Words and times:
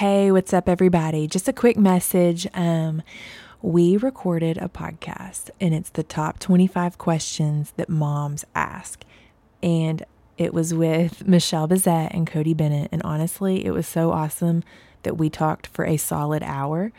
Hey, 0.00 0.32
what's 0.32 0.54
up, 0.54 0.66
everybody? 0.66 1.26
Just 1.26 1.46
a 1.46 1.52
quick 1.52 1.76
message. 1.76 2.46
Um, 2.54 3.02
we 3.60 3.98
recorded 3.98 4.56
a 4.56 4.66
podcast, 4.66 5.50
and 5.60 5.74
it's 5.74 5.90
the 5.90 6.02
top 6.02 6.38
25 6.38 6.96
questions 6.96 7.74
that 7.76 7.90
moms 7.90 8.46
ask. 8.54 9.04
And 9.62 10.02
it 10.38 10.54
was 10.54 10.72
with 10.72 11.28
Michelle 11.28 11.68
Bezet 11.68 12.14
and 12.14 12.26
Codi 12.26 12.56
Bennett. 12.56 12.88
And 12.90 13.02
honestly, 13.02 13.66
it 13.66 13.72
was 13.72 13.86
so 13.86 14.10
awesome 14.10 14.64
that 15.02 15.18
we 15.18 15.28
talked 15.28 15.66
for 15.66 15.84
a 15.84 15.98
solid 15.98 16.42
hour. 16.42 16.92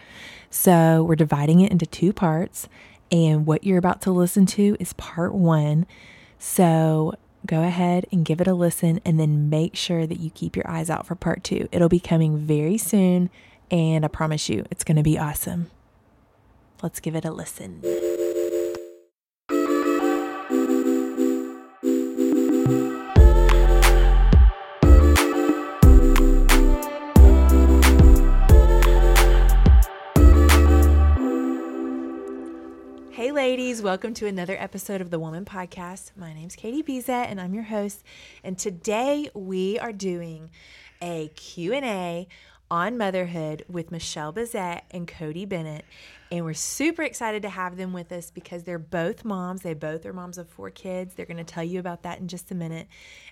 So 0.51 1.03
we're 1.03 1.15
dividing 1.15 1.61
it 1.61 1.71
into 1.71 1.87
two 1.87 2.13
parts. 2.13 2.69
And 3.11 3.47
what 3.47 3.63
you're 3.63 3.79
about 3.79 4.03
to 4.03 4.11
listen 4.11 4.45
to 4.45 4.77
is 4.79 4.93
part 4.93 5.33
one. 5.33 5.87
So 6.37 7.15
go 7.45 7.63
ahead 7.63 8.05
and 8.11 8.25
give 8.25 8.41
it 8.41 8.47
a 8.47 8.53
listen 8.53 9.01
and 9.05 9.19
then 9.19 9.49
make 9.49 9.75
sure 9.75 10.05
that 10.05 10.19
you 10.19 10.29
keep 10.29 10.55
your 10.55 10.69
eyes 10.69 10.89
out 10.89 11.05
for 11.05 11.15
part 11.15 11.43
two. 11.43 11.67
It'll 11.71 11.89
be 11.89 11.99
coming 11.99 12.37
very 12.37 12.77
soon. 12.77 13.29
And 13.69 14.03
I 14.03 14.09
promise 14.09 14.49
you, 14.49 14.65
it's 14.69 14.83
going 14.83 14.97
to 14.97 15.03
be 15.03 15.17
awesome. 15.17 15.71
Let's 16.83 16.99
give 16.99 17.15
it 17.15 17.25
a 17.25 17.31
listen. 17.31 17.81
Ladies, 33.31 33.81
welcome 33.81 34.13
to 34.15 34.27
another 34.27 34.57
episode 34.59 34.99
of 34.99 35.09
the 35.09 35.17
Woman 35.17 35.45
Podcast. 35.45 36.11
My 36.17 36.33
name's 36.33 36.57
Katie 36.57 36.83
Bezet, 36.83 37.27
and 37.29 37.39
I'm 37.39 37.53
your 37.53 37.63
host. 37.63 38.03
And 38.43 38.57
today 38.57 39.29
we 39.33 39.79
are 39.79 39.93
doing 39.93 40.49
a 41.01 41.29
Q&A 41.29 42.27
on 42.69 42.97
motherhood 42.97 43.63
with 43.69 43.89
Michelle 43.89 44.33
Bezet 44.33 44.81
and 44.91 45.07
Codi 45.07 45.47
Bennett. 45.47 45.85
And 46.29 46.43
we're 46.43 46.53
super 46.53 47.03
excited 47.03 47.41
to 47.43 47.49
have 47.49 47.77
them 47.77 47.93
with 47.93 48.11
us 48.11 48.31
because 48.31 48.63
they're 48.63 48.77
both 48.77 49.23
moms. 49.23 49.61
They 49.61 49.75
both 49.75 50.05
are 50.05 50.13
moms 50.13 50.37
of 50.37 50.49
four 50.49 50.69
kids. 50.69 51.13
They're 51.15 51.25
going 51.25 51.37
to 51.37 51.45
tell 51.45 51.63
you 51.63 51.79
about 51.79 52.03
that 52.03 52.19
in 52.19 52.27
just 52.27 52.51
a 52.51 52.55
minute. 52.55 52.87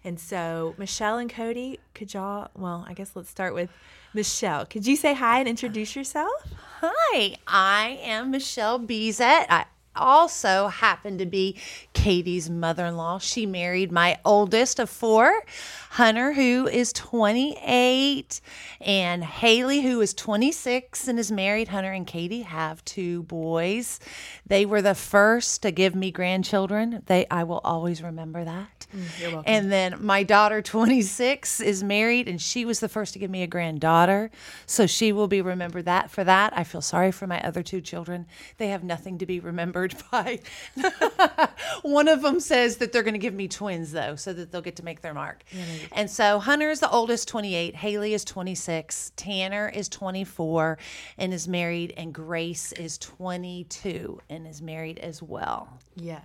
And 0.06 0.18
so, 0.18 0.76
Michelle 0.78 1.18
and 1.18 1.30
Codi, 1.30 1.78
could 1.94 2.14
y'all, 2.14 2.52
well, 2.56 2.86
I 2.88 2.94
guess 2.94 3.12
let's 3.16 3.30
start 3.30 3.54
with 3.54 3.70
Michelle. 4.14 4.66
Could 4.66 4.88
you 4.88 4.96
say 4.96 5.14
hi 5.14 5.40
and 5.40 5.48
introduce 5.50 5.94
yourself? 5.94 6.32
Hi, 6.80 7.36
I 7.46 8.00
am 8.02 8.32
Michelle 8.32 8.80
Bezet. 8.80 9.46
I 9.50 9.66
also 9.96 10.68
happened 10.68 11.20
to 11.20 11.26
be 11.26 11.58
Katie's 11.94 12.50
mother 12.50 12.86
in 12.86 12.98
law. 12.98 13.20
She 13.20 13.46
married 13.46 13.92
my 13.92 14.18
oldest 14.24 14.80
of 14.80 14.90
four, 14.90 15.44
Hunter, 15.92 16.34
who 16.34 16.68
is 16.68 16.94
28, 16.94 18.42
and 18.82 19.24
Haley, 19.24 19.82
who 19.82 20.00
is 20.02 20.14
26 20.14 21.08
and 21.08 21.20
is 21.20 21.32
married. 21.32 21.70
Hunter 21.70 21.92
and 21.92 22.06
Katie 22.08 22.44
have 22.44 22.84
two 22.86 23.24
boys. 23.24 24.00
They 24.46 24.66
were 24.66 24.82
the 24.82 24.96
first 24.96 25.62
to 25.64 25.72
give 25.72 25.96
me 25.96 26.12
grandchildren. 26.12 27.04
They 27.08 27.26
I 27.30 27.44
will 27.44 27.62
always 27.64 28.02
remember 28.02 28.44
that. 28.46 28.88
Mm, 28.96 29.20
you're 29.20 29.32
welcome. 29.32 29.54
And 29.54 29.72
then 29.72 29.96
my 30.00 30.24
daughter, 30.24 30.62
26, 30.62 31.62
is 31.62 31.84
married, 31.84 32.28
and 32.28 32.42
she 32.42 32.66
was 32.66 32.80
the 32.80 32.90
first 32.90 33.14
to 33.14 33.20
give 33.20 33.30
me 33.30 33.44
a 33.44 33.48
granddaughter. 33.48 34.32
So 34.66 34.88
she 34.88 35.12
will 35.12 35.28
be 35.28 35.42
remembered 35.42 35.86
that 35.86 36.10
for 36.10 36.24
that. 36.24 36.54
I 36.56 36.64
feel 36.64 36.82
sorry 36.82 37.12
for 37.12 37.28
my 37.28 37.42
other 37.42 37.64
two 37.64 37.82
children. 37.82 38.26
They 38.58 38.70
have 38.70 38.84
nothing 38.84 39.18
to 39.18 39.26
be 39.26 39.40
remembered 39.40 39.79
by. 40.12 40.40
One 41.82 42.08
of 42.08 42.22
them 42.22 42.40
says 42.40 42.78
that 42.78 42.92
they're 42.92 43.04
going 43.04 43.14
to 43.14 43.20
give 43.20 43.34
me 43.34 43.48
twins, 43.48 43.92
though, 43.92 44.16
so 44.16 44.34
that 44.34 44.52
they'll 44.52 44.62
get 44.62 44.76
to 44.78 44.84
make 44.84 45.02
their 45.02 45.14
mark. 45.14 45.44
and 45.92 46.10
so 46.10 46.40
Hunter 46.40 46.70
is 46.70 46.80
the 46.80 46.90
oldest, 46.90 47.28
28. 47.28 47.76
Haley 47.76 48.14
is 48.14 48.26
26. 48.26 49.12
Tanner 49.16 49.70
is 49.70 49.90
24 49.90 50.78
and 51.18 51.34
is 51.34 51.48
married. 51.48 51.94
And 51.98 52.14
Grace 52.14 52.72
is 52.74 52.98
22 52.98 54.20
and 54.30 54.48
is 54.48 54.62
married 54.62 55.00
as 55.00 55.22
well. 55.22 55.80
Yes. 55.96 56.22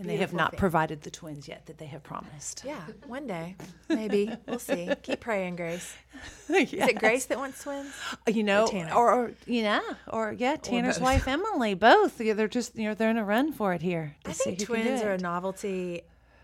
And 0.00 0.08
they 0.08 0.16
have 0.16 0.32
not 0.32 0.52
thing. 0.52 0.58
provided 0.58 1.02
the 1.02 1.10
twins 1.10 1.46
yet 1.46 1.66
that 1.66 1.76
they 1.76 1.84
have 1.84 2.02
promised. 2.02 2.62
Yeah, 2.66 2.80
one 3.06 3.26
day, 3.26 3.54
maybe. 3.90 4.34
We'll 4.48 4.58
see. 4.58 4.88
Keep 5.02 5.20
praying, 5.20 5.56
Grace. 5.56 5.94
Is 6.48 6.72
it 6.72 6.98
Grace 6.98 7.26
that 7.26 7.36
wants 7.36 7.62
twins? 7.62 7.92
You 8.26 8.42
know, 8.42 8.66
Tanner? 8.66 8.94
or, 8.94 9.12
or 9.12 9.32
you 9.46 9.62
know, 9.62 9.82
or 10.08 10.32
yeah, 10.32 10.56
Tanner's 10.56 10.96
both. 10.96 11.04
wife 11.04 11.28
Emily, 11.28 11.74
both. 11.74 12.18
Yeah, 12.18 12.32
they're 12.32 12.48
just 12.48 12.76
you 12.76 12.88
know 12.88 12.94
they're 12.94 13.10
in 13.10 13.18
a 13.18 13.24
run 13.24 13.52
for 13.52 13.74
it 13.74 13.82
here. 13.82 14.16
I 14.24 14.32
see 14.32 14.44
think 14.56 14.60
who 14.62 14.74
can 14.74 14.76
do 14.76 14.82
twins 14.88 15.02
are 15.02 15.12
a 15.12 15.18
novelty 15.18 16.00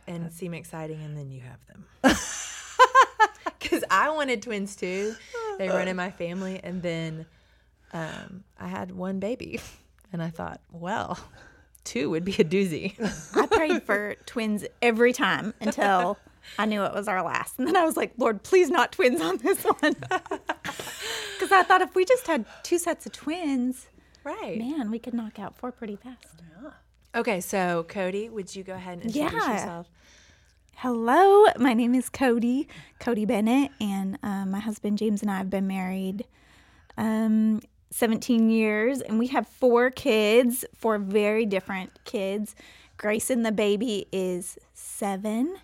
and 0.06 0.30
seem 0.30 0.52
exciting, 0.52 1.02
and 1.02 1.16
then 1.16 1.30
you 1.30 1.40
have 1.40 1.58
them. 1.66 2.16
Because 3.58 3.82
I 3.90 4.10
wanted 4.10 4.42
twins 4.42 4.76
too. 4.76 5.16
They 5.58 5.68
run 5.68 5.88
in 5.88 5.96
my 5.96 6.10
family, 6.12 6.60
and 6.62 6.82
then 6.82 7.26
um, 7.92 8.44
I 8.60 8.68
had 8.68 8.92
one 8.92 9.18
baby, 9.18 9.60
and 10.12 10.22
I 10.22 10.30
thought, 10.30 10.60
well, 10.70 11.18
two 11.86 12.10
would 12.10 12.24
be 12.24 12.32
a 12.32 12.44
doozy. 12.44 12.94
I 13.36 13.46
prayed 13.46 13.82
for 13.84 14.14
twins 14.26 14.64
every 14.82 15.12
time 15.14 15.54
until 15.60 16.18
I 16.58 16.66
knew 16.66 16.82
it 16.84 16.92
was 16.92 17.08
our 17.08 17.22
last. 17.22 17.58
And 17.58 17.66
then 17.66 17.76
I 17.76 17.84
was 17.84 17.96
like, 17.96 18.12
Lord, 18.18 18.42
please 18.42 18.68
not 18.70 18.92
twins 18.92 19.20
on 19.20 19.38
this 19.38 19.62
one. 19.64 19.94
Because 21.38 21.52
I 21.52 21.62
thought 21.64 21.82
if 21.82 21.94
we 21.94 22.04
just 22.06 22.26
had 22.26 22.46
two 22.62 22.78
sets 22.78 23.04
of 23.04 23.12
twins, 23.12 23.88
right. 24.24 24.58
man, 24.58 24.90
we 24.90 24.98
could 24.98 25.12
knock 25.12 25.38
out 25.38 25.54
four 25.54 25.70
pretty 25.70 25.96
fast. 25.96 26.42
Okay, 27.14 27.40
so 27.42 27.84
Codi, 27.88 28.30
would 28.30 28.56
you 28.56 28.62
go 28.64 28.72
ahead 28.72 28.94
and 28.94 29.02
introduce 29.06 29.32
Yeah. 29.32 29.52
yourself? 29.52 29.86
Hello, 30.76 31.44
my 31.58 31.72
name 31.74 31.94
is 31.94 32.08
Codi, 32.10 32.66
Codi 33.00 33.26
Bennett, 33.26 33.70
and 33.80 34.18
um, 34.22 34.50
my 34.50 34.58
husband 34.60 34.96
James 34.98 35.20
and 35.22 35.30
I 35.30 35.36
have 35.38 35.50
been 35.50 35.66
married 35.66 36.24
um, 36.98 37.60
17 37.90 38.50
years, 38.50 39.00
and 39.00 39.18
we 39.18 39.28
have 39.28 39.46
four 39.46 39.90
kids, 39.90 40.64
four 40.74 40.98
very 40.98 41.46
different 41.46 41.90
kids. 42.04 42.54
Grayson, 42.96 43.42
the 43.42 43.52
baby, 43.52 44.06
is 44.12 44.58
seven, 44.74 45.56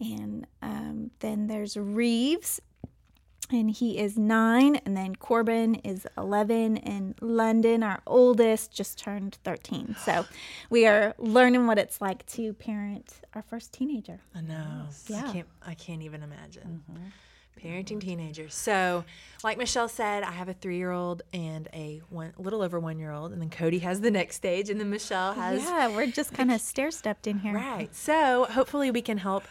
and 0.00 0.46
um, 0.62 1.10
then 1.20 1.46
there's 1.48 1.76
Reeves, 1.76 2.60
and 3.52 3.70
he 3.70 3.98
is 3.98 4.16
nine, 4.16 4.76
and 4.86 4.96
then 4.96 5.16
Corbin 5.16 5.74
is 5.76 6.06
11, 6.16 6.76
and 6.78 7.14
London, 7.20 7.82
our 7.82 8.00
oldest, 8.06 8.72
just 8.72 8.96
turned 8.98 9.38
13. 9.42 9.96
So 10.04 10.24
we 10.70 10.86
are 10.86 11.14
learning 11.18 11.66
what 11.66 11.76
it's 11.76 12.00
like 12.00 12.24
to 12.26 12.52
parent 12.52 13.12
our 13.34 13.42
first 13.42 13.72
teenager. 13.72 14.20
I 14.34 14.40
know. 14.42 14.86
I 14.88 15.12
Yeah. 15.12 15.32
can't. 15.32 15.48
I 15.66 15.74
can't 15.74 16.02
even 16.02 16.22
imagine. 16.22 16.82
Parenting 17.58 18.00
teenagers. 18.00 18.54
So, 18.54 19.04
like 19.44 19.58
Michelle 19.58 19.88
said, 19.88 20.22
I 20.22 20.32
have 20.32 20.48
a 20.48 20.54
three-year-old 20.54 21.22
and 21.32 21.68
a 21.74 22.00
one, 22.08 22.32
little 22.38 22.62
over 22.62 22.80
one-year-old, 22.80 23.32
and 23.32 23.40
then 23.42 23.50
Codi 23.50 23.80
has 23.82 24.00
the 24.00 24.10
next 24.10 24.36
stage, 24.36 24.70
and 24.70 24.80
then 24.80 24.88
Michelle 24.88 25.34
has 25.34 25.62
Yeah, 25.62 25.88
we're 25.94 26.06
just 26.06 26.32
kind 26.32 26.50
of 26.50 26.60
stair 26.60 26.90
stepped 26.90 27.26
in 27.26 27.38
here. 27.38 27.54
Right. 27.54 27.94
So 27.94 28.46
hopefully 28.50 28.90
we 28.90 29.02
can 29.02 29.18
help. 29.18 29.44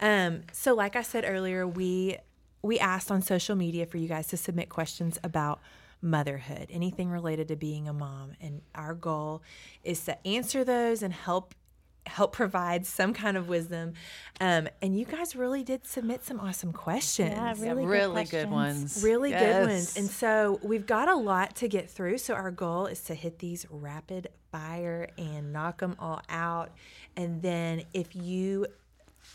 Um, 0.00 0.42
so 0.52 0.74
like 0.74 0.94
I 0.94 1.02
said 1.02 1.24
earlier, 1.26 1.66
we 1.66 2.18
we 2.62 2.78
asked 2.78 3.10
on 3.10 3.22
social 3.22 3.56
media 3.56 3.86
for 3.86 3.96
you 3.96 4.08
guys 4.08 4.28
to 4.28 4.36
submit 4.36 4.68
questions 4.68 5.18
about 5.24 5.60
motherhood, 6.02 6.68
anything 6.70 7.10
related 7.10 7.48
to 7.48 7.56
being 7.56 7.88
a 7.88 7.92
mom, 7.92 8.32
and 8.40 8.62
our 8.74 8.94
goal 8.94 9.42
is 9.82 10.04
to 10.04 10.26
answer 10.26 10.62
those 10.64 11.02
and 11.02 11.12
help 11.12 11.54
help 12.06 12.32
provide 12.32 12.86
some 12.86 13.12
kind 13.12 13.36
of 13.36 13.48
wisdom. 13.48 13.94
Um, 14.40 14.68
and 14.80 14.98
you 14.98 15.04
guys 15.04 15.34
really 15.34 15.62
did 15.62 15.86
submit 15.86 16.24
some 16.24 16.40
awesome 16.40 16.72
questions 16.72 17.30
Yeah, 17.30 17.54
Yeah, 17.56 17.62
really, 17.62 17.86
really, 17.86 18.24
good, 18.24 18.30
good, 18.30 18.48
questions. 18.48 18.94
ones. 18.94 19.04
really 19.04 19.30
good 19.30 19.66
ones. 19.66 19.96
And 19.96 20.08
so 20.10 20.60
we've 20.62 20.86
got 20.86 21.08
a 21.08 21.14
lot 21.16 21.56
to 21.56 21.68
get 21.68 21.90
through. 21.90 22.18
So 22.18 22.34
our 22.34 22.50
goal 22.50 22.86
is 22.86 23.00
to 23.04 23.14
hit 23.14 23.38
these 23.38 23.66
rapid 23.70 24.28
fire 24.52 25.08
and 25.18 25.52
knock 25.52 25.80
them 25.80 25.96
all 25.98 26.22
out. 26.28 26.70
And 27.16 27.42
then 27.42 27.82
if 27.92 28.14
you 28.14 28.66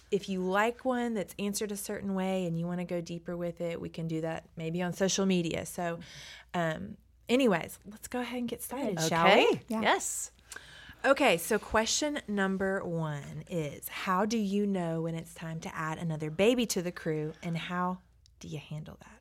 if 0.09 0.29
you 0.29 0.41
like 0.41 0.85
one 0.85 1.13
that's 1.13 1.35
answered 1.37 1.71
a 1.71 1.77
certain 1.77 2.15
way 2.15 2.45
and 2.45 2.57
you 2.57 2.65
want 2.65 2.79
to 2.79 2.85
go 2.85 3.01
deeper 3.01 3.35
with 3.35 3.59
it, 3.59 3.79
we 3.79 3.89
can 3.89 4.07
do 4.07 4.21
that 4.21 4.45
maybe 4.55 4.81
on 4.81 4.93
social 4.93 5.25
media. 5.25 5.65
So 5.65 5.99
um 6.53 6.95
anyways, 7.27 7.79
let's 7.89 8.07
go 8.07 8.21
ahead 8.21 8.39
and 8.39 8.47
get 8.47 8.61
started, 8.63 8.99
shall 9.01 9.25
we? 9.25 9.47
Okay. 9.47 9.61
Yes. 9.67 10.31
Okay, 11.03 11.37
so 11.37 11.57
question 11.57 12.19
number 12.27 12.85
one 12.85 13.43
is 13.49 13.89
How 13.89 14.23
do 14.23 14.37
you 14.37 14.67
know 14.67 15.01
when 15.01 15.15
it's 15.15 15.33
time 15.33 15.59
to 15.61 15.75
add 15.75 15.97
another 15.97 16.29
baby 16.29 16.67
to 16.67 16.83
the 16.83 16.91
crew, 16.91 17.33
and 17.41 17.57
how 17.57 17.97
do 18.39 18.47
you 18.47 18.59
handle 18.59 18.97
that? 18.99 19.20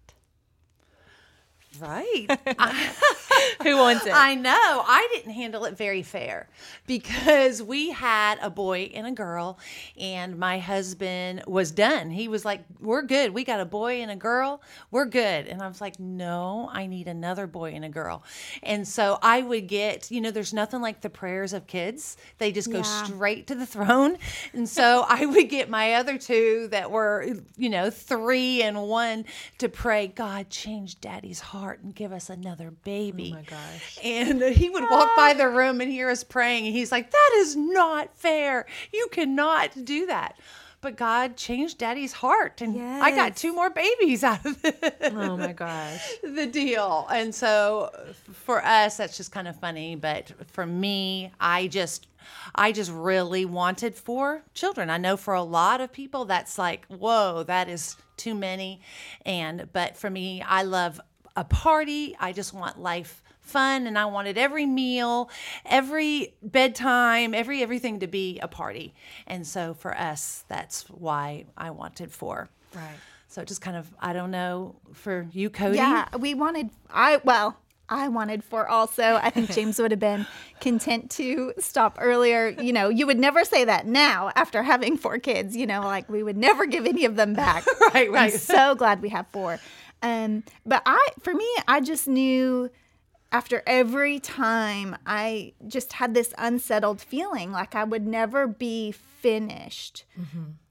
Right. 1.78 2.26
Who 3.62 3.76
wants 3.76 4.05
it? 4.05 4.12
I 4.12 4.34
know. 4.34 4.50
I 4.52 5.08
didn't 5.12 5.32
handle 5.32 5.64
it 5.67 5.76
very 5.76 6.02
fair 6.02 6.49
because 6.87 7.62
we 7.62 7.90
had 7.90 8.38
a 8.43 8.50
boy 8.50 8.90
and 8.94 9.06
a 9.06 9.12
girl, 9.12 9.58
and 9.99 10.37
my 10.38 10.58
husband 10.58 11.44
was 11.46 11.70
done. 11.70 12.11
He 12.11 12.26
was 12.26 12.44
like, 12.44 12.64
We're 12.81 13.02
good. 13.02 13.32
We 13.32 13.44
got 13.44 13.61
a 13.61 13.64
boy 13.64 14.02
and 14.02 14.11
a 14.11 14.17
girl. 14.17 14.62
We're 14.90 15.05
good. 15.05 15.46
And 15.46 15.62
I 15.62 15.69
was 15.69 15.81
like, 15.81 16.00
No, 16.00 16.69
I 16.72 16.87
need 16.87 17.06
another 17.06 17.46
boy 17.46 17.72
and 17.75 17.84
a 17.84 17.88
girl. 17.88 18.25
And 18.64 18.87
so 18.87 19.19
I 19.22 19.40
would 19.43 19.69
get, 19.69 20.11
you 20.11 20.20
know, 20.20 20.32
there's 20.32 20.52
nothing 20.52 20.81
like 20.81 21.02
the 21.02 21.11
prayers 21.11 21.52
of 21.52 21.67
kids, 21.69 22.17
they 22.38 22.50
just 22.50 22.70
go 22.70 22.78
Yeah. 22.78 23.05
straight 23.05 23.46
to 23.46 23.55
the 23.55 23.67
throne. 23.67 24.19
And 24.52 24.69
so 24.69 25.05
I 25.08 25.25
would 25.25 25.49
get 25.49 25.70
my 25.70 25.94
other 25.94 26.19
two 26.19 26.69
that 26.72 26.90
were, 26.90 27.26
you 27.56 27.69
know, 27.70 27.90
three 27.90 28.62
and 28.62 28.82
one 28.88 29.25
to 29.58 29.69
pray, 29.69 30.08
God, 30.08 30.50
change 30.50 31.00
daddy's 31.00 31.40
heart 31.40 31.59
and 31.82 31.94
give 31.94 32.12
us 32.12 32.30
another 32.30 32.70
baby. 32.70 33.30
Oh 33.32 33.36
my 33.36 33.42
gosh. 33.42 33.98
And 34.02 34.42
he 34.42 34.70
would 34.70 34.84
walk 34.90 35.16
by 35.16 35.34
the 35.34 35.48
room 35.48 35.80
and 35.80 35.90
hear 35.90 36.08
us 36.08 36.24
praying. 36.24 36.66
And 36.66 36.74
he's 36.74 36.90
like, 36.90 37.10
That 37.10 37.30
is 37.36 37.56
not 37.56 38.16
fair. 38.16 38.66
You 38.92 39.08
cannot 39.12 39.84
do 39.84 40.06
that. 40.06 40.38
But 40.82 40.96
God 40.96 41.36
changed 41.36 41.76
daddy's 41.76 42.12
heart. 42.12 42.62
And 42.62 42.80
I 42.80 43.10
got 43.14 43.36
two 43.36 43.54
more 43.54 43.68
babies 43.68 44.24
out 44.24 44.44
of 44.46 44.64
it 44.64 45.12
Oh 45.14 45.36
my 45.36 45.52
gosh. 45.52 46.14
the 46.22 46.46
deal. 46.46 47.06
And 47.12 47.34
so 47.34 47.90
for 48.32 48.64
us, 48.64 48.96
that's 48.96 49.16
just 49.16 49.30
kind 49.30 49.46
of 49.46 49.60
funny. 49.60 49.94
But 49.94 50.32
for 50.52 50.64
me, 50.64 51.32
I 51.38 51.66
just, 51.66 52.06
I 52.54 52.72
just 52.72 52.90
really 52.92 53.44
wanted 53.44 53.94
four 53.94 54.42
children. 54.54 54.88
I 54.88 54.96
know 54.96 55.18
for 55.18 55.34
a 55.34 55.42
lot 55.42 55.82
of 55.82 55.92
people, 55.92 56.24
that's 56.24 56.56
like, 56.58 56.86
whoa, 56.86 57.42
that 57.42 57.68
is 57.68 57.96
too 58.16 58.34
many. 58.34 58.80
And, 59.26 59.68
but 59.74 59.98
for 59.98 60.08
me, 60.08 60.40
I 60.42 60.62
love 60.62 60.98
a 61.37 61.44
party. 61.44 62.17
I 62.19 62.32
just 62.32 62.53
want 62.53 62.81
life 62.81 63.23
fun 63.41 63.87
and 63.87 63.99
I 63.99 64.05
wanted 64.06 64.38
every 64.38 64.67
meal, 64.67 65.31
every 65.67 66.35
bedtime, 66.43 67.35
every 67.35 67.62
everything 67.62 68.00
to 68.00 68.06
be 68.06 68.38
a 68.41 68.49
party. 68.49 68.94
And 69.27 69.47
so 69.47 69.75
for 69.75 69.97
us, 69.97 70.44
that's 70.49 70.85
why 70.88 71.47
I 71.56 71.71
wanted 71.71 72.12
four. 72.12 72.49
Right. 72.75 72.97
So 73.29 73.43
it 73.43 73.49
just 73.49 73.61
kind 73.61 73.77
of, 73.77 73.88
I 74.00 74.12
don't 74.12 74.31
know, 74.31 74.77
for 74.93 75.29
you, 75.32 75.50
Codi. 75.50 75.77
Yeah, 75.77 76.06
we 76.19 76.35
wanted. 76.35 76.71
I 76.91 77.21
well, 77.23 77.56
I 77.88 78.09
wanted 78.09 78.43
four 78.44 78.69
also. 78.69 79.21
I 79.23 79.31
think 79.31 79.50
James 79.55 79.79
would 79.79 79.91
have 79.91 80.00
been 80.00 80.27
content 80.61 81.11
to 81.12 81.53
stop 81.59 81.97
earlier. 82.00 82.49
You 82.49 82.73
know, 82.73 82.88
you 82.88 83.06
would 83.06 83.19
never 83.19 83.44
say 83.44 83.65
that 83.65 83.87
now 83.87 84.31
after 84.35 84.62
having 84.62 84.97
four 84.97 85.19
kids. 85.19 85.56
You 85.56 85.67
know, 85.67 85.82
like 85.82 86.09
we 86.09 86.23
would 86.23 86.37
never 86.37 86.67
give 86.67 86.87
any 86.87 87.05
of 87.05 87.17
them 87.17 87.35
back. 87.35 87.65
Right, 87.93 88.06
I'm 88.06 88.15
right. 88.15 88.32
so 88.32 88.77
glad 88.77 89.03
we 89.03 89.09
have 89.09 89.27
four. 89.29 89.59
Um, 90.02 90.44
but 90.64 90.82
I, 90.87 91.08
for 91.20 91.35
me, 91.35 91.47
I 91.69 91.81
just 91.81 92.08
knew 92.08 92.70
after 93.32 93.62
every 93.67 94.19
time 94.19 94.97
I 95.06 95.52
just 95.69 95.93
had 95.94 96.14
this 96.14 96.35
unsettled 96.37 97.00
feeling 97.00 97.52
like 97.52 97.75
I 97.75 97.85
would 97.85 98.06
never 98.06 98.47
be 98.47 98.91
finished 98.93 100.05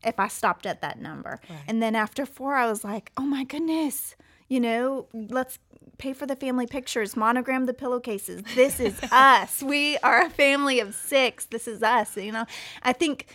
if 0.03 0.19
I 0.19 0.27
stopped 0.27 0.65
at 0.65 0.81
that 0.81 0.99
number. 0.99 1.39
And 1.67 1.81
then 1.81 1.95
after 1.95 2.25
four, 2.25 2.55
I 2.55 2.65
was 2.69 2.83
like, 2.83 3.11
oh 3.15 3.23
my 3.23 3.43
goodness, 3.45 4.15
you 4.49 4.59
know, 4.59 5.07
let's 5.13 5.59
pay 5.99 6.13
for 6.13 6.25
the 6.25 6.35
family 6.35 6.65
pictures, 6.67 7.15
monogram 7.15 7.65
the 7.65 7.73
pillowcases. 7.73 8.41
This 8.55 8.79
is 8.79 8.99
us. 9.11 9.61
We 9.61 9.97
are 9.99 10.23
a 10.25 10.29
family 10.29 10.79
of 10.79 10.95
six. 10.95 11.45
This 11.45 11.67
is 11.67 11.81
us. 11.83 12.17
You 12.17 12.31
know, 12.31 12.45
I 12.83 12.91
think 12.93 13.27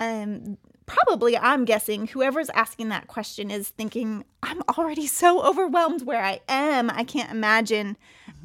um, 0.00 0.58
probably 0.86 1.36
I'm 1.36 1.64
guessing 1.64 2.06
whoever's 2.06 2.50
asking 2.50 2.88
that 2.90 3.08
question 3.08 3.50
is 3.50 3.68
thinking, 3.68 4.24
I'm 4.42 4.62
already 4.78 5.06
so 5.06 5.42
overwhelmed 5.42 6.06
where 6.06 6.22
I 6.22 6.40
am. 6.48 6.90
I 6.90 7.04
can't 7.04 7.30
imagine 7.30 7.96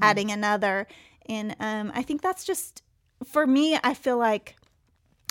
adding 0.02 0.32
another. 0.32 0.88
And 1.28 1.56
um, 1.60 1.92
I 1.96 2.02
think 2.02 2.22
that's 2.22 2.44
just, 2.44 2.82
for 3.24 3.46
me, 3.46 3.78
I 3.84 3.94
feel 3.94 4.18
like 4.18 4.56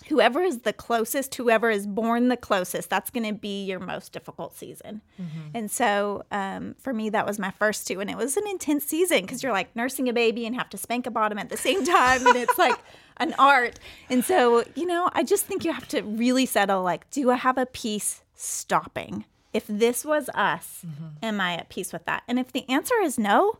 whoever 0.09 0.41
is 0.41 0.61
the 0.61 0.73
closest, 0.73 1.35
whoever 1.35 1.69
is 1.71 1.87
born 1.87 2.29
the 2.29 2.37
closest, 2.37 2.89
that's 2.89 3.11
going 3.11 3.27
to 3.27 3.35
be 3.35 3.65
your 3.65 3.81
most 3.81 4.13
difficult 4.13 4.57
season. 4.57 5.03
And 5.55 5.71
so 5.71 6.25
um, 6.31 6.75
for 6.79 6.93
me, 6.95 7.11
that 7.11 7.27
was 7.27 7.39
my 7.39 7.51
first 7.51 7.87
two. 7.87 8.01
And 8.01 8.09
it 8.09 8.17
was 8.17 8.37
an 8.37 8.47
intense 8.49 8.85
season 8.85 9.23
because 9.23 9.43
you're 9.43 9.53
like 9.53 9.75
nursing 9.77 10.09
a 10.09 10.13
baby 10.13 10.47
and 10.47 10.55
have 10.57 10.71
to 10.71 10.79
spank 10.79 11.07
a 11.07 11.11
bottom 11.11 11.39
at 11.39 11.49
the 11.51 11.57
same 11.57 11.85
time. 11.85 12.27
And 12.27 12.37
it's 12.37 12.57
like 12.57 12.79
an 13.21 13.35
art. 13.39 13.79
And 14.09 14.25
so, 14.25 14.65
you 14.75 14.87
know, 14.87 15.09
I 15.13 15.23
just 15.23 15.47
think 15.47 15.65
you 15.65 15.73
have 15.73 15.87
to 15.89 16.03
really 16.03 16.47
settle 16.47 16.83
like, 16.83 17.09
do 17.11 17.31
I 17.31 17.37
have 17.37 17.59
a 17.59 17.67
piece 17.67 18.23
stopping? 18.35 19.25
If 19.53 19.67
this 19.69 20.05
was 20.05 20.29
us, 20.35 20.85
mm-hmm. 20.87 21.25
am 21.25 21.41
I 21.41 21.55
at 21.55 21.69
peace 21.69 21.93
with 21.93 22.05
that? 22.07 22.23
And 22.27 22.39
if 22.39 22.53
the 22.53 22.69
answer 22.69 22.95
is 23.01 23.19
no, 23.19 23.59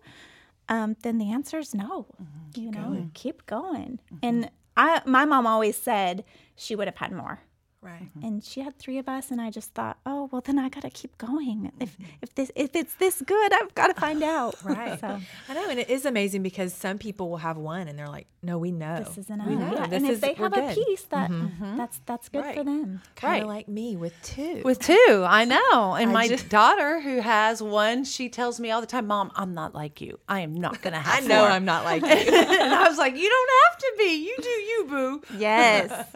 um, 0.69 0.97
then 1.03 1.19
the 1.19 1.33
answer 1.33 1.59
is 1.59 1.75
no. 1.75 2.07
Mm-hmm. 2.21 2.61
you 2.61 2.71
know, 2.71 3.11
keep 3.15 3.47
going. 3.47 3.99
Mm-hmm. 4.13 4.17
And 4.23 4.51
I, 4.77 5.03
my 5.05 5.25
mom 5.25 5.47
always 5.47 5.77
said 5.77 6.25
she 6.57 6.75
would 6.75 6.87
have 6.87 6.97
had 6.97 7.13
more, 7.13 7.41
Right. 7.83 8.03
Mm-hmm. 8.03 8.27
and 8.27 8.45
she 8.45 8.61
had 8.61 8.79
three 8.79 8.99
of 8.99 9.09
us. 9.09 9.31
And 9.31 9.41
I 9.41 9.51
just 9.51 9.73
thought, 9.73 9.97
oh 10.05 10.29
well, 10.31 10.43
then 10.43 10.59
I 10.59 10.69
got 10.69 10.83
to 10.83 10.91
keep 10.91 11.17
going. 11.17 11.73
If 11.81 11.95
mm-hmm. 11.95 12.05
if 12.21 12.35
this 12.35 12.53
if 12.55 12.77
it's 12.77 12.93
this 12.95 13.23
good, 13.23 13.53
I've 13.55 13.75
got 13.75 13.87
to 13.87 13.95
find 13.99 14.23
out. 14.23 14.57
Right. 14.65 15.01
So 15.01 15.19
I 15.49 15.55
know, 15.55 15.69
and 15.71 15.79
it 15.81 15.89
is 15.89 16.05
amazing 16.05 16.43
because 16.43 16.75
some 16.75 16.99
people 16.99 17.31
will 17.31 17.39
have 17.39 17.57
one 17.57 17.89
and 17.89 17.99
they're 17.99 18.09
like, 18.09 18.27
"No, 18.43 18.59
we 18.59 18.71
know 18.71 19.03
this 19.03 19.17
is 19.19 19.31
enough. 19.31 19.49
We 19.49 19.57
know 19.57 19.73
Yeah, 19.73 19.87
this 19.87 19.97
and 19.97 20.05
if 20.07 20.13
is 20.13 20.21
they 20.21 20.35
we're 20.39 20.45
have 20.45 20.53
good." 20.53 20.71
a 20.71 20.75
piece, 20.75 21.03
that 21.05 21.31
mm-hmm. 21.31 21.77
that's 21.79 22.01
that's 22.07 22.29
good 22.29 22.45
for 22.55 22.63
them. 22.65 23.01
Kind 23.17 23.33
Right. 23.33 23.43
of 23.43 23.49
like 23.49 23.69
me 23.69 23.97
with 23.97 24.13
two. 24.23 24.61
With 24.65 24.79
two, 24.81 25.25
I 25.27 25.45
know. 25.47 25.95
And 25.95 26.11
I 26.11 26.13
my 26.13 26.29
just- 26.29 26.49
daughter, 26.61 27.01
who 27.01 27.21
has 27.21 27.63
one, 27.63 28.05
she 28.05 28.29
tells 28.29 28.61
me 28.61 28.71
all 28.71 28.81
the 28.83 28.87
time, 28.87 29.07
Mom, 29.07 29.33
I'm 29.35 29.55
not 29.55 29.75
like 29.75 30.01
you. 30.03 30.19
I 30.29 30.41
am 30.41 30.55
not 30.55 30.83
going 30.83 30.93
to 30.99 31.01
have 31.01 31.25
I 31.25 31.27
know 31.27 31.41
four." 31.41 31.49
I'm 31.49 31.65
not 31.65 31.85
like 31.85 32.03
you. 32.03 32.09
and 32.09 32.75
I 32.75 32.87
was 32.89 32.99
like, 32.99 33.17
You 33.17 33.29
don't 33.29 33.51
have 33.65 33.79
to 33.79 33.93
be. 33.99 34.27
You 34.27 34.37
do 34.43 34.49
you, 34.49 34.87
boo. 34.89 35.23
Yes. 35.39 36.07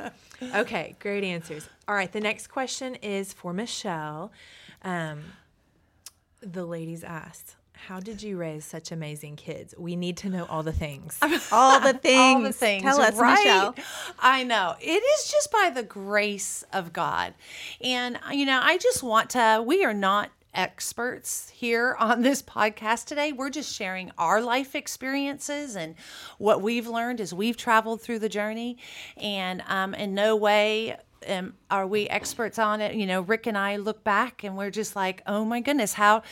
Okay, 0.42 0.96
great 0.98 1.24
answers. 1.24 1.68
All 1.88 1.94
right, 1.94 2.10
the 2.10 2.20
next 2.20 2.48
question 2.48 2.96
is 2.96 3.32
for 3.32 3.52
Michelle. 3.52 4.32
Um, 4.82 5.22
the 6.40 6.64
ladies 6.64 7.04
asked, 7.04 7.56
"How 7.72 8.00
did 8.00 8.22
you 8.22 8.36
raise 8.36 8.64
such 8.64 8.92
amazing 8.92 9.36
kids? 9.36 9.74
We 9.78 9.96
need 9.96 10.16
to 10.18 10.28
know 10.28 10.46
all 10.46 10.62
the 10.62 10.72
things." 10.72 11.18
all 11.52 11.80
the 11.80 11.94
things. 11.94 12.18
All 12.18 12.40
the 12.42 12.52
things. 12.52 12.82
Tell 12.82 13.00
us, 13.00 13.16
right? 13.16 13.38
Michelle. 13.38 13.74
I 14.18 14.44
know. 14.44 14.74
It 14.80 15.02
is 15.02 15.30
just 15.30 15.50
by 15.52 15.70
the 15.74 15.82
grace 15.82 16.64
of 16.72 16.92
God. 16.92 17.34
And, 17.80 18.18
you 18.32 18.46
know, 18.46 18.60
I 18.62 18.78
just 18.78 19.02
want 19.02 19.30
to, 19.30 19.62
we 19.66 19.84
are 19.84 19.94
not 19.94 20.30
experts 20.54 21.50
here 21.50 21.96
on 22.00 22.22
this 22.22 22.42
podcast 22.42 23.06
today. 23.06 23.32
We're 23.32 23.50
just 23.50 23.74
sharing 23.74 24.10
our 24.18 24.40
life 24.40 24.74
experiences 24.74 25.76
and 25.76 25.94
what 26.38 26.62
we've 26.62 26.86
learned 26.86 27.20
as 27.20 27.34
we've 27.34 27.56
traveled 27.56 28.00
through 28.00 28.20
the 28.20 28.28
journey. 28.28 28.78
And 29.16 29.62
um, 29.66 29.94
in 29.94 30.14
no 30.14 30.36
way 30.36 30.96
um, 31.28 31.54
are 31.70 31.86
we 31.86 32.08
experts 32.08 32.58
on 32.58 32.80
it. 32.80 32.94
You 32.94 33.06
know, 33.06 33.20
Rick 33.22 33.46
and 33.46 33.58
I 33.58 33.76
look 33.76 34.04
back 34.04 34.44
and 34.44 34.56
we're 34.56 34.70
just 34.70 34.94
like, 34.94 35.22
oh 35.26 35.44
my 35.44 35.60
goodness, 35.60 35.92
how, 35.94 36.22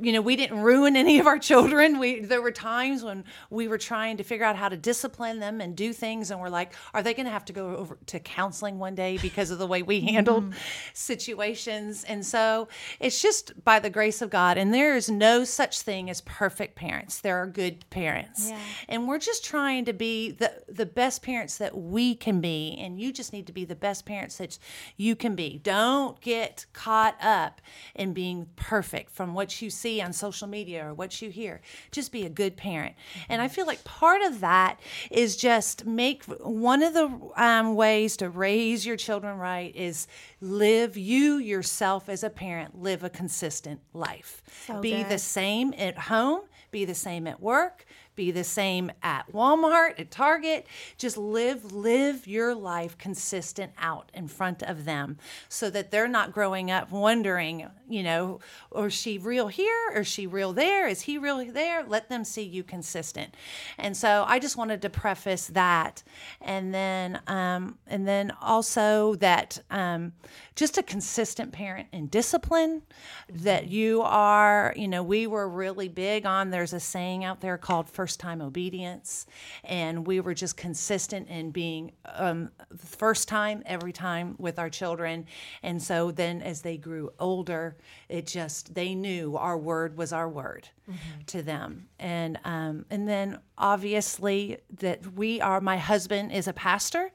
you 0.00 0.12
know, 0.12 0.20
we 0.20 0.36
didn't 0.36 0.60
ruin 0.60 0.96
any 1.04 1.18
of 1.18 1.26
our 1.26 1.38
children. 1.38 1.98
We 1.98 2.20
there 2.20 2.42
were 2.42 2.52
times 2.52 3.02
when 3.02 3.24
we 3.50 3.68
were 3.68 3.78
trying 3.78 4.16
to 4.18 4.24
figure 4.24 4.44
out 4.44 4.56
how 4.56 4.68
to 4.68 4.76
discipline 4.76 5.40
them 5.40 5.60
and 5.60 5.76
do 5.76 5.92
things, 5.92 6.30
and 6.30 6.40
we're 6.40 6.48
like, 6.48 6.72
are 6.92 7.02
they 7.02 7.14
going 7.14 7.26
to 7.26 7.32
have 7.32 7.44
to 7.46 7.52
go 7.52 7.76
over 7.76 7.98
to 8.06 8.20
counseling 8.20 8.78
one 8.78 8.94
day 8.94 9.18
because 9.18 9.50
of 9.50 9.58
the 9.58 9.66
way 9.66 9.82
we 9.82 10.00
handled 10.12 10.54
situations? 10.92 12.04
And 12.04 12.24
so 12.24 12.68
it's 13.00 13.20
just 13.20 13.64
by 13.64 13.78
the 13.78 13.90
grace 13.90 14.22
of 14.22 14.30
God, 14.30 14.58
and 14.58 14.72
there 14.72 14.94
is 14.96 15.10
no 15.10 15.44
such 15.44 15.80
thing 15.80 16.10
as 16.10 16.20
perfect 16.22 16.76
parents. 16.76 17.20
There 17.20 17.36
are 17.36 17.46
good 17.46 17.88
parents, 17.90 18.48
Yeah. 18.50 18.58
and 18.88 19.08
we're 19.08 19.18
just 19.18 19.44
trying 19.44 19.84
to 19.86 19.92
be 19.92 20.30
the 20.32 20.52
the 20.68 20.86
best 20.86 21.22
parents 21.22 21.58
that 21.58 21.76
we 21.76 22.14
can 22.14 22.40
be, 22.40 22.76
and 22.78 23.00
you 23.00 23.12
just 23.12 23.32
need 23.32 23.46
to 23.46 23.52
be 23.52 23.64
the 23.64 23.74
best 23.74 24.06
parents 24.06 24.33
that 24.38 24.58
you 24.96 25.16
can 25.16 25.34
be. 25.34 25.60
Don't 25.62 26.20
get 26.20 26.66
caught 26.72 27.16
up 27.22 27.60
in 27.94 28.12
being 28.12 28.48
perfect 28.56 29.10
from 29.10 29.34
what 29.34 29.60
you 29.60 29.70
see 29.70 30.00
on 30.00 30.12
social 30.12 30.48
media 30.48 30.86
or 30.86 30.94
what 30.94 31.20
you 31.22 31.30
hear. 31.30 31.60
Just 31.90 32.12
be 32.12 32.24
a 32.24 32.28
good 32.28 32.56
parent. 32.56 32.94
And 33.28 33.40
I 33.40 33.48
feel 33.48 33.66
like 33.66 33.84
part 33.84 34.22
of 34.22 34.40
that 34.40 34.80
is 35.10 35.36
just 35.36 35.86
make 35.86 36.24
one 36.24 36.82
of 36.82 36.94
the 36.94 37.10
um, 37.36 37.74
ways 37.74 38.16
to 38.18 38.28
raise 38.28 38.84
your 38.84 38.96
children 38.96 39.38
right 39.38 39.74
is 39.74 40.06
live 40.40 40.96
you 40.96 41.36
yourself 41.36 42.08
as 42.08 42.22
a 42.22 42.30
parent, 42.30 42.80
live 42.80 43.04
a 43.04 43.10
consistent 43.10 43.80
life. 43.92 44.42
So 44.66 44.80
be 44.80 45.02
the 45.02 45.18
same 45.18 45.74
at 45.78 45.98
home, 45.98 46.42
be 46.70 46.84
the 46.84 46.94
same 46.94 47.26
at 47.26 47.40
work, 47.40 47.86
be 48.16 48.30
the 48.30 48.44
same 48.44 48.90
at 49.02 49.30
Walmart, 49.32 49.98
at 49.98 50.10
Target. 50.10 50.66
Just 50.96 51.16
live 51.16 51.72
live 51.72 52.26
your 52.26 52.54
life 52.54 52.96
consistent 52.98 53.72
out 53.78 54.10
in 54.14 54.28
front 54.28 54.62
of 54.62 54.84
them 54.84 55.18
so 55.48 55.70
that 55.70 55.90
they're 55.90 56.08
not 56.08 56.32
growing 56.32 56.70
up 56.70 56.90
wondering, 56.90 57.66
you 57.88 58.02
know, 58.02 58.40
or 58.70 58.86
is 58.86 58.94
she 58.94 59.18
real 59.18 59.48
here 59.48 59.90
or 59.92 60.00
is 60.00 60.06
she 60.06 60.26
real 60.26 60.52
there? 60.52 60.88
Is 60.88 61.02
he 61.02 61.18
real 61.18 61.44
there? 61.44 61.84
Let 61.84 62.08
them 62.08 62.24
see 62.24 62.42
you 62.42 62.62
consistent. 62.62 63.34
And 63.78 63.96
so 63.96 64.24
I 64.26 64.38
just 64.38 64.56
wanted 64.56 64.82
to 64.82 64.90
preface 64.90 65.48
that. 65.48 66.02
And 66.40 66.74
then 66.74 67.20
um, 67.26 67.78
and 67.86 68.06
then 68.06 68.32
also 68.40 69.14
that 69.16 69.60
um, 69.70 70.12
just 70.56 70.78
a 70.78 70.82
consistent 70.82 71.52
parent 71.52 71.88
in 71.92 72.06
discipline 72.06 72.82
that 73.28 73.68
you 73.68 74.02
are, 74.02 74.72
you 74.76 74.88
know, 74.88 75.02
we 75.02 75.26
were 75.26 75.48
really 75.48 75.88
big 75.88 76.26
on 76.26 76.50
there's 76.50 76.72
a 76.72 76.80
saying 76.80 77.24
out 77.24 77.40
there 77.40 77.58
called 77.58 77.88
first 77.88 78.20
time 78.20 78.40
obedience. 78.40 79.26
And 79.64 80.06
we 80.06 80.20
were 80.20 80.34
just 80.34 80.56
consistent 80.56 81.28
in 81.28 81.50
being 81.50 81.92
um, 82.14 82.50
first 82.76 83.28
time 83.28 83.62
every 83.66 83.92
time 83.92 84.36
with 84.38 84.58
our 84.58 84.70
children. 84.70 85.26
And 85.62 85.82
so 85.82 86.10
then 86.10 86.40
as 86.42 86.62
they 86.62 86.76
grew 86.76 87.12
older, 87.18 87.73
it 88.08 88.26
just, 88.26 88.74
they 88.74 88.94
knew 88.94 89.36
our 89.36 89.56
word 89.56 89.96
was 89.96 90.12
our 90.12 90.28
word 90.28 90.68
mm-hmm. 90.88 91.20
to 91.26 91.42
them. 91.42 91.88
And, 91.98 92.38
um, 92.44 92.84
and 92.90 93.08
then 93.08 93.38
obviously 93.56 94.58
that 94.78 95.14
we 95.14 95.40
are, 95.40 95.60
my 95.60 95.78
husband 95.78 96.32
is 96.32 96.48
a 96.48 96.52
pastor, 96.52 97.10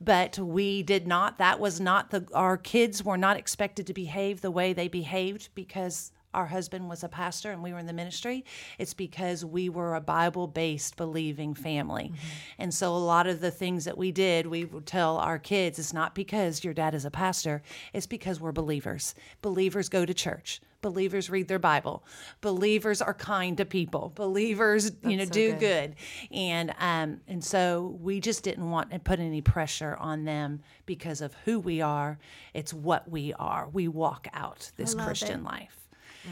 but 0.00 0.38
we 0.38 0.82
did 0.82 1.06
not, 1.06 1.38
that 1.38 1.60
was 1.60 1.80
not 1.80 2.10
the, 2.10 2.26
our 2.34 2.56
kids 2.56 3.04
were 3.04 3.18
not 3.18 3.36
expected 3.36 3.86
to 3.86 3.94
behave 3.94 4.40
the 4.40 4.50
way 4.50 4.72
they 4.72 4.88
behaved 4.88 5.48
because 5.54 6.12
our 6.34 6.46
husband 6.46 6.88
was 6.88 7.04
a 7.04 7.08
pastor 7.08 7.52
and 7.52 7.62
we 7.62 7.72
were 7.72 7.78
in 7.78 7.86
the 7.86 7.92
ministry, 7.92 8.44
it's 8.78 8.94
because 8.94 9.44
we 9.44 9.68
were 9.68 9.94
a 9.94 10.00
Bible 10.00 10.46
based 10.46 10.96
believing 10.96 11.54
family. 11.54 12.04
Mm-hmm. 12.04 12.26
And 12.58 12.74
so 12.74 12.94
a 12.94 12.98
lot 12.98 13.26
of 13.26 13.40
the 13.40 13.50
things 13.50 13.84
that 13.84 13.96
we 13.96 14.12
did, 14.12 14.46
we 14.46 14.64
would 14.64 14.86
tell 14.86 15.18
our 15.18 15.38
kids, 15.38 15.78
it's 15.78 15.92
not 15.92 16.14
because 16.14 16.64
your 16.64 16.74
dad 16.74 16.94
is 16.94 17.04
a 17.04 17.10
pastor, 17.10 17.62
it's 17.92 18.06
because 18.06 18.40
we're 18.40 18.52
believers. 18.52 19.14
Believers 19.42 19.88
go 19.88 20.04
to 20.04 20.14
church. 20.14 20.60
Believers 20.84 21.30
read 21.30 21.48
their 21.48 21.58
Bible. 21.58 22.04
Believers 22.42 23.00
are 23.00 23.14
kind 23.14 23.56
to 23.56 23.64
people. 23.64 24.12
Believers, 24.14 24.90
That's 24.90 25.10
you 25.10 25.16
know, 25.16 25.24
so 25.24 25.30
do 25.30 25.52
good. 25.52 25.60
good. 25.60 25.94
And 26.30 26.74
um, 26.78 27.22
and 27.26 27.42
so 27.42 27.96
we 28.02 28.20
just 28.20 28.42
didn't 28.42 28.70
want 28.70 28.90
to 28.90 28.98
put 28.98 29.18
any 29.18 29.40
pressure 29.40 29.96
on 29.98 30.24
them 30.24 30.60
because 30.84 31.22
of 31.22 31.32
who 31.46 31.58
we 31.58 31.80
are. 31.80 32.18
It's 32.52 32.74
what 32.74 33.10
we 33.10 33.32
are. 33.32 33.66
We 33.72 33.88
walk 33.88 34.28
out 34.34 34.72
this 34.76 34.94
Christian 34.94 35.40
it. 35.40 35.44
life. 35.44 35.83
Mm. 36.24 36.30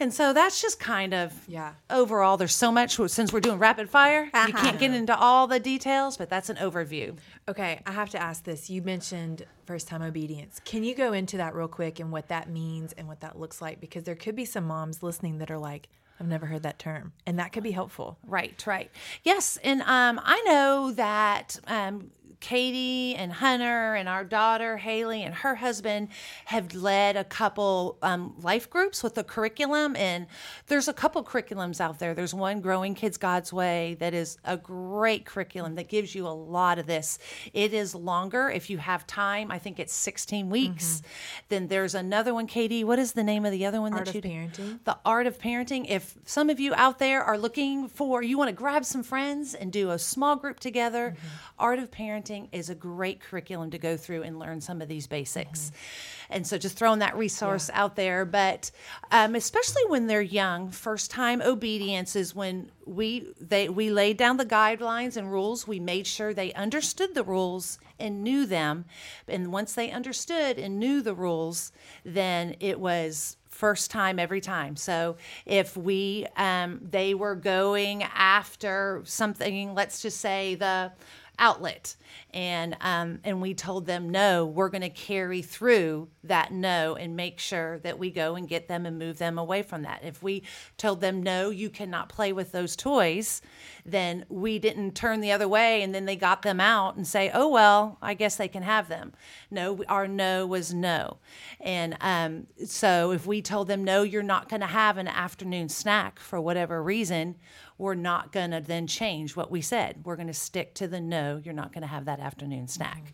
And 0.00 0.14
so 0.14 0.32
that's 0.32 0.62
just 0.62 0.78
kind 0.78 1.12
of 1.12 1.32
yeah. 1.48 1.74
Overall, 1.90 2.36
there's 2.36 2.54
so 2.54 2.70
much 2.70 3.00
since 3.08 3.32
we're 3.32 3.40
doing 3.40 3.58
rapid 3.58 3.90
fire. 3.90 4.30
Uh-huh. 4.32 4.46
You 4.46 4.54
can't 4.54 4.78
get 4.78 4.92
into 4.92 5.16
all 5.16 5.46
the 5.46 5.58
details, 5.58 6.16
but 6.16 6.30
that's 6.30 6.48
an 6.48 6.56
overview. 6.56 7.16
Okay, 7.48 7.80
I 7.84 7.92
have 7.92 8.10
to 8.10 8.22
ask 8.22 8.44
this. 8.44 8.70
You 8.70 8.82
mentioned 8.82 9.44
first 9.66 9.88
time 9.88 10.02
obedience. 10.02 10.60
Can 10.64 10.84
you 10.84 10.94
go 10.94 11.12
into 11.12 11.38
that 11.38 11.54
real 11.54 11.68
quick 11.68 11.98
and 11.98 12.12
what 12.12 12.28
that 12.28 12.48
means 12.48 12.92
and 12.92 13.08
what 13.08 13.20
that 13.20 13.38
looks 13.38 13.60
like? 13.60 13.80
Because 13.80 14.04
there 14.04 14.14
could 14.14 14.36
be 14.36 14.44
some 14.44 14.64
moms 14.64 15.02
listening 15.02 15.38
that 15.38 15.50
are 15.50 15.58
like, 15.58 15.88
I've 16.20 16.28
never 16.28 16.46
heard 16.46 16.62
that 16.62 16.78
term, 16.78 17.12
and 17.26 17.38
that 17.38 17.52
could 17.52 17.62
be 17.62 17.70
helpful. 17.70 18.18
Right, 18.26 18.64
right. 18.66 18.90
Yes, 19.22 19.58
and 19.62 19.82
um, 19.82 20.20
I 20.22 20.42
know 20.46 20.92
that 20.92 21.58
um, 21.66 22.10
Katie 22.40 23.16
and 23.16 23.32
Hunter 23.32 23.94
and 23.94 24.08
our 24.08 24.24
daughter 24.24 24.76
Haley 24.76 25.22
and 25.22 25.34
her 25.34 25.56
husband 25.56 26.08
have 26.44 26.74
led 26.74 27.16
a 27.16 27.24
couple 27.24 27.98
um, 28.02 28.34
life 28.40 28.70
groups 28.70 29.02
with 29.02 29.14
the 29.14 29.24
curriculum. 29.24 29.96
And 29.96 30.26
there's 30.68 30.86
a 30.86 30.92
couple 30.92 31.22
curriculums 31.24 31.80
out 31.80 31.98
there. 31.98 32.14
There's 32.14 32.34
one, 32.34 32.60
Growing 32.60 32.94
Kids 32.94 33.16
God's 33.16 33.52
Way, 33.52 33.96
that 33.98 34.14
is 34.14 34.38
a 34.44 34.56
great 34.56 35.24
curriculum 35.24 35.74
that 35.74 35.88
gives 35.88 36.14
you 36.14 36.26
a 36.26 36.30
lot 36.30 36.78
of 36.78 36.86
this. 36.86 37.18
It 37.52 37.74
is 37.74 37.94
longer 37.94 38.50
if 38.50 38.70
you 38.70 38.78
have 38.78 39.06
time. 39.06 39.50
I 39.50 39.58
think 39.58 39.80
it's 39.80 39.92
16 39.92 40.48
weeks. 40.48 40.98
Mm-hmm. 40.98 41.44
Then 41.48 41.68
there's 41.68 41.94
another 41.94 42.32
one, 42.32 42.46
Katie. 42.46 42.84
What 42.84 42.98
is 42.98 43.12
the 43.12 43.24
name 43.24 43.44
of 43.44 43.52
the 43.52 43.66
other 43.66 43.80
one 43.80 43.92
Art 43.94 44.06
that 44.06 44.14
you 44.14 44.20
do? 44.20 44.28
Parenting. 44.28 44.84
The 44.84 44.98
Art 45.04 45.26
of 45.26 45.38
Parenting. 45.38 45.86
If 45.88 46.16
some 46.24 46.50
of 46.50 46.60
you 46.60 46.72
out 46.74 47.00
there 47.00 47.22
are 47.22 47.36
looking 47.36 47.88
for, 47.88 48.22
you 48.22 48.38
want 48.38 48.48
to 48.48 48.54
grab 48.54 48.84
some 48.84 49.02
friends 49.02 49.54
and 49.54 49.72
do 49.72 49.90
a 49.90 49.98
small 49.98 50.36
group 50.36 50.60
together, 50.60 51.16
mm-hmm. 51.16 51.26
Art 51.58 51.78
of 51.80 51.90
Parenting 51.90 52.27
is 52.52 52.70
a 52.70 52.74
great 52.74 53.20
curriculum 53.20 53.70
to 53.70 53.78
go 53.78 53.96
through 53.96 54.22
and 54.22 54.38
learn 54.38 54.60
some 54.60 54.82
of 54.82 54.88
these 54.88 55.06
basics. 55.06 55.60
Mm-hmm. 55.60 56.32
And 56.34 56.46
so 56.46 56.58
just 56.58 56.76
throwing 56.76 56.98
that 56.98 57.16
resource 57.16 57.68
yeah. 57.68 57.82
out 57.82 57.96
there. 57.96 58.24
But 58.24 58.70
um, 59.10 59.34
especially 59.34 59.82
when 59.88 60.06
they're 60.06 60.20
young, 60.20 60.70
first 60.70 61.10
time 61.10 61.40
obedience 61.42 62.16
is 62.16 62.34
when 62.34 62.70
we 62.86 63.32
they 63.40 63.68
we 63.68 63.90
laid 63.90 64.16
down 64.16 64.36
the 64.36 64.46
guidelines 64.46 65.16
and 65.16 65.30
rules. 65.30 65.66
We 65.66 65.80
made 65.80 66.06
sure 66.06 66.34
they 66.34 66.52
understood 66.52 67.14
the 67.14 67.24
rules 67.24 67.78
and 67.98 68.22
knew 68.22 68.46
them. 68.46 68.84
And 69.26 69.52
once 69.52 69.74
they 69.74 69.90
understood 69.90 70.58
and 70.58 70.78
knew 70.78 71.02
the 71.02 71.14
rules, 71.14 71.72
then 72.04 72.56
it 72.60 72.78
was 72.78 73.36
first 73.58 73.90
time 73.90 74.20
every 74.20 74.40
time. 74.40 74.76
So 74.76 75.16
if 75.44 75.76
we 75.76 76.26
um, 76.36 76.80
they 76.90 77.14
were 77.14 77.34
going 77.34 78.04
after 78.04 79.02
something, 79.04 79.74
let's 79.74 80.00
just 80.00 80.20
say 80.20 80.54
the 80.54 80.92
outlet. 81.38 81.96
And 82.34 82.76
um, 82.80 83.20
and 83.24 83.40
we 83.40 83.54
told 83.54 83.86
them 83.86 84.10
no 84.10 84.44
we're 84.44 84.68
going 84.68 84.82
to 84.82 84.90
carry 84.90 85.42
through 85.42 86.08
that 86.24 86.52
no 86.52 86.94
and 86.94 87.16
make 87.16 87.38
sure 87.38 87.78
that 87.80 87.98
we 87.98 88.10
go 88.10 88.34
and 88.34 88.48
get 88.48 88.68
them 88.68 88.86
and 88.86 88.98
move 88.98 89.18
them 89.18 89.38
away 89.38 89.62
from 89.62 89.82
that. 89.82 90.02
If 90.04 90.22
we 90.22 90.42
told 90.76 91.00
them 91.00 91.22
no 91.22 91.50
you 91.50 91.70
cannot 91.70 92.08
play 92.08 92.32
with 92.32 92.52
those 92.52 92.76
toys 92.76 93.40
then 93.86 94.24
we 94.28 94.58
didn't 94.58 94.94
turn 94.94 95.20
the 95.20 95.32
other 95.32 95.48
way 95.48 95.82
and 95.82 95.94
then 95.94 96.04
they 96.04 96.16
got 96.16 96.42
them 96.42 96.60
out 96.60 96.96
and 96.96 97.06
say 97.06 97.30
oh 97.32 97.48
well 97.48 97.96
i 98.02 98.12
guess 98.12 98.36
they 98.36 98.48
can 98.48 98.62
have 98.62 98.88
them. 98.88 99.12
No 99.50 99.82
our 99.88 100.06
no 100.06 100.46
was 100.46 100.74
no. 100.74 101.18
And 101.60 101.96
um, 102.00 102.46
so 102.66 103.12
if 103.12 103.26
we 103.26 103.42
told 103.42 103.68
them 103.68 103.84
no 103.84 104.02
you're 104.02 104.22
not 104.22 104.48
going 104.48 104.60
to 104.60 104.66
have 104.66 104.98
an 104.98 105.08
afternoon 105.08 105.68
snack 105.68 106.18
for 106.18 106.40
whatever 106.40 106.82
reason 106.82 107.36
we're 107.78 107.94
not 107.94 108.32
going 108.32 108.50
to 108.50 108.60
then 108.60 108.86
change 108.86 109.36
what 109.36 109.50
we 109.50 109.60
said. 109.60 110.00
We're 110.04 110.16
going 110.16 110.28
to 110.28 110.34
stick 110.34 110.74
to 110.74 110.88
the 110.88 111.00
no, 111.00 111.40
you're 111.42 111.54
not 111.54 111.72
going 111.72 111.82
to 111.82 111.88
have 111.88 112.04
that 112.06 112.20
afternoon 112.20 112.68
snack. 112.68 112.98
Mm-hmm. 112.98 113.12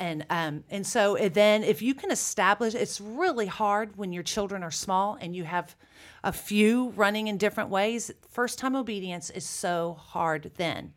And 0.00 0.26
um, 0.30 0.64
and 0.70 0.86
so 0.86 1.16
then 1.16 1.64
if 1.64 1.82
you 1.82 1.92
can 1.94 2.12
establish, 2.12 2.74
it's 2.74 3.00
really 3.00 3.46
hard 3.46 3.96
when 3.96 4.12
your 4.12 4.22
children 4.22 4.62
are 4.62 4.70
small 4.70 5.18
and 5.20 5.34
you 5.34 5.42
have 5.42 5.74
a 6.22 6.32
few 6.32 6.90
running 6.90 7.26
in 7.26 7.36
different 7.36 7.70
ways. 7.70 8.10
First 8.28 8.58
time 8.58 8.76
obedience 8.76 9.30
is 9.30 9.44
so 9.44 9.96
hard 10.00 10.52
then. 10.56 10.92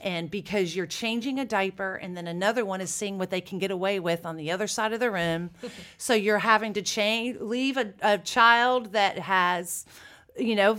And 0.00 0.30
because 0.30 0.74
you're 0.74 0.86
changing 0.86 1.38
a 1.38 1.44
diaper 1.44 1.94
and 1.94 2.16
then 2.16 2.26
another 2.26 2.64
one 2.64 2.80
is 2.80 2.90
seeing 2.90 3.18
what 3.18 3.30
they 3.30 3.40
can 3.40 3.58
get 3.58 3.70
away 3.70 4.00
with 4.00 4.26
on 4.26 4.36
the 4.36 4.50
other 4.50 4.66
side 4.66 4.92
of 4.92 5.00
the 5.00 5.10
room. 5.10 5.50
so 5.96 6.12
you're 6.12 6.38
having 6.38 6.72
to 6.74 6.82
change, 6.82 7.40
leave 7.40 7.76
a, 7.76 7.94
a 8.02 8.18
child 8.18 8.92
that 8.92 9.18
has, 9.18 9.86
you 10.36 10.56
know, 10.56 10.78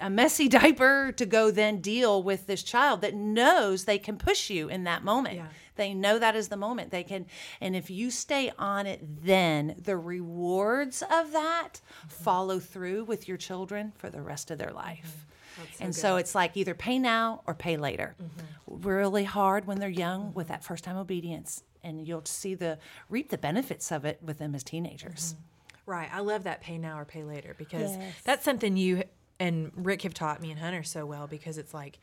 a 0.00 0.10
messy 0.10 0.48
diaper 0.60 1.12
to 1.12 1.26
go 1.26 1.50
then 1.50 1.80
deal 1.80 2.22
with 2.22 2.46
this 2.46 2.62
child 2.62 3.00
that 3.02 3.14
knows 3.14 3.84
they 3.84 3.98
can 3.98 4.16
push 4.16 4.50
you 4.50 4.68
in 4.68 4.84
that 4.84 5.04
moment. 5.04 5.36
Yeah. 5.36 5.46
They 5.76 5.92
know 5.94 6.18
that 6.18 6.34
is 6.34 6.48
the 6.48 6.56
moment 6.56 6.90
they 6.90 7.04
can. 7.04 7.26
And 7.60 7.76
if 7.76 7.90
you 7.90 8.10
stay 8.10 8.50
on 8.58 8.86
it, 8.86 9.24
then 9.24 9.76
the 9.78 9.96
rewards 9.96 11.02
of 11.02 11.32
that 11.32 11.74
mm-hmm. 11.74 12.08
follow 12.08 12.58
through 12.58 13.04
with 13.04 13.28
your 13.28 13.36
children 13.36 13.92
for 13.96 14.10
the 14.10 14.22
rest 14.22 14.50
of 14.50 14.58
their 14.58 14.72
life. 14.72 15.04
Mm-hmm. 15.04 15.22
So 15.56 15.84
and 15.84 15.94
good. 15.94 16.00
so 16.00 16.16
it's 16.16 16.34
like 16.34 16.56
either 16.56 16.74
pay 16.74 16.98
now 16.98 17.42
or 17.46 17.54
pay 17.54 17.76
later. 17.76 18.14
Mm-hmm. 18.22 18.88
Really 18.88 19.24
hard 19.24 19.66
when 19.66 19.78
they're 19.78 19.88
young 19.88 20.34
with 20.34 20.48
that 20.48 20.64
first 20.64 20.84
time 20.84 20.96
obedience. 20.96 21.62
And 21.82 22.06
you'll 22.06 22.24
see 22.24 22.54
the 22.54 22.78
reap 23.08 23.30
the 23.30 23.38
benefits 23.38 23.92
of 23.92 24.04
it 24.04 24.18
with 24.22 24.38
them 24.38 24.54
as 24.54 24.64
teenagers. 24.64 25.34
Mm-hmm. 25.34 25.42
Right. 25.90 26.08
I 26.12 26.20
love 26.20 26.44
that 26.44 26.62
pay 26.62 26.78
now 26.78 26.98
or 26.98 27.04
pay 27.04 27.22
later 27.22 27.54
because 27.56 27.92
yes. 27.92 28.14
that's 28.24 28.44
something 28.44 28.76
you 28.76 29.04
and 29.38 29.72
Rick 29.76 30.02
have 30.02 30.14
taught 30.14 30.40
me 30.40 30.50
and 30.50 30.60
Hunter 30.60 30.82
so 30.82 31.06
well 31.06 31.26
because 31.26 31.58
it's 31.58 31.74
like 31.74 31.98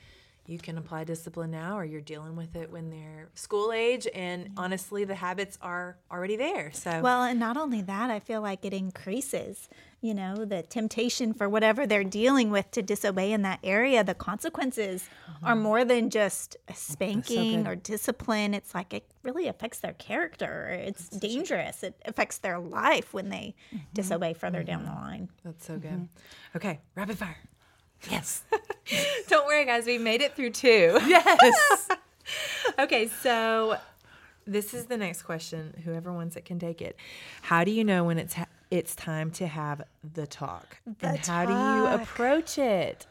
you 0.45 0.59
can 0.59 0.77
apply 0.77 1.03
discipline 1.05 1.51
now 1.51 1.77
or 1.77 1.85
you're 1.85 2.01
dealing 2.01 2.35
with 2.35 2.55
it 2.55 2.69
when 2.71 2.89
they're 2.89 3.29
school 3.33 3.71
age 3.71 4.07
and 4.13 4.49
honestly 4.57 5.05
the 5.05 5.15
habits 5.15 5.57
are 5.61 5.97
already 6.11 6.35
there 6.35 6.71
so 6.73 6.99
well 7.01 7.23
and 7.23 7.39
not 7.39 7.55
only 7.55 7.81
that 7.81 8.09
i 8.09 8.19
feel 8.19 8.41
like 8.41 8.65
it 8.65 8.73
increases 8.73 9.69
you 10.01 10.13
know 10.13 10.43
the 10.43 10.61
temptation 10.63 11.33
for 11.33 11.47
whatever 11.47 11.87
they're 11.87 12.03
dealing 12.03 12.51
with 12.51 12.69
to 12.71 12.81
disobey 12.81 13.31
in 13.31 13.41
that 13.41 13.59
area 13.63 14.03
the 14.03 14.13
consequences 14.13 15.03
mm-hmm. 15.29 15.45
are 15.45 15.55
more 15.55 15.85
than 15.85 16.09
just 16.09 16.57
spanking 16.73 17.63
so 17.63 17.71
or 17.71 17.75
discipline 17.75 18.53
it's 18.53 18.75
like 18.75 18.93
it 18.93 19.09
really 19.23 19.47
affects 19.47 19.79
their 19.79 19.93
character 19.93 20.69
it's 20.69 21.07
that's 21.07 21.21
dangerous 21.21 21.83
it 21.83 21.95
affects 22.05 22.39
their 22.39 22.59
life 22.59 23.13
when 23.13 23.29
they 23.29 23.55
mm-hmm. 23.73 23.83
disobey 23.93 24.33
further 24.33 24.59
mm-hmm. 24.59 24.83
down 24.83 24.85
the 24.85 24.91
line 24.91 25.29
that's 25.45 25.65
so 25.65 25.77
good 25.77 25.91
mm-hmm. 25.91 26.57
okay 26.57 26.81
rapid 26.95 27.17
fire 27.17 27.37
Yes. 28.09 28.43
Don't 29.27 29.45
worry, 29.45 29.65
guys. 29.65 29.85
We 29.85 29.97
made 29.97 30.21
it 30.21 30.35
through 30.35 30.51
two. 30.51 30.99
Yes. 31.07 31.89
okay, 32.79 33.07
so 33.07 33.77
this 34.45 34.73
is 34.73 34.85
the 34.85 34.97
next 34.97 35.23
question. 35.23 35.73
Whoever 35.83 36.11
wants 36.11 36.35
it 36.35 36.45
can 36.45 36.59
take 36.59 36.81
it. 36.81 36.95
How 37.41 37.63
do 37.63 37.71
you 37.71 37.83
know 37.83 38.03
when 38.05 38.17
it's 38.17 38.33
ha- 38.33 38.47
it's 38.71 38.95
time 38.95 39.29
to 39.31 39.47
have 39.47 39.81
the 40.13 40.25
talk? 40.25 40.77
The 40.99 41.07
and 41.07 41.23
talk. 41.23 41.25
how 41.25 41.45
do 41.45 41.53
you 41.53 42.01
approach 42.01 42.57
it? 42.57 43.05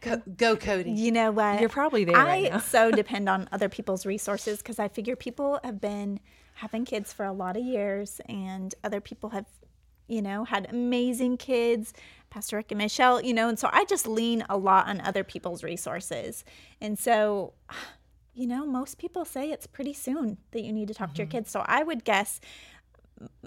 Go, 0.00 0.22
go 0.36 0.56
Codi. 0.56 0.96
You 0.96 1.12
know 1.12 1.30
what? 1.30 1.60
You're 1.60 1.68
probably 1.68 2.04
there 2.04 2.16
I 2.16 2.24
right 2.24 2.52
now. 2.52 2.58
so 2.58 2.90
depend 2.90 3.28
on 3.28 3.48
other 3.52 3.68
people's 3.68 4.04
resources 4.04 4.58
because 4.58 4.78
I 4.78 4.88
figure 4.88 5.16
people 5.16 5.60
have 5.64 5.80
been 5.80 6.20
having 6.54 6.84
kids 6.84 7.12
for 7.12 7.24
a 7.24 7.32
lot 7.32 7.56
of 7.56 7.64
years, 7.64 8.20
and 8.28 8.74
other 8.84 9.00
people 9.00 9.30
have, 9.30 9.46
you 10.06 10.22
know, 10.22 10.44
had 10.44 10.66
amazing 10.70 11.36
kids. 11.38 11.92
Pastor 12.34 12.56
Rick 12.56 12.72
and 12.72 12.78
Michelle, 12.78 13.22
you 13.22 13.32
know, 13.32 13.48
and 13.48 13.56
so 13.56 13.70
I 13.72 13.84
just 13.84 14.08
lean 14.08 14.44
a 14.50 14.56
lot 14.56 14.88
on 14.88 15.00
other 15.00 15.22
people's 15.22 15.62
resources, 15.62 16.44
and 16.80 16.98
so. 16.98 17.54
You 18.36 18.48
know, 18.48 18.66
most 18.66 18.98
people 18.98 19.24
say 19.24 19.52
it's 19.52 19.68
pretty 19.68 19.92
soon 19.92 20.38
that 20.50 20.64
you 20.64 20.72
need 20.72 20.88
to 20.88 20.94
talk 20.94 21.12
to 21.12 21.18
your 21.18 21.26
mm-hmm. 21.28 21.36
kids. 21.38 21.52
So 21.52 21.62
I 21.66 21.84
would 21.84 22.02
guess, 22.02 22.40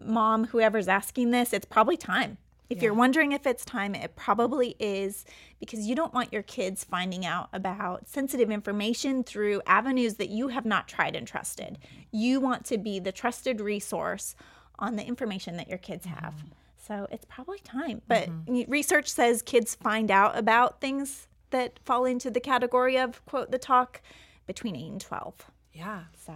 mom, 0.02 0.46
whoever's 0.46 0.88
asking 0.88 1.32
this, 1.32 1.52
it's 1.52 1.66
probably 1.66 1.98
time. 1.98 2.38
If 2.70 2.82
you're 2.82 2.94
wondering 2.94 3.34
if 3.34 3.46
it's 3.46 3.66
time, 3.66 3.96
it 3.96 4.16
probably 4.16 4.78
is 4.80 5.26
because 5.60 5.88
you 5.88 5.94
don't 5.94 6.14
want 6.14 6.32
your 6.32 6.42
kids 6.42 6.86
finding 6.86 7.26
out 7.26 7.50
about 7.52 8.08
sensitive 8.08 8.50
information 8.50 9.26
through 9.26 9.62
avenues 9.66 10.14
that 10.14 10.30
you 10.30 10.48
have 10.48 10.66
not 10.66 10.88
tried 10.88 11.18
and 11.18 11.28
trusted. 11.28 11.80
Mm-hmm. 11.82 12.02
You 12.12 12.40
want 12.40 12.64
to 12.68 12.78
be 12.78 12.98
the 13.02 13.12
trusted 13.12 13.60
resource 13.60 14.38
on 14.80 14.96
the 14.96 15.04
information 15.04 15.58
that 15.58 15.68
your 15.68 15.80
kids 15.80 16.06
have. 16.06 16.34
Mm-hmm. 16.34 16.48
So 16.88 17.08
it's 17.12 17.26
probably 17.26 17.60
time. 17.60 18.02
But 18.08 18.30
mm-hmm. 18.30 18.70
research 18.72 19.10
says 19.10 19.42
kids 19.42 19.76
find 19.76 20.10
out 20.10 20.38
about 20.38 20.80
things 20.80 21.28
that 21.50 21.80
fall 21.84 22.06
into 22.06 22.30
the 22.30 22.40
category 22.40 22.98
of, 22.98 23.26
quote, 23.26 23.52
the 23.52 23.58
talk 23.58 24.02
between 24.46 24.76
8 24.76 24.92
and 24.92 25.02
12. 25.02 25.34
Yeah. 25.74 26.04
So, 26.26 26.34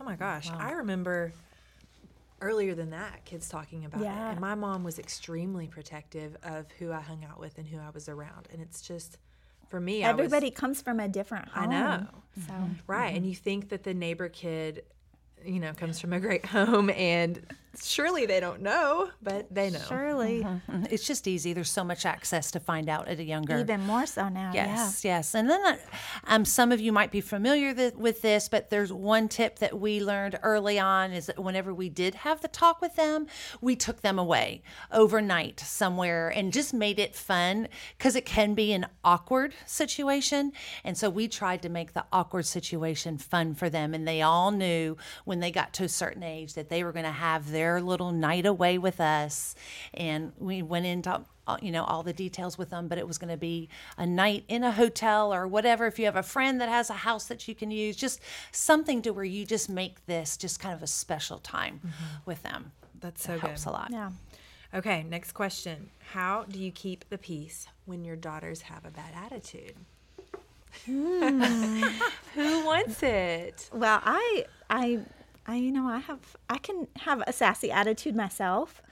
Oh 0.00 0.04
my 0.04 0.16
gosh. 0.16 0.48
I 0.50 0.72
remember 0.72 1.32
earlier 2.40 2.74
than 2.74 2.90
that, 2.90 3.24
kids 3.26 3.48
talking 3.50 3.84
about 3.84 4.00
Yeah. 4.02 4.28
it. 4.28 4.32
And 4.32 4.40
my 4.40 4.54
mom 4.54 4.82
was 4.82 4.98
extremely 4.98 5.66
protective 5.66 6.36
of 6.42 6.70
who 6.78 6.90
I 6.90 7.00
hung 7.00 7.22
out 7.22 7.38
with 7.38 7.58
and 7.58 7.68
who 7.68 7.78
I 7.78 7.90
was 7.90 8.08
around. 8.08 8.48
And 8.50 8.62
it's 8.62 8.80
just, 8.80 9.18
for 9.68 9.78
me, 9.78 10.02
I 10.02 10.12
was- 10.12 10.20
everybody 10.24 10.50
comes 10.50 10.80
from 10.80 11.00
a 11.00 11.08
different 11.08 11.48
home. 11.48 11.64
I 11.64 11.66
know. 11.66 12.06
So, 12.46 12.54
Right. 12.86 13.08
And 13.08 13.18
mm-hmm. 13.18 13.28
you 13.28 13.34
think 13.34 13.68
that 13.68 13.82
the 13.82 13.92
neighbor 13.92 14.30
kid, 14.30 14.84
you 15.44 15.60
know, 15.60 15.74
comes 15.74 16.00
from 16.00 16.14
a 16.14 16.20
great 16.20 16.46
home 16.46 16.88
and 16.90 17.44
surely 17.78 18.26
they 18.26 18.40
don't 18.40 18.62
know, 18.62 19.10
but 19.22 19.52
they 19.52 19.70
know. 19.70 19.78
surely. 19.88 20.46
It's 20.90 21.06
just 21.06 21.28
easy. 21.28 21.52
There's 21.52 21.70
so 21.70 21.84
much 21.84 22.04
access 22.04 22.50
to 22.52 22.60
find 22.60 22.88
out 22.88 23.08
at 23.08 23.18
a 23.18 23.24
younger 23.24 23.58
Even 23.58 23.82
more 23.82 24.06
so 24.06 24.28
now. 24.28 24.50
Yes, 24.52 25.04
yes. 25.04 25.34
And 25.34 25.48
then 25.48 25.60
uh, 25.64 25.76
um, 26.24 26.44
some 26.44 26.72
of 26.72 26.80
you 26.80 26.92
might 26.92 27.10
be 27.10 27.20
familiar 27.20 27.72
th- 27.72 27.94
with 27.94 28.22
this, 28.22 28.48
but 28.48 28.70
there's 28.70 28.92
one 28.92 29.28
tip 29.28 29.58
that 29.60 29.78
we 29.78 30.00
learned 30.00 30.38
early 30.42 30.78
on 30.78 31.12
is 31.12 31.26
that 31.26 31.38
whenever 31.38 31.72
we 31.72 31.88
did 31.88 32.16
have 32.16 32.40
the 32.40 32.48
talk 32.48 32.80
with 32.80 32.96
them, 32.96 33.26
we 33.60 33.76
took 33.76 34.00
them 34.00 34.18
away 34.18 34.62
overnight 34.90 35.60
somewhere 35.60 36.28
and 36.28 36.52
just 36.52 36.74
made 36.74 36.98
it 36.98 37.14
fun 37.14 37.68
because 37.96 38.16
it 38.16 38.24
can 38.24 38.54
be 38.54 38.72
an 38.72 38.86
awkward 39.04 39.54
situation. 39.66 40.52
And 40.84 40.98
so 40.98 41.08
we 41.08 41.28
tried 41.28 41.62
to 41.62 41.68
make 41.68 41.92
the 41.92 42.04
awkward 42.12 42.46
situation 42.46 43.16
fun 43.18 43.54
for 43.54 43.70
them. 43.70 43.94
And 43.94 44.06
they 44.08 44.22
all 44.22 44.50
knew 44.50 44.96
when 45.24 45.40
they 45.40 45.50
got 45.50 45.72
to 45.74 45.84
a 45.84 45.88
certain 45.88 46.22
age 46.22 46.54
that 46.54 46.68
they 46.68 46.82
were 46.82 46.92
going 46.92 47.04
to 47.04 47.10
have 47.10 47.50
their 47.50 47.59
little 47.80 48.12
night 48.12 48.46
away 48.46 48.78
with 48.78 49.00
us. 49.00 49.54
And 49.94 50.32
we 50.38 50.62
went 50.62 50.86
into 50.86 51.24
uh, 51.46 51.56
you 51.60 51.72
know 51.72 51.84
all 51.84 52.02
the 52.02 52.12
details 52.12 52.56
with 52.58 52.70
them 52.70 52.86
but 52.86 52.96
it 52.98 53.08
was 53.08 53.18
going 53.18 53.30
to 53.30 53.36
be 53.36 53.68
a 53.98 54.06
night 54.06 54.44
in 54.46 54.62
a 54.62 54.70
hotel 54.70 55.34
or 55.34 55.48
whatever 55.48 55.86
if 55.86 55.98
you 55.98 56.04
have 56.04 56.14
a 56.14 56.22
friend 56.22 56.60
that 56.60 56.68
has 56.68 56.90
a 56.90 56.94
house 56.94 57.26
that 57.26 57.48
you 57.48 57.54
can 57.56 57.70
use 57.72 57.96
just 57.96 58.20
something 58.52 59.02
to 59.02 59.10
where 59.10 59.24
you 59.24 59.44
just 59.44 59.68
make 59.68 60.04
this 60.06 60.36
just 60.36 60.60
kind 60.60 60.74
of 60.74 60.82
a 60.82 60.86
special 60.86 61.38
time 61.38 61.80
with 62.24 62.42
them 62.44 62.70
That's 63.00 63.22
so 63.24 63.32
it 63.34 63.40
helps 63.40 63.64
good. 63.64 63.70
a 63.70 63.72
lot 63.72 63.88
Yeah. 63.90 64.10
Okay, 64.72 65.02
next 65.08 65.32
question. 65.32 65.90
How 66.12 66.44
do 66.48 66.58
you 66.60 66.70
keep 66.70 67.08
the 67.08 67.18
peace 67.18 67.66
when 67.86 68.04
your 68.04 68.14
daughters 68.14 68.62
have 68.62 68.84
a 68.84 68.90
bad 68.90 69.12
attitude? 69.26 69.74
Who 70.86 72.64
wants 72.64 73.02
it? 73.02 73.68
Well, 73.72 74.00
I, 74.04 74.44
I, 74.68 75.00
I, 75.50 75.56
you 75.56 75.72
know, 75.72 75.88
I 75.88 75.98
have, 75.98 76.36
I 76.48 76.58
can 76.58 76.86
have 77.00 77.22
a 77.26 77.32
sassy 77.32 77.72
attitude 77.72 78.14
myself. 78.14 78.82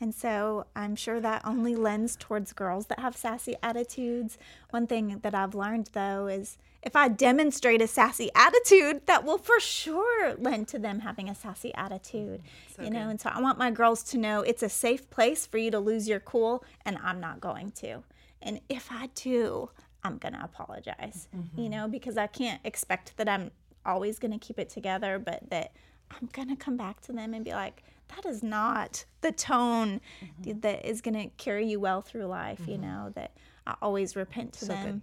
And 0.00 0.14
so 0.14 0.66
I'm 0.76 0.94
sure 0.94 1.20
that 1.20 1.42
only 1.44 1.74
lends 1.74 2.14
towards 2.14 2.52
girls 2.52 2.86
that 2.86 3.00
have 3.00 3.16
sassy 3.16 3.56
attitudes. 3.62 4.38
One 4.70 4.86
thing 4.86 5.18
that 5.22 5.34
I've 5.34 5.54
learned 5.54 5.90
though 5.92 6.28
is 6.28 6.56
if 6.82 6.94
I 6.94 7.08
demonstrate 7.08 7.82
a 7.82 7.88
sassy 7.88 8.30
attitude, 8.34 9.06
that 9.06 9.24
will 9.24 9.38
for 9.38 9.58
sure 9.58 10.34
lend 10.34 10.68
to 10.68 10.78
them 10.78 11.00
having 11.00 11.28
a 11.28 11.34
sassy 11.34 11.74
attitude. 11.74 12.42
Mm, 12.78 12.84
you 12.84 12.90
know, 12.90 13.08
and 13.08 13.20
so 13.20 13.30
I 13.32 13.40
want 13.40 13.58
my 13.58 13.70
girls 13.70 14.02
to 14.04 14.18
know 14.18 14.42
it's 14.42 14.62
a 14.62 14.68
safe 14.68 15.08
place 15.10 15.46
for 15.46 15.58
you 15.58 15.70
to 15.70 15.80
lose 15.80 16.06
your 16.06 16.20
cool, 16.20 16.62
and 16.84 16.98
I'm 17.02 17.20
not 17.20 17.40
going 17.40 17.70
to. 17.72 18.02
And 18.42 18.60
if 18.68 18.92
I 18.92 19.08
do, 19.14 19.70
I'm 20.02 20.18
going 20.18 20.34
to 20.34 20.44
apologize, 20.44 21.28
mm-hmm. 21.34 21.58
you 21.58 21.70
know, 21.70 21.88
because 21.88 22.18
I 22.18 22.26
can't 22.26 22.60
expect 22.64 23.16
that 23.16 23.28
I'm 23.28 23.50
always 23.86 24.18
going 24.18 24.38
to 24.38 24.38
keep 24.38 24.58
it 24.58 24.68
together, 24.68 25.18
but 25.18 25.48
that 25.48 25.72
I'm 26.10 26.28
going 26.32 26.48
to 26.48 26.56
come 26.56 26.76
back 26.76 27.00
to 27.02 27.12
them 27.12 27.34
and 27.34 27.44
be 27.44 27.52
like, 27.52 27.82
that 28.14 28.26
is 28.26 28.42
not 28.42 29.04
the 29.20 29.32
tone 29.32 30.00
mm-hmm. 30.22 30.60
that 30.60 30.88
is 30.88 31.00
going 31.00 31.14
to 31.14 31.28
carry 31.36 31.66
you 31.66 31.80
well 31.80 32.00
through 32.00 32.26
life, 32.26 32.60
you 32.66 32.74
mm-hmm. 32.74 32.82
know, 32.82 33.12
that 33.14 33.36
I 33.66 33.74
always 33.82 34.14
repent 34.14 34.52
to 34.54 34.66
them. 34.66 35.02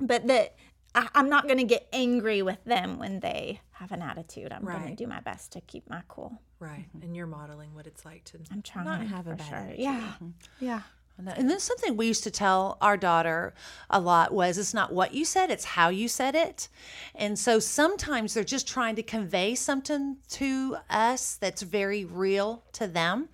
But 0.00 0.26
that 0.28 0.54
I, 0.94 1.08
I'm 1.14 1.28
not 1.28 1.44
going 1.44 1.58
to 1.58 1.64
get 1.64 1.88
angry 1.92 2.42
with 2.42 2.62
them 2.64 2.98
when 2.98 3.20
they 3.20 3.60
have 3.72 3.92
an 3.92 4.02
attitude. 4.02 4.52
I'm 4.52 4.64
going 4.64 4.86
to 4.88 4.94
do 4.94 5.06
my 5.06 5.20
best 5.20 5.52
to 5.52 5.60
keep 5.62 5.88
my 5.88 6.02
cool. 6.08 6.40
Right. 6.60 6.86
Mm-hmm. 6.88 7.02
And 7.02 7.16
you're 7.16 7.26
modeling 7.26 7.74
what 7.74 7.86
it's 7.86 8.04
like 8.04 8.24
to 8.24 8.38
I'm 8.50 8.62
trying 8.62 8.86
not 8.86 9.06
have 9.06 9.26
a 9.26 9.34
bad 9.34 9.48
sure. 9.48 9.56
attitude. 9.58 9.80
Yeah. 9.80 10.12
Yeah. 10.60 10.80
And 11.18 11.50
then 11.50 11.58
something 11.58 11.96
we 11.96 12.06
used 12.06 12.22
to 12.24 12.30
tell 12.30 12.78
our 12.80 12.96
daughter 12.96 13.52
a 13.90 13.98
lot 13.98 14.32
was 14.32 14.56
it's 14.56 14.72
not 14.72 14.92
what 14.92 15.14
you 15.14 15.24
said, 15.24 15.50
it's 15.50 15.64
how 15.64 15.88
you 15.88 16.06
said 16.06 16.36
it. 16.36 16.68
And 17.14 17.36
so 17.36 17.58
sometimes 17.58 18.34
they're 18.34 18.44
just 18.44 18.68
trying 18.68 18.94
to 18.96 19.02
convey 19.02 19.56
something 19.56 20.18
to 20.30 20.76
us 20.88 21.34
that's 21.34 21.62
very 21.62 22.04
real 22.04 22.62
to 22.74 22.86
them. 22.86 23.28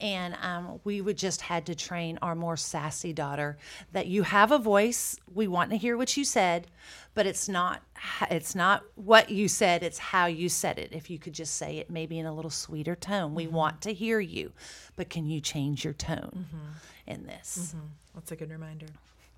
And 0.00 0.36
um, 0.42 0.80
we 0.84 1.00
would 1.00 1.18
just 1.18 1.40
had 1.40 1.66
to 1.66 1.74
train 1.74 2.18
our 2.22 2.36
more 2.36 2.56
sassy 2.56 3.12
daughter 3.12 3.58
that 3.92 4.06
you 4.06 4.22
have 4.22 4.52
a 4.52 4.58
voice. 4.58 5.16
We 5.34 5.48
want 5.48 5.70
to 5.70 5.76
hear 5.76 5.96
what 5.96 6.16
you 6.16 6.24
said, 6.24 6.68
but 7.14 7.26
it's 7.26 7.48
not 7.48 7.82
it's 8.30 8.54
not 8.54 8.84
what 8.94 9.30
you 9.30 9.48
said, 9.48 9.82
it's 9.82 9.98
how 9.98 10.26
you 10.26 10.48
said 10.48 10.78
it. 10.78 10.90
If 10.92 11.10
you 11.10 11.18
could 11.18 11.32
just 11.32 11.56
say 11.56 11.78
it 11.78 11.90
maybe 11.90 12.18
in 12.18 12.26
a 12.26 12.34
little 12.34 12.50
sweeter 12.50 12.94
tone. 12.94 13.34
We 13.34 13.46
mm-hmm. 13.46 13.54
want 13.54 13.80
to 13.82 13.92
hear 13.92 14.20
you, 14.20 14.52
but 14.96 15.10
can 15.10 15.26
you 15.26 15.40
change 15.40 15.84
your 15.84 15.94
tone 15.94 16.46
mm-hmm. 16.48 17.10
in 17.10 17.26
this? 17.26 17.74
Mm-hmm. 17.74 17.86
That's 18.14 18.32
a 18.32 18.36
good 18.36 18.50
reminder 18.50 18.86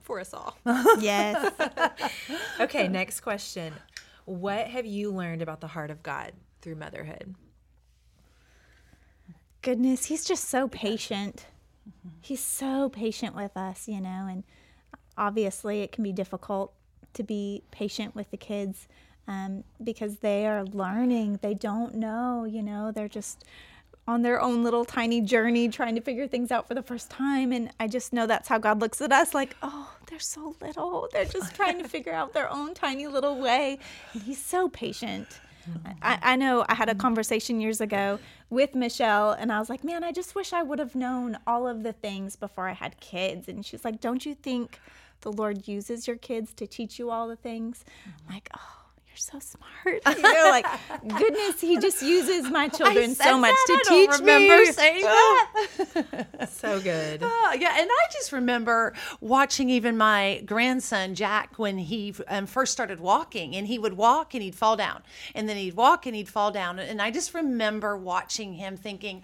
for 0.03 0.21
us 0.21 0.33
all. 0.33 0.57
Yes. 1.01 1.53
okay, 2.61 2.89
next 2.89 3.21
question. 3.21 3.73
What 4.25 4.67
have 4.69 4.87
you 4.87 5.13
learned 5.13 5.43
about 5.43 5.61
the 5.61 5.69
heart 5.69 5.91
of 5.91 6.03
God 6.03 6.33
through 6.61 6.77
motherhood? 6.77 7.35
Goodness, 9.63 10.07
he's 10.07 10.25
just 10.25 10.45
so 10.45 10.69
patient. 10.69 11.47
He's 12.21 12.43
so 12.43 12.89
patient 12.89 13.35
with 13.35 13.57
us, 13.57 13.89
you 13.89 14.01
know, 14.01 14.27
and 14.29 14.45
obviously 15.17 15.83
it 15.83 15.93
can 15.93 16.05
be 16.05 16.13
difficult 16.13 16.73
to 17.17 17.23
be 17.23 17.63
patient 17.71 18.15
with 18.15 18.31
the 18.31 18.37
kids 18.37 18.89
um, 19.29 19.65
because 19.83 20.19
they 20.19 20.47
are 20.47 20.65
learning. 20.65 21.41
They 21.43 21.55
don't 21.55 21.97
know, 21.97 22.45
you 22.45 22.63
know, 22.63 22.93
they're 22.93 23.09
just 23.09 23.45
on 24.09 24.23
their 24.23 24.41
own 24.41 24.63
little 24.63 24.85
tiny 24.85 25.21
journey 25.21 25.69
trying 25.69 25.97
to 25.97 26.01
figure 26.01 26.29
things 26.29 26.53
out 26.53 26.69
for 26.69 26.75
the 26.75 26.83
first 26.83 27.11
time. 27.11 27.53
And 27.53 27.71
I 27.81 27.89
just 27.89 28.13
know 28.13 28.27
that's 28.27 28.49
how 28.49 28.59
God 28.59 28.81
looks 28.81 29.01
at 29.01 29.11
us 29.11 29.35
like, 29.35 29.57
oh, 29.63 29.93
they're 30.07 30.21
so 30.21 30.55
little. 30.61 31.09
They're 31.13 31.25
just 31.25 31.55
trying 31.57 31.83
to 31.83 31.89
figure 31.89 32.13
out 32.13 32.33
their 32.33 32.51
own 32.53 32.75
tiny 32.75 33.09
little 33.09 33.39
way. 33.41 33.79
And 34.13 34.23
he's 34.23 34.43
so 34.43 34.69
patient. 34.69 35.27
I, 36.01 36.19
I 36.23 36.37
know 36.37 36.65
I 36.69 36.75
had 36.77 36.89
a 36.89 36.95
conversation 36.95 37.61
years 37.61 37.81
ago 37.81 38.21
with 38.51 38.77
Michelle, 38.77 39.33
and 39.33 39.51
I 39.51 39.59
was 39.59 39.69
like, 39.69 39.83
man, 39.83 40.05
I 40.05 40.13
just 40.13 40.37
wish 40.37 40.53
I 40.53 40.63
would 40.63 40.79
have 40.79 40.95
known 40.95 41.39
all 41.45 41.67
of 41.67 41.83
the 41.83 41.93
things 41.93 42.37
before 42.37 42.69
I 42.69 42.73
had 42.73 43.01
kids. 43.01 43.49
And 43.49 43.67
she's 43.67 43.85
like, 43.85 44.01
don't 44.01 44.25
you 44.25 44.35
think 44.35 44.79
the 45.21 45.33
Lord 45.33 45.67
uses 45.69 46.07
your 46.07 46.17
kids 46.17 46.53
to 46.55 46.67
teach 46.67 46.99
you 46.99 47.11
all 47.11 47.29
the 47.29 47.37
things? 47.37 47.85
I'm 48.07 48.35
like, 48.35 48.49
oh, 48.57 48.61
you're 49.09 49.17
so 49.17 49.39
smart. 49.39 50.03
You 50.17 50.23
know, 50.23 50.49
like, 50.51 50.67
goodness, 51.19 51.61
he 51.61 51.79
just 51.79 52.03
uses 52.03 52.51
my 52.51 52.69
children 52.69 53.15
so 53.15 53.39
much 53.39 53.55
that? 53.55 53.67
to 53.67 53.73
I 53.73 53.83
don't 53.85 54.11
teach 54.11 54.21
remember 54.21 54.59
me. 54.65 54.67
saying 54.73 55.03
Oh. 55.07 55.47
that. 55.95 56.53
So 56.53 56.81
good. 56.81 57.21
Oh, 57.23 57.57
yeah, 57.59 57.77
and 57.79 57.89
I 57.91 58.05
just 58.13 58.33
remember 58.33 58.93
watching 59.21 59.71
even 59.71 59.97
my 59.97 60.43
grandson 60.45 61.15
Jack 61.15 61.59
when 61.59 61.79
he 61.79 62.15
um, 62.29 62.47
first 62.47 62.73
started 62.73 62.99
walking, 63.01 63.55
and 63.57 63.67
he 63.67 63.79
would 63.79 63.95
walk 63.95 64.35
and 64.35 64.43
he'd 64.43 64.55
fall 64.57 64.77
down, 64.77 65.03
and 65.35 65.49
then 65.49 65.57
he'd 65.57 65.75
walk 65.75 66.07
and 66.07 66.15
he'd 66.17 66.29
fall 66.29 66.51
down, 66.51 66.79
and 66.79 67.01
I 67.01 67.11
just 67.11 67.33
remember 67.35 67.97
watching 67.97 68.55
him 68.55 68.77
thinking, 68.77 69.23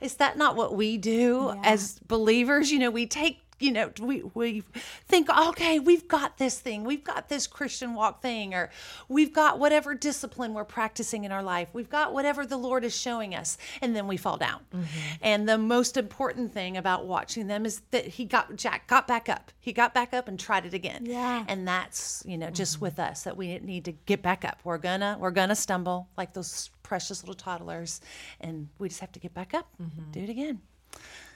"Is 0.00 0.14
that 0.16 0.36
not 0.36 0.56
what 0.56 0.74
we 0.76 0.98
do 0.98 1.54
as 1.64 1.98
believers? 2.06 2.70
You 2.70 2.78
know, 2.80 2.90
we 2.90 3.06
take 3.06 3.40
you 3.62 3.72
know, 3.72 3.90
we, 4.00 4.22
we 4.34 4.62
think, 5.06 5.28
okay, 5.30 5.78
we've 5.78 6.08
got 6.08 6.38
this 6.38 6.58
thing, 6.58 6.84
we've 6.84 7.04
got 7.04 7.28
this 7.28 7.46
Christian 7.46 7.94
walk 7.94 8.20
thing, 8.20 8.54
or 8.54 8.70
we've 9.08 9.32
got 9.32 9.58
whatever 9.58 9.94
discipline 9.94 10.54
we're 10.54 10.64
practicing 10.64 11.24
in 11.24 11.32
our 11.32 11.42
life, 11.42 11.68
we've 11.72 11.90
got 11.90 12.12
whatever 12.12 12.44
the 12.44 12.56
Lord 12.56 12.84
is 12.84 12.96
showing 12.96 13.34
us, 13.34 13.58
and 13.80 13.94
then 13.94 14.08
we 14.08 14.16
fall 14.16 14.36
down. 14.36 14.60
Mm-hmm. 14.74 14.84
And 15.22 15.48
the 15.48 15.58
most 15.58 15.96
important 15.96 16.52
thing 16.52 16.76
about 16.76 17.06
watching 17.06 17.46
them 17.46 17.64
is 17.64 17.82
that 17.90 18.06
he 18.06 18.24
got, 18.24 18.56
Jack 18.56 18.86
got 18.88 19.06
back 19.06 19.28
up. 19.28 19.52
He 19.60 19.72
got 19.72 19.94
back 19.94 20.12
up 20.12 20.28
and 20.28 20.38
tried 20.38 20.66
it 20.66 20.74
again. 20.74 21.06
Yeah. 21.06 21.44
And 21.48 21.66
that's, 21.66 22.22
you 22.26 22.36
know, 22.36 22.50
just 22.50 22.76
mm-hmm. 22.76 22.84
with 22.86 22.98
us 22.98 23.22
that 23.22 23.36
we 23.36 23.58
need 23.60 23.84
to 23.84 23.92
get 23.92 24.22
back 24.22 24.44
up. 24.44 24.60
We're 24.64 24.78
gonna, 24.78 25.16
we're 25.18 25.30
gonna 25.30 25.54
stumble 25.54 26.08
like 26.16 26.32
those 26.32 26.70
precious 26.82 27.22
little 27.22 27.34
toddlers, 27.34 28.00
and 28.40 28.68
we 28.78 28.88
just 28.88 29.00
have 29.00 29.12
to 29.12 29.20
get 29.20 29.32
back 29.32 29.54
up, 29.54 29.68
mm-hmm. 29.80 30.10
do 30.10 30.20
it 30.20 30.28
again. 30.28 30.60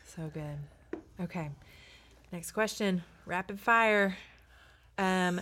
So 0.05 0.31
good. 0.35 0.59
Okay. 1.21 1.51
Next 2.33 2.53
question. 2.53 3.03
Rapid 3.25 3.61
fire. 3.61 4.17
Um, 4.99 5.41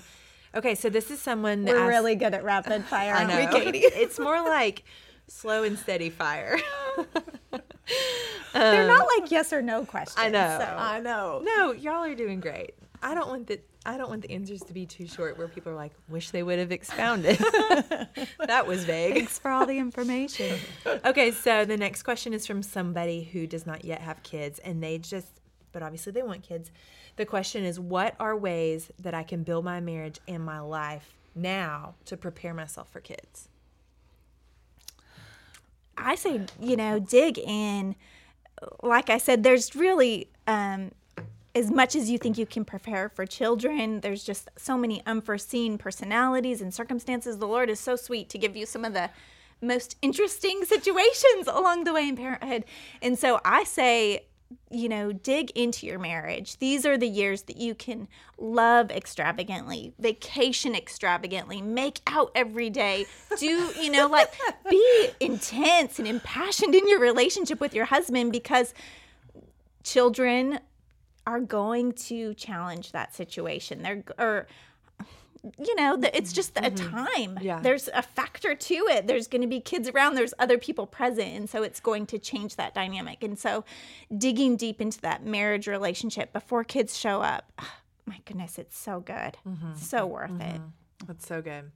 okay, 0.54 0.74
so 0.74 0.88
this 0.90 1.10
is 1.10 1.20
someone 1.20 1.64
that 1.64 1.74
we're 1.74 1.80
asked, 1.80 1.88
really 1.88 2.14
good 2.14 2.34
at 2.34 2.44
rapid 2.44 2.84
fire, 2.86 3.14
aren't 3.14 3.52
we, 3.52 3.60
Katie? 3.60 3.78
it's 3.84 4.18
more 4.18 4.42
like 4.42 4.84
slow 5.28 5.62
and 5.62 5.78
steady 5.78 6.10
fire. 6.10 6.58
They're 8.52 8.86
not 8.86 9.06
like 9.18 9.30
yes 9.30 9.52
or 9.52 9.62
no 9.62 9.84
questions. 9.84 10.16
I 10.18 10.28
know. 10.28 10.58
So. 10.60 10.66
I 10.66 11.00
know. 11.00 11.42
No, 11.44 11.72
y'all 11.72 12.04
are 12.04 12.14
doing 12.14 12.40
great. 12.40 12.74
I 13.02 13.14
don't 13.14 13.28
want 13.28 13.48
the 13.48 13.60
I 13.86 13.98
don't 13.98 14.08
want 14.08 14.22
the 14.22 14.30
answers 14.30 14.62
to 14.62 14.72
be 14.72 14.86
too 14.86 15.06
short 15.06 15.36
where 15.36 15.46
people 15.46 15.70
are 15.70 15.74
like, 15.74 15.92
wish 16.08 16.30
they 16.30 16.42
would 16.42 16.58
have 16.58 16.72
expounded. 16.72 17.36
that 18.46 18.66
was 18.66 18.84
vague. 18.84 19.12
Thanks 19.12 19.38
for 19.38 19.50
all 19.50 19.66
the 19.66 19.76
information. 19.76 20.58
okay, 21.04 21.30
so 21.30 21.66
the 21.66 21.76
next 21.76 22.02
question 22.02 22.32
is 22.32 22.46
from 22.46 22.62
somebody 22.62 23.24
who 23.24 23.46
does 23.46 23.66
not 23.66 23.84
yet 23.84 24.00
have 24.00 24.22
kids 24.22 24.58
and 24.60 24.82
they 24.82 24.96
just 24.96 25.28
but 25.74 25.82
obviously 25.82 26.12
they 26.12 26.22
want 26.22 26.42
kids. 26.42 26.70
The 27.16 27.26
question 27.26 27.64
is 27.64 27.78
what 27.78 28.14
are 28.18 28.34
ways 28.34 28.90
that 28.98 29.12
I 29.12 29.22
can 29.22 29.42
build 29.42 29.66
my 29.66 29.80
marriage 29.80 30.18
and 30.26 30.42
my 30.42 30.60
life 30.60 31.14
now 31.34 31.96
to 32.06 32.16
prepare 32.16 32.54
myself 32.54 32.90
for 32.90 33.00
kids? 33.00 33.50
I 35.98 36.14
say, 36.14 36.40
you 36.58 36.76
know, 36.76 36.98
dig 36.98 37.38
in. 37.38 37.96
Like 38.82 39.10
I 39.10 39.18
said, 39.18 39.42
there's 39.42 39.76
really 39.76 40.28
um, 40.46 40.92
as 41.54 41.70
much 41.70 41.94
as 41.94 42.10
you 42.10 42.18
think 42.18 42.36
you 42.36 42.46
can 42.46 42.64
prepare 42.64 43.08
for 43.08 43.26
children, 43.26 44.00
there's 44.00 44.24
just 44.24 44.48
so 44.56 44.76
many 44.76 45.02
unforeseen 45.06 45.78
personalities 45.78 46.60
and 46.60 46.74
circumstances. 46.74 47.38
The 47.38 47.46
Lord 47.46 47.70
is 47.70 47.78
so 47.78 47.94
sweet 47.94 48.28
to 48.30 48.38
give 48.38 48.56
you 48.56 48.66
some 48.66 48.84
of 48.84 48.92
the 48.92 49.10
most 49.60 49.96
interesting 50.02 50.64
situations 50.66 51.46
along 51.46 51.84
the 51.84 51.92
way 51.92 52.08
in 52.08 52.16
parenthood. 52.16 52.64
And 53.00 53.18
so 53.18 53.40
I 53.44 53.64
say, 53.64 54.26
you 54.70 54.88
know, 54.88 55.12
dig 55.12 55.50
into 55.52 55.86
your 55.86 55.98
marriage. 55.98 56.58
These 56.58 56.84
are 56.84 56.96
the 56.96 57.08
years 57.08 57.42
that 57.42 57.56
you 57.56 57.74
can 57.74 58.08
love 58.38 58.90
extravagantly, 58.90 59.94
vacation 59.98 60.74
extravagantly, 60.74 61.62
make 61.62 62.00
out 62.06 62.30
every 62.34 62.70
day, 62.70 63.06
do, 63.38 63.46
you 63.80 63.90
know, 63.90 64.08
like 64.08 64.32
be 64.68 65.08
intense 65.20 65.98
and 65.98 66.08
impassioned 66.08 66.74
in 66.74 66.88
your 66.88 67.00
relationship 67.00 67.60
with 67.60 67.74
your 67.74 67.86
husband 67.86 68.32
because 68.32 68.74
children 69.82 70.58
are 71.26 71.40
going 71.40 71.92
to 71.92 72.34
challenge 72.34 72.92
that 72.92 73.14
situation. 73.14 73.82
They're 73.82 74.04
or 74.18 74.46
you 75.58 75.74
know, 75.74 75.98
it's 76.12 76.32
just 76.32 76.56
a 76.56 76.62
mm-hmm. 76.62 76.96
time. 76.96 77.38
Yeah. 77.40 77.60
There's 77.60 77.88
a 77.88 78.02
factor 78.02 78.54
to 78.54 78.74
it. 78.74 79.06
There's 79.06 79.28
going 79.28 79.42
to 79.42 79.48
be 79.48 79.60
kids 79.60 79.88
around, 79.88 80.14
there's 80.14 80.34
other 80.38 80.58
people 80.58 80.86
present. 80.86 81.34
And 81.34 81.50
so 81.50 81.62
it's 81.62 81.80
going 81.80 82.06
to 82.06 82.18
change 82.18 82.56
that 82.56 82.74
dynamic. 82.74 83.22
And 83.22 83.38
so 83.38 83.64
digging 84.16 84.56
deep 84.56 84.80
into 84.80 85.00
that 85.02 85.24
marriage 85.24 85.66
relationship 85.66 86.32
before 86.32 86.64
kids 86.64 86.96
show 86.96 87.20
up, 87.20 87.52
my 88.06 88.18
goodness, 88.24 88.58
it's 88.58 88.78
so 88.78 89.00
good. 89.00 89.36
Mm-hmm. 89.46 89.74
So 89.76 90.06
worth 90.06 90.30
mm-hmm. 90.30 90.40
it. 90.40 90.60
That's 91.06 91.26
so 91.26 91.42
good. 91.42 91.70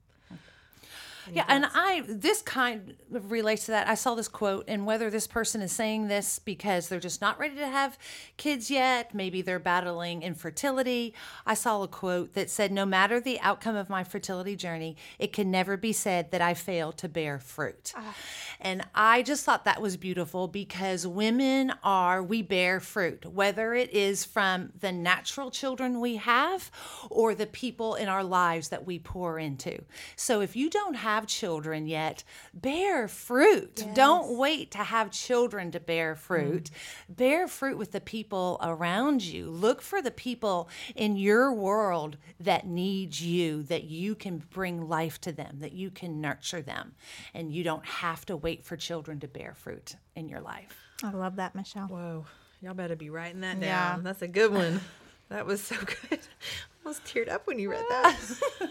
Yeah, 1.33 1.45
and 1.47 1.65
I 1.73 2.03
this 2.07 2.41
kind 2.41 2.95
of 3.13 3.31
relates 3.31 3.65
to 3.65 3.71
that. 3.71 3.87
I 3.87 3.95
saw 3.95 4.15
this 4.15 4.27
quote, 4.27 4.65
and 4.67 4.85
whether 4.85 5.09
this 5.09 5.27
person 5.27 5.61
is 5.61 5.71
saying 5.71 6.07
this 6.07 6.39
because 6.39 6.87
they're 6.87 6.99
just 6.99 7.21
not 7.21 7.39
ready 7.39 7.55
to 7.55 7.67
have 7.67 7.97
kids 8.37 8.69
yet, 8.71 9.13
maybe 9.13 9.41
they're 9.41 9.59
battling 9.59 10.23
infertility. 10.23 11.13
I 11.45 11.53
saw 11.53 11.83
a 11.83 11.87
quote 11.87 12.33
that 12.33 12.49
said, 12.49 12.71
"No 12.71 12.85
matter 12.85 13.19
the 13.19 13.39
outcome 13.41 13.75
of 13.75 13.89
my 13.89 14.03
fertility 14.03 14.55
journey, 14.55 14.97
it 15.17 15.33
can 15.33 15.51
never 15.51 15.77
be 15.77 15.93
said 15.93 16.31
that 16.31 16.41
I 16.41 16.53
failed 16.53 16.97
to 16.99 17.09
bear 17.09 17.39
fruit." 17.39 17.93
Uh. 17.95 18.13
And 18.61 18.85
I 18.93 19.21
just 19.21 19.45
thought 19.45 19.65
that 19.65 19.81
was 19.81 19.97
beautiful 19.97 20.47
because 20.47 21.07
women 21.07 21.73
are 21.83 22.21
we 22.21 22.41
bear 22.41 22.79
fruit, 22.79 23.25
whether 23.25 23.73
it 23.73 23.91
is 23.93 24.25
from 24.25 24.71
the 24.79 24.91
natural 24.91 25.51
children 25.51 25.99
we 25.99 26.17
have 26.17 26.69
or 27.09 27.33
the 27.35 27.45
people 27.45 27.95
in 27.95 28.07
our 28.09 28.23
lives 28.23 28.69
that 28.69 28.85
we 28.85 28.99
pour 28.99 29.39
into. 29.39 29.83
So 30.15 30.41
if 30.41 30.55
you 30.55 30.69
don't 30.69 30.95
have 30.95 31.18
have 31.19 31.27
children 31.27 31.85
yet, 31.85 32.23
bear 32.53 33.09
fruit. 33.09 33.83
Yes. 33.85 33.95
Don't 33.95 34.37
wait 34.37 34.71
to 34.71 34.77
have 34.77 35.11
children 35.11 35.69
to 35.71 35.79
bear 35.79 36.15
fruit. 36.15 36.71
Mm. 36.71 37.17
Bear 37.17 37.47
fruit 37.49 37.77
with 37.77 37.91
the 37.91 37.99
people 37.99 38.57
around 38.61 39.21
you. 39.21 39.49
Look 39.49 39.81
for 39.81 40.01
the 40.01 40.11
people 40.11 40.69
in 40.95 41.17
your 41.17 41.51
world 41.51 42.15
that 42.39 42.65
need 42.65 43.19
you, 43.19 43.63
that 43.63 43.83
you 43.83 44.15
can 44.15 44.37
bring 44.37 44.87
life 44.87 45.19
to 45.21 45.33
them, 45.33 45.57
that 45.59 45.73
you 45.73 45.91
can 45.91 46.21
nurture 46.21 46.61
them. 46.61 46.93
And 47.33 47.53
you 47.53 47.65
don't 47.65 47.85
have 47.85 48.25
to 48.27 48.37
wait 48.37 48.63
for 48.63 48.77
children 48.77 49.19
to 49.19 49.27
bear 49.27 49.53
fruit 49.53 49.95
in 50.15 50.29
your 50.29 50.39
life. 50.39 50.77
I 51.03 51.11
love 51.11 51.35
that, 51.35 51.53
Michelle. 51.53 51.87
Whoa. 51.87 52.25
Y'all 52.61 52.73
better 52.73 52.95
be 52.95 53.09
writing 53.09 53.41
that 53.41 53.59
down. 53.59 53.61
Yeah. 53.61 53.97
That's 54.01 54.21
a 54.21 54.27
good 54.27 54.53
one. 54.53 54.79
That 55.27 55.45
was 55.45 55.61
so 55.61 55.75
good. 55.85 56.19
I 56.19 56.85
Almost 56.85 57.03
teared 57.03 57.29
up 57.29 57.45
when 57.45 57.59
you 57.59 57.71
read 57.71 57.85
that. 57.89 58.17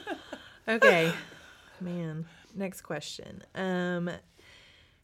okay. 0.68 1.12
Man. 1.80 2.26
Next 2.58 2.80
question. 2.82 3.44
Um, 3.54 4.10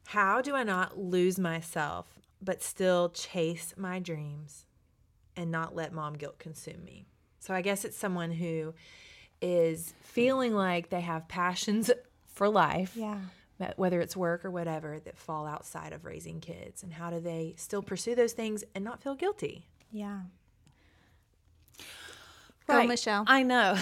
how 0.07 0.43
do 0.43 0.57
I 0.57 0.65
not 0.65 0.99
lose 0.99 1.39
myself 1.39 2.07
but 2.43 2.63
still 2.63 3.09
chase 3.11 3.73
my 3.77 3.99
dreams 4.01 4.67
and 5.37 5.51
not 5.51 5.75
let 5.75 5.93
mom 5.93 6.15
guilt 6.15 6.39
consume 6.39 6.85
me? 6.85 7.07
So 7.39 7.55
I 7.55 7.63
guess 7.63 7.85
it's 7.85 7.97
someone 7.97 8.33
who 8.33 8.75
is 9.41 9.95
feeling 10.03 10.53
like 10.53 10.91
they 10.91 11.03
have 11.03 11.29
passions 11.29 11.91
for 12.27 12.49
life. 12.49 12.97
Yeah. 12.97 13.19
Whether 13.77 14.01
it's 14.01 14.17
work 14.17 14.45
or 14.45 14.51
whatever 14.51 14.99
that 15.05 15.17
fall 15.17 15.47
outside 15.47 15.93
of 15.93 16.05
raising 16.05 16.41
kids, 16.41 16.83
and 16.83 16.93
how 16.93 17.09
do 17.09 17.21
they 17.21 17.55
still 17.57 17.83
pursue 17.83 18.15
those 18.15 18.33
things 18.33 18.65
and 18.75 18.85
not 18.85 19.01
feel 19.01 19.15
guilty? 19.15 19.69
Yeah. 19.93 20.23
Right. 22.67 22.83
Go, 22.83 22.89
Michelle. 22.89 23.25
I 23.27 23.43
know. 23.45 23.79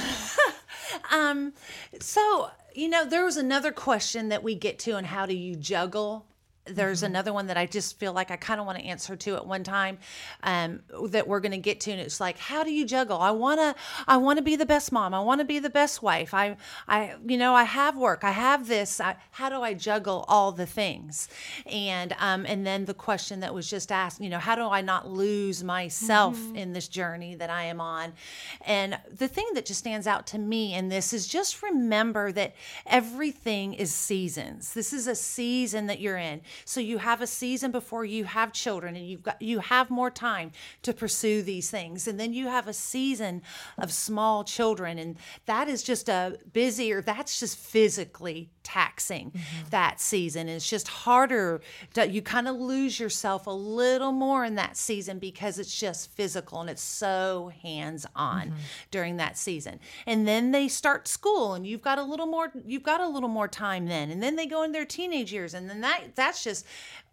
um, 1.10 1.52
so 2.00 2.50
you 2.74 2.88
know, 2.88 3.04
there 3.04 3.24
was 3.24 3.36
another 3.36 3.72
question 3.72 4.28
that 4.28 4.42
we 4.42 4.54
get 4.54 4.78
to, 4.80 4.96
and 4.96 5.06
how 5.06 5.26
do 5.26 5.34
you 5.34 5.56
juggle 5.56 6.26
there's 6.64 6.98
mm-hmm. 6.98 7.06
another 7.06 7.32
one 7.32 7.46
that 7.48 7.56
I 7.56 7.66
just 7.66 7.98
feel 7.98 8.12
like 8.12 8.30
I 8.30 8.36
kind 8.36 8.60
of 8.60 8.66
want 8.66 8.78
to 8.78 8.84
answer 8.84 9.16
to 9.16 9.36
at 9.36 9.46
one 9.46 9.64
time 9.64 9.98
um, 10.42 10.80
that 11.08 11.26
we're 11.26 11.40
going 11.40 11.52
to 11.52 11.58
get 11.58 11.80
to, 11.80 11.90
and 11.90 12.00
it's 12.00 12.20
like, 12.20 12.38
how 12.38 12.62
do 12.62 12.70
you 12.70 12.84
juggle? 12.84 13.20
I 13.20 13.32
want 13.32 13.60
to, 13.60 13.74
I 14.06 14.16
want 14.16 14.38
to 14.38 14.42
be 14.42 14.56
the 14.56 14.66
best 14.66 14.92
mom. 14.92 15.14
I 15.14 15.20
want 15.20 15.40
to 15.40 15.44
be 15.44 15.58
the 15.58 15.70
best 15.70 16.02
wife. 16.02 16.32
I, 16.32 16.56
I, 16.86 17.16
you 17.26 17.36
know, 17.36 17.54
I 17.54 17.64
have 17.64 17.96
work. 17.96 18.22
I 18.22 18.30
have 18.30 18.68
this. 18.68 19.00
I, 19.00 19.16
how 19.32 19.48
do 19.48 19.62
I 19.62 19.74
juggle 19.74 20.24
all 20.28 20.52
the 20.52 20.66
things? 20.66 21.28
And 21.66 22.14
um, 22.18 22.46
and 22.46 22.66
then 22.66 22.84
the 22.84 22.94
question 22.94 23.40
that 23.40 23.52
was 23.52 23.68
just 23.68 23.90
asked, 23.90 24.20
you 24.20 24.30
know, 24.30 24.38
how 24.38 24.54
do 24.54 24.62
I 24.62 24.80
not 24.80 25.08
lose 25.08 25.64
myself 25.64 26.36
mm-hmm. 26.36 26.56
in 26.56 26.72
this 26.72 26.88
journey 26.88 27.34
that 27.36 27.50
I 27.50 27.64
am 27.64 27.80
on? 27.80 28.12
And 28.64 28.98
the 29.10 29.28
thing 29.28 29.48
that 29.54 29.66
just 29.66 29.80
stands 29.80 30.06
out 30.06 30.26
to 30.28 30.38
me 30.38 30.74
in 30.74 30.88
this 30.88 31.12
is 31.12 31.26
just 31.26 31.62
remember 31.62 32.30
that 32.32 32.54
everything 32.86 33.74
is 33.74 33.92
seasons. 33.92 34.74
This 34.74 34.92
is 34.92 35.06
a 35.06 35.14
season 35.14 35.86
that 35.86 36.00
you're 36.00 36.18
in. 36.18 36.40
So 36.64 36.80
you 36.80 36.98
have 36.98 37.20
a 37.20 37.26
season 37.26 37.70
before 37.70 38.04
you 38.04 38.24
have 38.24 38.52
children 38.52 38.96
and 38.96 39.06
you've 39.06 39.22
got 39.22 39.40
you 39.40 39.60
have 39.60 39.90
more 39.90 40.10
time 40.10 40.52
to 40.82 40.92
pursue 40.92 41.42
these 41.42 41.70
things. 41.70 42.06
And 42.08 42.18
then 42.18 42.32
you 42.32 42.48
have 42.48 42.68
a 42.68 42.72
season 42.72 43.42
of 43.78 43.92
small 43.92 44.44
children 44.44 44.98
and 44.98 45.16
that 45.46 45.68
is 45.68 45.82
just 45.82 46.08
a 46.08 46.38
busier 46.52 47.02
that's 47.02 47.38
just 47.40 47.58
physically 47.58 48.50
taxing 48.62 49.30
mm-hmm. 49.30 49.68
that 49.70 50.00
season. 50.00 50.48
It's 50.48 50.68
just 50.68 50.88
harder 50.88 51.60
to, 51.94 52.08
you 52.08 52.22
kind 52.22 52.48
of 52.48 52.56
lose 52.56 52.98
yourself 52.98 53.46
a 53.46 53.50
little 53.50 54.12
more 54.12 54.44
in 54.44 54.54
that 54.56 54.76
season 54.76 55.18
because 55.18 55.58
it's 55.58 55.78
just 55.78 56.10
physical 56.12 56.60
and 56.60 56.70
it's 56.70 56.82
so 56.82 57.52
hands 57.62 58.06
on 58.14 58.48
mm-hmm. 58.48 58.56
during 58.90 59.16
that 59.16 59.36
season. 59.36 59.80
And 60.06 60.26
then 60.26 60.52
they 60.52 60.68
start 60.68 61.08
school 61.08 61.54
and 61.54 61.66
you've 61.66 61.82
got 61.82 61.98
a 61.98 62.02
little 62.02 62.26
more 62.26 62.52
you've 62.66 62.82
got 62.82 63.00
a 63.00 63.08
little 63.08 63.28
more 63.28 63.48
time 63.48 63.86
then. 63.86 64.10
And 64.10 64.22
then 64.22 64.36
they 64.36 64.46
go 64.46 64.62
in 64.62 64.72
their 64.72 64.84
teenage 64.84 65.32
years 65.32 65.54
and 65.54 65.68
then 65.68 65.80
that 65.80 66.14
that's 66.14 66.41
just 66.42 66.66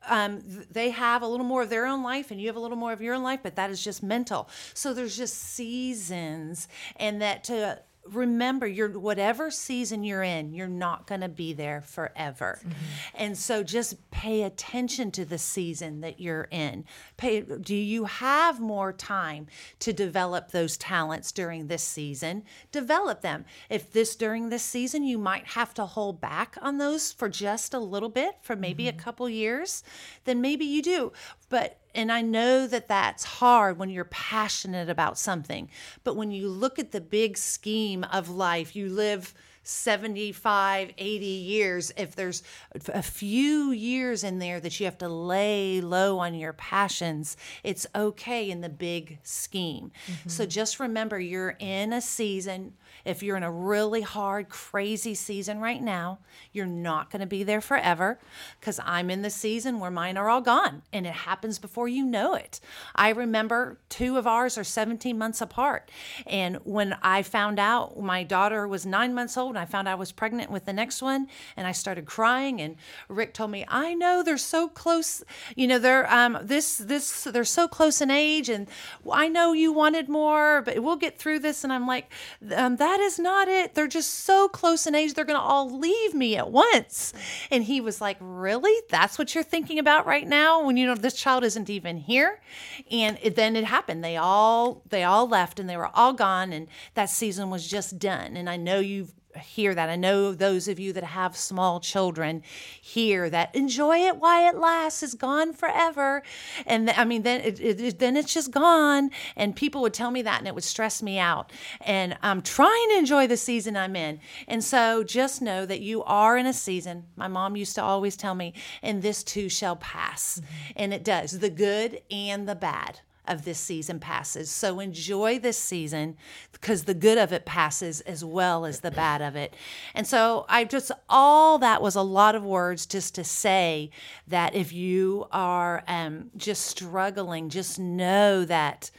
um, 0.08 0.42
they 0.72 0.92
have 0.92 1.22
a 1.22 1.28
little 1.28 1.46
more 1.46 1.62
of 1.62 1.70
their 1.70 1.86
own 1.86 2.04
life 2.04 2.32
and 2.32 2.39
you 2.39 2.48
have 2.48 2.56
a 2.56 2.60
little 2.60 2.78
more 2.78 2.94
of 2.94 3.02
your 3.02 3.15
own 3.15 3.24
life, 3.24 3.42
but 3.44 3.56
that 3.56 3.70
is 3.70 3.84
just 3.84 4.02
mental. 4.02 4.50
So 4.74 4.94
there's 4.94 5.18
just 5.18 5.36
seasons, 5.36 6.68
and 6.96 7.22
that 7.22 7.44
to 7.46 7.82
remember 8.06 8.66
you're 8.66 8.98
whatever 8.98 9.52
season 9.52 10.04
you're 10.04 10.24
in 10.24 10.54
you're 10.54 10.68
not 10.68 11.06
going 11.06 11.22
to 11.22 11.30
be 11.30 11.54
there 11.54 11.82
forever. 11.82 12.60
Mm-hmm. 12.62 12.74
And 13.16 13.38
so 13.38 13.64
just 13.64 14.10
pay 14.12 14.44
attention 14.44 15.12
to 15.12 15.26
the 15.26 15.38
season 15.38 16.02
that 16.02 16.20
you're 16.20 16.48
in. 16.52 16.86
Pay 17.18 17.42
do 17.42 17.76
you 17.76 18.06
have 18.06 18.60
more 18.60 18.94
time 18.94 19.48
to 19.80 19.94
develop 19.94 20.52
those 20.52 20.78
talents 20.78 21.32
during 21.32 21.68
this 21.68 21.84
season? 21.84 22.44
Develop 22.72 23.22
them. 23.22 23.46
If 23.70 23.92
this 23.92 24.16
during 24.16 24.50
this 24.50 24.64
season 24.64 25.04
you 25.04 25.18
might 25.18 25.48
have 25.48 25.74
to 25.76 25.86
hold 25.86 26.22
back 26.22 26.58
on 26.62 26.78
those 26.78 27.12
for 27.12 27.30
just 27.30 27.74
a 27.74 27.80
little 27.80 28.10
bit 28.10 28.36
for 28.42 28.56
maybe 28.56 28.88
a 28.88 28.92
mm-hmm. 28.92 29.02
couple 29.02 29.30
years 29.30 29.84
then 30.26 30.42
maybe 30.42 30.66
you 30.66 30.82
do. 30.82 31.12
But 31.50 31.79
and 31.95 32.12
I 32.12 32.21
know 32.21 32.67
that 32.67 32.88
that's 32.88 33.23
hard 33.23 33.78
when 33.78 33.89
you're 33.89 34.06
passionate 34.06 34.89
about 34.89 35.17
something. 35.17 35.69
But 36.04 36.15
when 36.15 36.32
you 36.32 36.49
look 36.49 36.80
at 36.80 36.91
the 36.91 37.02
big 37.02 37.38
scheme 37.38 38.04
of 38.06 38.30
life, 38.30 38.75
you 38.75 38.89
live 38.89 39.34
75, 39.63 40.93
80 40.97 41.25
years. 41.25 41.91
If 41.95 42.15
there's 42.15 42.43
a 42.88 43.04
few 43.04 43.71
years 43.71 44.23
in 44.23 44.39
there 44.39 44.60
that 44.60 44.80
you 44.80 44.86
have 44.86 44.97
to 44.99 45.10
lay 45.10 45.82
low 45.82 46.19
on 46.19 46.34
your 46.34 46.54
passions, 46.54 47.38
it's 47.63 47.86
okay 47.95 48.49
in 48.49 48.62
the 48.62 48.69
big 48.69 49.19
scheme. 49.23 49.91
So 50.28 50.43
mm-hmm. 50.43 50.49
just 50.49 50.80
remember 50.80 51.19
you're 51.19 51.56
in 51.60 51.93
a 51.93 52.02
season. 52.02 52.73
If 53.06 53.24
you're 53.24 53.38
in 53.38 53.44
a 53.44 53.52
really 53.52 54.02
hard, 54.02 54.50
crazy 54.50 55.16
season 55.16 55.60
right 55.60 55.82
now, 55.82 56.20
you're 56.52 56.66
not 56.66 57.12
going 57.12 57.22
to 57.22 57.28
be 57.28 57.44
there 57.44 57.62
forever 57.62 58.20
because 58.60 58.80
I'm 58.84 59.10
in 59.10 59.22
the 59.22 59.30
season 59.30 59.80
where 59.80 59.92
mine 59.92 60.18
are 60.18 60.30
all 60.30 60.42
gone 60.42 60.84
and 60.92 61.06
it 61.06 61.14
happens 61.14 61.60
before 61.60 61.88
you 61.88 62.06
know 62.06 62.36
it. 62.36 62.60
I 62.96 63.10
remember 63.10 63.80
two 63.90 64.18
of 64.18 64.26
ours 64.26 64.58
are 64.58 64.64
17 64.64 65.18
months 65.18 65.42
apart. 65.42 65.92
And 66.26 66.58
when 66.64 66.98
I 67.02 67.24
found 67.24 67.60
out 67.60 68.00
my 68.00 68.24
daughter 68.24 68.68
was 68.68 68.86
nine 68.86 69.14
months 69.14 69.38
old 69.38 69.52
and 69.52 69.60
I 69.60 69.66
found 69.66 69.88
I 69.88 69.96
was 69.96 70.12
pregnant 70.12 70.52
with 70.52 70.66
the 70.66 70.74
next 70.74 71.02
one, 71.02 71.28
and 71.56 71.68
I 71.68 71.72
started 71.72 72.06
crying, 72.06 72.62
and 72.62 72.76
Rick 73.08 73.34
told 73.34 73.52
me, 73.52 73.66
I 73.68 73.94
know 73.94 74.24
they're 74.24 74.38
so 74.38 74.68
close, 74.68 75.24
you 75.56 75.68
know, 75.68 75.80
they're 75.80 76.12
um 76.12 76.38
this 76.42 76.78
this 76.78 77.24
they're 77.24 77.44
so 77.44 77.68
close 77.68 78.02
in 78.02 78.12
age, 78.12 78.50
and 78.50 78.68
I 79.12 79.28
know 79.28 79.54
you 79.54 79.72
wanted 79.72 80.10
more, 80.10 80.62
but 80.62 80.80
we'll 80.80 80.96
get 80.96 81.18
through 81.18 81.40
this. 81.40 81.64
And 81.64 81.72
I'm 81.72 81.88
like, 81.88 82.12
um, 82.56 82.78
that 82.78 82.88
is 82.99 83.19
not 83.19 83.47
it. 83.47 83.75
They're 83.75 83.88
just 83.88 84.12
so 84.25 84.47
close 84.47 84.88
in 84.88 84.95
age, 84.95 85.13
they're 85.13 85.25
gonna 85.25 85.39
all 85.39 85.69
leave 85.69 86.13
me 86.13 86.36
at 86.38 86.49
once. 86.49 87.13
And 87.52 87.63
he 87.63 87.82
was 87.82 87.99
like, 87.99 88.17
Really? 88.21 88.75
That's 88.89 89.19
what 89.19 89.36
you're 89.36 89.43
thinking 89.43 89.80
about 89.80 90.06
right 90.06 90.28
now 90.28 90.63
when 90.63 90.78
you 90.78 90.86
know 90.86 90.95
this 90.95 91.15
child 91.15 91.43
isn't 91.43 91.69
even 91.69 91.97
here? 91.97 92.41
And 92.89 93.17
it, 93.21 93.36
then 93.36 93.56
it 93.56 93.65
happened. 93.65 94.04
They 94.04 94.17
all 94.17 94.82
they 94.89 95.04
all 95.04 95.28
left 95.28 95.60
and 95.60 95.69
they 95.69 95.78
were 95.78 95.91
all 95.93 96.13
gone 96.13 96.54
and 96.54 96.67
that 96.93 97.10
season 97.10 97.49
was 97.49 97.67
just 97.67 97.99
done. 97.99 98.38
And 98.38 98.49
I 98.49 98.56
know 98.56 98.80
you've 98.80 99.13
hear 99.39 99.75
that. 99.75 99.89
I 99.89 99.95
know 99.95 100.34
those 100.34 100.67
of 100.67 100.80
you 100.80 100.93
that 100.93 101.04
have 101.04 101.36
small 101.36 101.80
children 101.80 102.43
hear 102.82 103.30
that 103.30 103.54
enjoy 103.56 103.99
it 103.99 104.17
while 104.17 104.49
it 104.49 104.58
lasts 104.58 105.04
is 105.04 105.13
gone 105.15 105.54
forever. 105.54 106.23
And 106.65 106.88
th- 106.88 106.97
I 106.97 107.06
mean, 107.06 107.23
then 107.23 107.41
it, 107.41 107.60
it, 107.60 107.82
it- 107.82 107.99
then 107.99 108.15
it's 108.15 108.34
just 108.34 108.52
gone. 108.52 109.10
And 109.36 109.56
people 109.56 109.82
would 109.82 109.93
tell 109.93 110.12
me 110.12 110.21
that 110.21 110.39
and 110.39 110.47
it 110.47 110.56
would 110.56 110.63
stress 110.63 111.02
me 111.02 111.19
out. 111.19 111.52
And 111.82 112.17
I'm 112.21 112.41
trying 112.41 112.89
to 112.91 112.97
enjoy 112.97 113.28
the 113.28 113.38
season 113.38 113.75
I'm 113.75 113.95
in. 113.95 114.19
And 114.47 114.63
so 114.63 115.04
just 115.04 115.41
know 115.41 115.65
that 115.65 115.82
you 115.82 116.04
are 116.04 116.38
in 116.38 116.45
a 116.45 116.54
season. 116.54 117.06
My 117.15 117.28
mom 117.28 117.56
used 117.56 117.75
to 117.75 117.84
always 117.84 118.15
tell 118.15 118.36
me, 118.36 118.54
and 118.82 119.02
this 119.02 119.23
too 119.23 119.49
shall 119.49 119.75
pass. 119.75 120.39
Mm-hmm. 120.39 120.71
And 120.78 120.93
it 120.93 121.04
does, 121.04 121.39
the 121.39 121.49
good 121.49 122.02
and 122.12 122.47
the 122.47 122.56
bad 122.56 122.99
of 123.30 123.46
this 123.46 123.60
season 123.60 124.00
passes. 124.00 124.50
So 124.50 124.80
enjoy 124.80 125.39
this 125.39 125.58
season 125.58 126.18
because 126.52 126.84
the 126.84 126.94
good 126.94 127.18
of 127.18 127.32
it 127.32 127.46
passes 127.46 128.02
as 128.02 128.26
well 128.26 128.65
as 128.65 128.80
the 128.80 128.92
bad 128.92 129.22
of 129.22 129.36
it. 129.36 129.54
And 129.94 130.06
so 130.06 130.46
I 130.50 130.63
just, 130.65 130.92
all 131.08 131.58
that 131.60 131.82
was 131.82 131.96
a 131.96 132.02
lot 132.02 132.36
of 132.36 132.44
words 132.44 132.86
just 132.86 133.15
to 133.15 133.24
say 133.24 133.92
that 134.28 134.56
if 134.56 134.74
you 134.74 135.28
are 135.32 135.84
um, 135.88 136.32
just 136.36 136.65
struggling, 136.65 137.50
just 137.50 137.80
know 137.80 138.46
that 138.46 138.92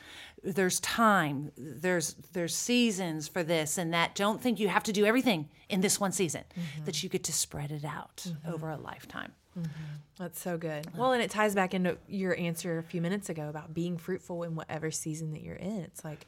there's 0.43 0.81
time 0.81 1.53
there's 1.57 2.14
there's 2.33 2.55
seasons 2.55 3.29
for 3.29 3.43
this 3.43 3.77
and 3.77 3.93
that 3.93 4.14
don't 4.14 4.40
think 4.40 4.59
you 4.59 4.69
have 4.69 4.83
to 4.83 4.93
do 4.93 5.05
everything 5.05 5.49
in 5.69 5.83
this 5.83 6.01
one 6.01 6.12
season 6.12 6.43
that 6.87 7.03
you 7.03 7.11
get 7.11 7.23
to 7.25 7.33
spread 7.33 7.71
it 7.71 7.85
out 7.85 8.27
over 8.47 8.71
a 8.71 8.77
lifetime 8.79 9.33
Mm-hmm. 9.62 9.94
That's 10.18 10.40
so 10.40 10.59
good. 10.59 10.87
Well, 10.96 11.12
and 11.12 11.23
it 11.23 11.31
ties 11.31 11.55
back 11.55 11.73
into 11.73 11.96
your 12.09 12.38
answer 12.38 12.79
a 12.79 12.83
few 12.83 13.01
minutes 13.01 13.31
ago 13.31 13.49
about 13.49 13.73
being 13.73 13.96
fruitful 13.96 14.42
in 14.42 14.55
whatever 14.55 14.90
season 14.90 15.33
that 15.33 15.42
you're 15.42 15.57
in. 15.57 15.79
It's 15.79 16.05
like, 16.05 16.27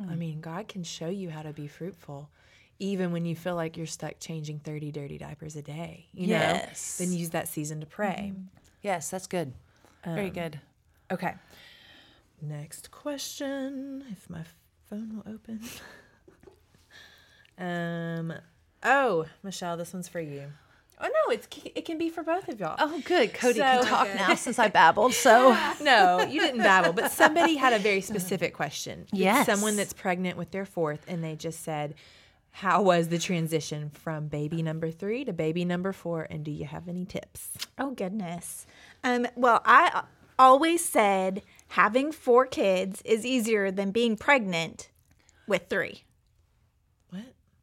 I 0.00 0.14
mm. 0.14 0.18
mean, 0.18 0.40
God 0.40 0.68
can 0.68 0.84
show 0.84 1.08
you 1.08 1.28
how 1.28 1.42
to 1.42 1.52
be 1.52 1.66
fruitful. 1.66 2.30
Even 2.78 3.12
when 3.12 3.26
you 3.26 3.36
feel 3.36 3.56
like 3.56 3.76
you're 3.76 3.86
stuck 3.86 4.20
changing 4.20 4.60
30 4.60 4.92
dirty 4.92 5.18
diapers 5.18 5.56
a 5.56 5.62
day, 5.62 6.06
you 6.12 6.28
Yes. 6.28 6.98
know, 6.98 7.04
then 7.04 7.14
use 7.14 7.30
that 7.30 7.48
season 7.48 7.80
to 7.80 7.86
pray. 7.86 8.32
Mm-hmm. 8.32 8.42
yes 8.82 9.10
that's 9.10 9.26
good 9.26 9.52
very 10.04 10.28
um, 10.28 10.32
good 10.32 10.60
Okay. 11.10 11.34
Next 12.42 12.90
question. 12.90 14.04
If 14.10 14.28
my 14.28 14.42
phone 14.88 15.22
will 15.24 15.32
open. 15.32 15.60
um. 17.58 18.34
Oh, 18.82 19.26
Michelle, 19.42 19.76
this 19.76 19.92
one's 19.92 20.08
for 20.08 20.20
you. 20.20 20.52
Oh 21.00 21.06
no, 21.06 21.32
it's 21.32 21.46
it 21.74 21.84
can 21.84 21.96
be 21.98 22.08
for 22.08 22.22
both 22.22 22.48
of 22.48 22.58
y'all. 22.58 22.76
Oh, 22.78 23.00
good. 23.04 23.32
Codi 23.32 23.54
So- 23.54 23.60
can 23.62 23.84
talk 23.84 24.08
now 24.14 24.34
since 24.34 24.58
I 24.58 24.68
babbled. 24.68 25.14
So, 25.14 25.56
No, 25.80 26.20
you 26.22 26.40
didn't 26.40 26.58
babble, 26.62 26.92
but 26.92 27.10
somebody 27.12 27.54
had 27.56 27.72
a 27.72 27.78
very 27.78 28.00
specific 28.00 28.54
question. 28.54 29.02
It's 29.12 29.12
Yes. 29.20 29.46
Someone 29.46 29.76
that's 29.76 29.92
pregnant 29.92 30.36
with 30.36 30.50
their 30.50 30.64
fourth, 30.64 31.04
and 31.06 31.22
they 31.22 31.36
just 31.36 31.62
said, 31.62 31.94
How 32.50 32.82
was 32.82 33.08
the 33.08 33.18
transition 33.18 33.90
from 33.90 34.26
baby 34.28 34.62
number 34.62 34.90
three 34.90 35.24
to 35.24 35.32
baby 35.32 35.64
number 35.64 35.92
four? 35.92 36.26
And 36.28 36.44
do 36.44 36.50
you 36.50 36.64
have 36.64 36.88
any 36.88 37.04
tips? 37.04 37.52
Oh 37.78 37.90
goodness. 37.92 38.66
Um, 39.04 39.26
well, 39.36 39.62
I 39.64 40.02
always 40.38 40.84
said 40.84 41.42
having 41.68 42.10
four 42.12 42.46
kids 42.46 43.02
is 43.04 43.24
easier 43.26 43.70
than 43.70 43.90
being 43.92 44.16
pregnant 44.16 44.88
with 45.46 45.68
three. 45.68 46.02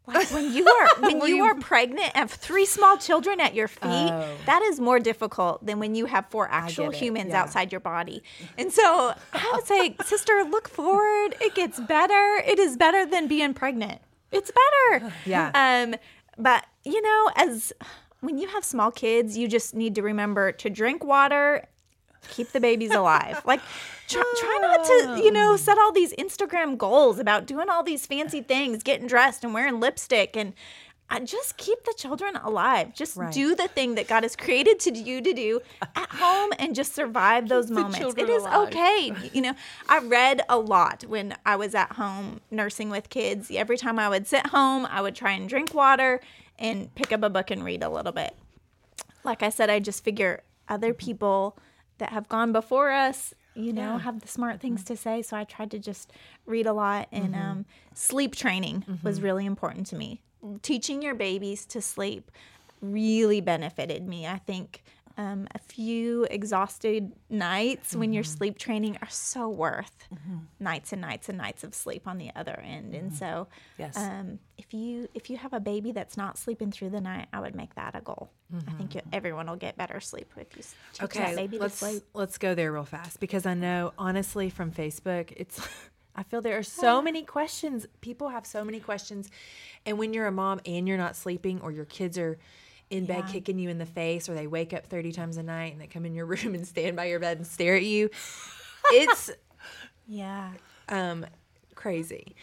Like 0.07 0.31
when 0.31 0.53
you 0.53 0.67
are 0.67 0.89
when 1.01 1.21
you, 1.21 1.43
are 1.45 1.55
pregnant 1.55 2.11
and 2.13 2.29
have 2.29 2.31
three 2.31 2.65
small 2.65 2.97
children 2.97 3.39
at 3.39 3.53
your 3.55 3.67
feet, 3.67 3.81
Oh. 4.11 4.35
that 4.45 4.61
is 4.63 4.79
more 4.79 4.99
difficult 4.99 5.65
than 5.65 5.79
when 5.79 5.95
you 5.95 6.05
have 6.05 6.25
four 6.29 6.47
actual 6.51 6.91
humans 6.91 7.29
yeah. 7.29 7.41
outside 7.41 7.71
your 7.71 7.81
body. 7.81 8.21
And 8.57 8.71
so 8.71 9.13
I 9.33 9.51
would 9.53 9.65
say, 9.73 9.95
sister, 10.05 10.43
look 10.49 10.67
forward. 10.69 11.35
It 11.41 11.55
gets 11.55 11.79
better. 11.79 12.41
It 12.45 12.59
is 12.59 12.77
better 12.77 13.05
than 13.05 13.27
being 13.27 13.53
pregnant. 13.53 14.01
It's 14.31 14.51
better. 14.51 15.13
Yeah. 15.25 15.51
Um, 15.53 15.95
but 16.37 16.65
you 16.83 17.01
know, 17.01 17.31
as 17.35 17.73
when 18.21 18.37
you 18.37 18.47
have 18.49 18.63
small 18.63 18.91
kids, 18.91 19.37
you 19.37 19.47
just 19.47 19.73
need 19.73 19.95
to 19.95 20.01
remember 20.01 20.51
to 20.51 20.69
drink 20.69 21.03
water, 21.03 21.67
keep 22.29 22.49
the 22.51 22.59
babies 22.59 22.91
alive. 22.91 23.41
Like 23.45 23.61
try, 24.07 24.23
try 24.39 24.59
not 24.61 24.85
to, 24.85 25.23
you 25.23 25.31
know, 25.31 25.55
set 25.55 25.77
all 25.77 25.91
these 25.91 26.13
Instagram 26.13 26.77
goals 26.77 27.19
about 27.19 27.45
doing 27.45 27.69
all 27.69 27.83
these 27.83 28.05
fancy 28.05 28.41
things, 28.41 28.83
getting 28.83 29.07
dressed 29.07 29.43
and 29.43 29.53
wearing 29.53 29.79
lipstick 29.79 30.35
and 30.35 30.53
I 31.07 31.19
just 31.19 31.57
keep 31.57 31.83
the 31.83 31.93
children 31.95 32.35
alive. 32.37 32.95
Just 32.95 33.15
Right. 33.15 33.31
do 33.31 33.53
the 33.53 33.67
thing 33.67 33.93
that 33.93 34.07
God 34.07 34.23
has 34.23 34.35
created 34.35 34.79
to 34.81 34.91
you 34.97 35.21
to 35.21 35.33
do 35.33 35.61
at 35.95 36.09
home 36.09 36.51
and 36.57 36.73
just 36.73 36.95
survive 36.95 37.47
those 37.47 37.69
moments. 37.69 37.99
It 37.99 38.27
is 38.27 38.41
alive. 38.41 38.69
okay. 38.69 39.13
You 39.33 39.41
know, 39.43 39.53
I 39.87 39.99
read 39.99 40.41
a 40.49 40.57
lot 40.57 41.03
when 41.07 41.35
I 41.45 41.57
was 41.57 41.75
at 41.75 41.91
home 41.91 42.41
nursing 42.49 42.89
with 42.89 43.11
kids. 43.11 43.51
Every 43.51 43.77
time 43.77 43.99
I 43.99 44.09
would 44.09 44.25
sit 44.25 44.47
home, 44.47 44.87
I 44.87 45.01
would 45.01 45.13
try 45.13 45.33
and 45.33 45.47
drink 45.47 45.75
water 45.75 46.21
and 46.57 46.93
pick 46.95 47.11
up 47.11 47.21
a 47.21 47.29
book 47.29 47.51
and 47.51 47.63
read 47.63 47.83
a 47.83 47.89
little 47.89 48.11
bit. 48.11 48.35
Like 49.23 49.43
I 49.43 49.49
said, 49.49 49.69
I 49.69 49.79
just 49.79 50.03
figure 50.03 50.41
other 50.67 50.91
people 50.91 51.55
that 51.97 52.09
have 52.09 52.27
gone 52.27 52.51
before 52.51 52.91
us, 52.91 53.33
you 53.53 53.71
know, 53.71 53.97
have 53.97 54.19
the 54.19 54.27
smart 54.27 54.59
things 54.59 54.83
mm-hmm. 54.83 54.93
to 54.93 54.97
say. 54.97 55.21
So 55.21 55.37
I 55.37 55.45
tried 55.45 55.71
to 55.71 55.79
just 55.79 56.11
read 56.45 56.65
a 56.65 56.73
lot. 56.73 57.07
And 57.11 57.33
mm-hmm. 57.33 57.41
um, 57.41 57.65
sleep 57.93 58.35
training 58.35 58.83
was 59.03 59.17
mm-hmm. 59.17 59.25
really 59.25 59.45
important 59.45 59.87
to 59.87 59.95
me. 59.95 60.21
Teaching 60.61 61.01
your 61.01 61.15
babies 61.15 61.65
to 61.67 61.81
sleep 61.81 62.31
really 62.81 63.41
benefited 63.41 64.07
me. 64.07 64.27
I 64.27 64.37
think 64.37 64.83
um, 65.17 65.47
a 65.55 65.59
few 65.59 66.25
exhausted 66.29 67.13
nights 67.29 67.95
when 67.95 68.11
you're 68.13 68.23
sleep 68.23 68.57
training 68.57 68.97
are 69.01 69.09
so 69.09 69.47
worth 69.47 70.07
nights 70.59 70.91
and 70.91 71.01
nights 71.01 71.29
and 71.29 71.37
nights 71.37 71.63
of 71.63 71.73
sleep 71.73 72.07
on 72.07 72.17
the 72.17 72.31
other 72.35 72.59
end. 72.63 72.93
And 72.93 73.13
so, 73.13 73.47
Yes. 73.77 73.95
um, 73.97 74.39
if 74.57 74.73
you 74.73 75.07
if 75.13 75.29
you 75.29 75.37
have 75.37 75.53
a 75.53 75.59
baby 75.59 75.91
that's 75.91 76.17
not 76.17 76.37
sleeping 76.37 76.71
through 76.71 76.89
the 76.89 77.01
night, 77.01 77.27
I 77.31 77.39
would 77.39 77.55
make 77.55 77.75
that 77.75 77.95
a 77.95 78.01
goal. 78.01 78.29
I 78.67 78.71
think 78.73 78.95
you, 78.95 79.01
everyone 79.13 79.47
will 79.47 79.55
get 79.55 79.77
better 79.77 79.99
sleep 79.99 80.31
if 80.37 80.55
you 80.57 80.63
that 81.07 81.35
baby 81.35 81.57
to 81.57 81.63
let's 81.63 81.75
sleep. 81.77 82.03
let's 82.13 82.37
go 82.37 82.53
there 82.55 82.71
real 82.71 82.85
fast 82.85 83.19
because 83.19 83.45
I 83.45 83.53
know 83.53 83.93
honestly 83.97 84.49
from 84.49 84.71
Facebook, 84.71 85.31
it's 85.37 85.59
I 86.15 86.23
feel 86.23 86.41
there 86.41 86.57
are 86.57 86.63
so 86.63 87.01
many 87.09 87.23
questions. 87.23 87.85
People 88.01 88.29
have 88.29 88.45
so 88.45 88.63
many 88.63 88.79
questions, 88.79 89.29
and 89.85 89.97
when 89.97 90.13
you're 90.13 90.27
a 90.27 90.31
mom 90.31 90.59
and 90.65 90.87
you're 90.87 90.97
not 90.97 91.15
sleeping, 91.15 91.59
or 91.61 91.71
your 91.71 91.85
kids 91.85 92.17
are 92.17 92.37
in 92.89 93.05
bed 93.05 93.23
Yeah. 93.27 93.31
kicking 93.33 93.59
you 93.59 93.69
in 93.69 93.77
the 93.77 93.85
face, 93.85 94.29
or 94.29 94.33
they 94.35 94.47
wake 94.47 94.73
up 94.73 94.85
thirty 94.85 95.11
times 95.11 95.37
a 95.37 95.43
night 95.43 95.73
and 95.73 95.81
they 95.81 95.87
come 95.87 96.05
in 96.05 96.13
your 96.15 96.25
room 96.33 96.53
and 96.55 96.67
stand 96.67 96.95
by 96.95 97.05
your 97.05 97.19
bed 97.19 97.37
and 97.37 97.47
stare 97.47 97.75
at 97.75 97.83
you, 97.83 98.09
it's 98.91 99.31
Yeah. 100.07 100.51
um, 100.89 101.25
crazy. 101.75 102.35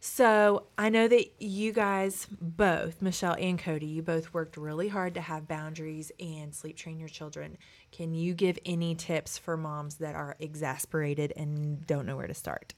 So 0.00 0.64
I 0.76 0.90
know 0.90 1.08
that 1.08 1.42
you 1.42 1.72
guys 1.72 2.26
both, 2.38 3.00
Michelle 3.00 3.36
and 3.38 3.58
Codi, 3.58 3.88
you 3.90 4.02
both 4.02 4.34
worked 4.34 4.58
really 4.58 4.88
hard 4.88 5.14
to 5.14 5.22
have 5.22 5.48
boundaries 5.48 6.12
and 6.20 6.54
sleep 6.54 6.76
train 6.76 6.98
your 7.00 7.08
children. 7.08 7.56
Can 7.90 8.12
you 8.14 8.34
give 8.34 8.58
any 8.66 8.94
tips 8.94 9.38
for 9.38 9.56
moms 9.56 9.94
that 9.96 10.14
are 10.14 10.36
exasperated 10.40 11.32
and 11.38 11.86
don't 11.86 12.04
know 12.04 12.16
where 12.18 12.26
to 12.26 12.34
start? 12.34 12.74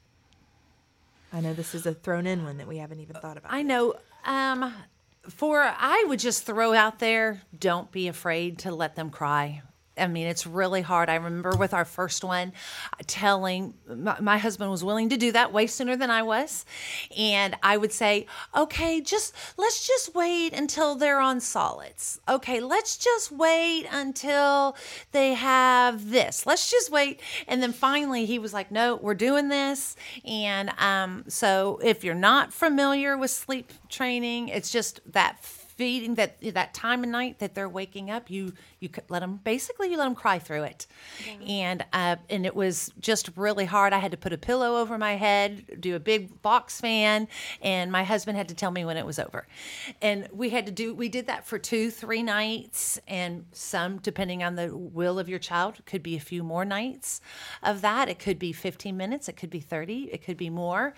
I 1.32 1.40
know 1.40 1.52
this 1.52 1.74
is 1.74 1.84
a 1.84 1.92
thrown 1.94 2.28
in 2.28 2.44
one 2.44 2.58
that 2.58 2.68
we 2.68 2.76
haven't 2.78 3.00
even 3.00 3.16
thought 3.16 3.36
about. 3.36 3.52
I 3.52 3.62
know. 3.62 3.94
Um, 4.24 4.72
for 5.28 5.62
I 5.62 6.04
would 6.08 6.18
just 6.18 6.44
throw 6.44 6.74
out 6.74 6.98
there, 6.98 7.42
don't 7.58 7.90
be 7.90 8.08
afraid 8.08 8.58
to 8.60 8.74
let 8.74 8.96
them 8.96 9.10
cry. 9.10 9.62
I 9.98 10.06
mean, 10.06 10.26
it's 10.26 10.46
really 10.46 10.82
hard. 10.82 11.08
I 11.08 11.14
remember 11.14 11.56
with 11.56 11.72
our 11.72 11.84
first 11.84 12.22
one, 12.22 12.52
telling 13.06 13.74
my, 13.88 14.20
my, 14.20 14.38
husband 14.38 14.70
was 14.70 14.84
willing 14.84 15.08
to 15.08 15.16
do 15.16 15.32
that 15.32 15.52
way 15.52 15.66
sooner 15.66 15.96
than 15.96 16.10
I 16.10 16.22
was, 16.22 16.66
and 17.16 17.56
I 17.62 17.76
would 17.76 17.92
say, 17.92 18.26
"Okay, 18.54 19.00
just 19.00 19.34
let's 19.56 19.86
just 19.86 20.14
wait 20.14 20.52
until 20.52 20.94
they're 20.94 21.20
on 21.20 21.40
solids. 21.40 22.20
Okay, 22.28 22.60
let's 22.60 22.96
just 22.98 23.32
wait 23.32 23.86
until 23.90 24.76
they 25.12 25.34
have 25.34 26.10
this. 26.10 26.44
Let's 26.44 26.70
just 26.70 26.90
wait." 26.90 27.20
And 27.48 27.62
then 27.62 27.72
finally, 27.72 28.26
he 28.26 28.38
was 28.38 28.52
like, 28.52 28.70
"No, 28.70 28.96
we're 28.96 29.14
doing 29.14 29.48
this." 29.48 29.96
And 30.24 30.70
um, 30.78 31.24
so, 31.28 31.80
if 31.82 32.04
you're 32.04 32.14
not 32.14 32.52
familiar 32.52 33.16
with 33.16 33.30
sleep 33.30 33.72
training, 33.88 34.48
it's 34.48 34.70
just 34.70 35.00
that 35.12 35.38
feeding 35.76 36.14
that 36.14 36.40
that 36.54 36.72
time 36.72 37.04
of 37.04 37.10
night 37.10 37.38
that 37.38 37.54
they're 37.54 37.68
waking 37.68 38.10
up 38.10 38.30
you 38.30 38.52
you 38.80 38.88
let 39.08 39.20
them 39.20 39.40
basically 39.44 39.90
you 39.90 39.96
let 39.98 40.04
them 40.04 40.14
cry 40.14 40.38
through 40.38 40.62
it. 40.62 40.86
Yeah. 41.26 41.46
and 41.46 41.84
uh, 41.92 42.16
and 42.30 42.46
it 42.46 42.56
was 42.56 42.92
just 43.00 43.30
really 43.36 43.66
hard. 43.66 43.92
I 43.92 43.98
had 43.98 44.10
to 44.10 44.16
put 44.16 44.32
a 44.32 44.38
pillow 44.38 44.76
over 44.76 44.98
my 44.98 45.16
head 45.16 45.80
do 45.80 45.94
a 45.94 46.00
big 46.00 46.42
box 46.42 46.80
fan 46.80 47.28
and 47.62 47.92
my 47.92 48.04
husband 48.04 48.38
had 48.38 48.48
to 48.48 48.54
tell 48.54 48.70
me 48.70 48.84
when 48.84 48.96
it 48.96 49.04
was 49.04 49.18
over. 49.18 49.46
And 50.00 50.28
we 50.32 50.50
had 50.50 50.66
to 50.66 50.72
do 50.72 50.94
we 50.94 51.08
did 51.08 51.26
that 51.26 51.46
for 51.46 51.58
two 51.58 51.90
three 51.90 52.22
nights 52.22 52.98
and 53.06 53.44
some 53.52 53.98
depending 53.98 54.42
on 54.42 54.56
the 54.56 54.74
will 54.74 55.18
of 55.18 55.28
your 55.28 55.38
child 55.38 55.84
could 55.84 56.02
be 56.02 56.16
a 56.16 56.20
few 56.20 56.42
more 56.42 56.64
nights 56.64 57.20
of 57.62 57.82
that. 57.82 58.08
It 58.08 58.18
could 58.18 58.38
be 58.38 58.52
15 58.52 58.96
minutes 58.96 59.28
it 59.28 59.36
could 59.36 59.50
be 59.50 59.60
30 59.60 60.10
it 60.12 60.24
could 60.24 60.36
be 60.36 60.50
more 60.50 60.94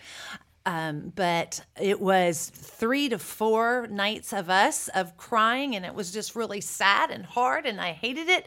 um, 0.68 1.14
but 1.16 1.64
it 1.81 1.98
was 1.98 2.50
three 2.54 3.09
to 3.09 3.18
four 3.18 3.87
nights 3.87 4.35
of 4.35 4.50
us 4.50 4.88
of 4.88 5.16
crying, 5.16 5.74
and 5.74 5.87
it 5.87 5.94
was 5.94 6.12
just 6.12 6.37
really 6.37 6.61
sad 6.61 7.11
and 7.11 7.24
hard, 7.24 7.64
and 7.64 7.81
I 7.81 7.92
hated 7.92 8.28
it. 8.28 8.44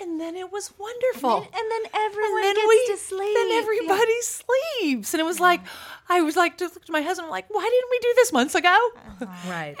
And 0.00 0.18
then 0.18 0.34
it 0.34 0.50
was 0.50 0.72
wonderful. 0.78 1.36
And 1.36 1.44
then, 1.44 1.60
and 1.60 1.70
then 1.70 1.90
everyone 1.94 2.38
and 2.38 2.44
then 2.44 2.54
gets 2.54 2.68
we, 2.68 2.86
to 2.86 2.96
sleep. 2.96 3.36
Then 3.36 3.50
everybody 3.52 4.12
yeah. 4.12 4.42
sleeps, 4.80 5.12
and 5.12 5.20
it 5.20 5.24
was 5.24 5.40
like, 5.40 5.60
I 6.08 6.22
was 6.22 6.36
like 6.36 6.56
to, 6.56 6.64
look 6.64 6.86
to 6.86 6.92
my 6.92 7.02
husband, 7.02 7.28
like, 7.28 7.44
why 7.50 7.64
didn't 7.64 7.90
we 7.90 7.98
do 7.98 8.14
this 8.16 8.32
months 8.32 8.54
ago? 8.54 8.76
Uh-huh. 9.20 9.50
Right. 9.50 9.76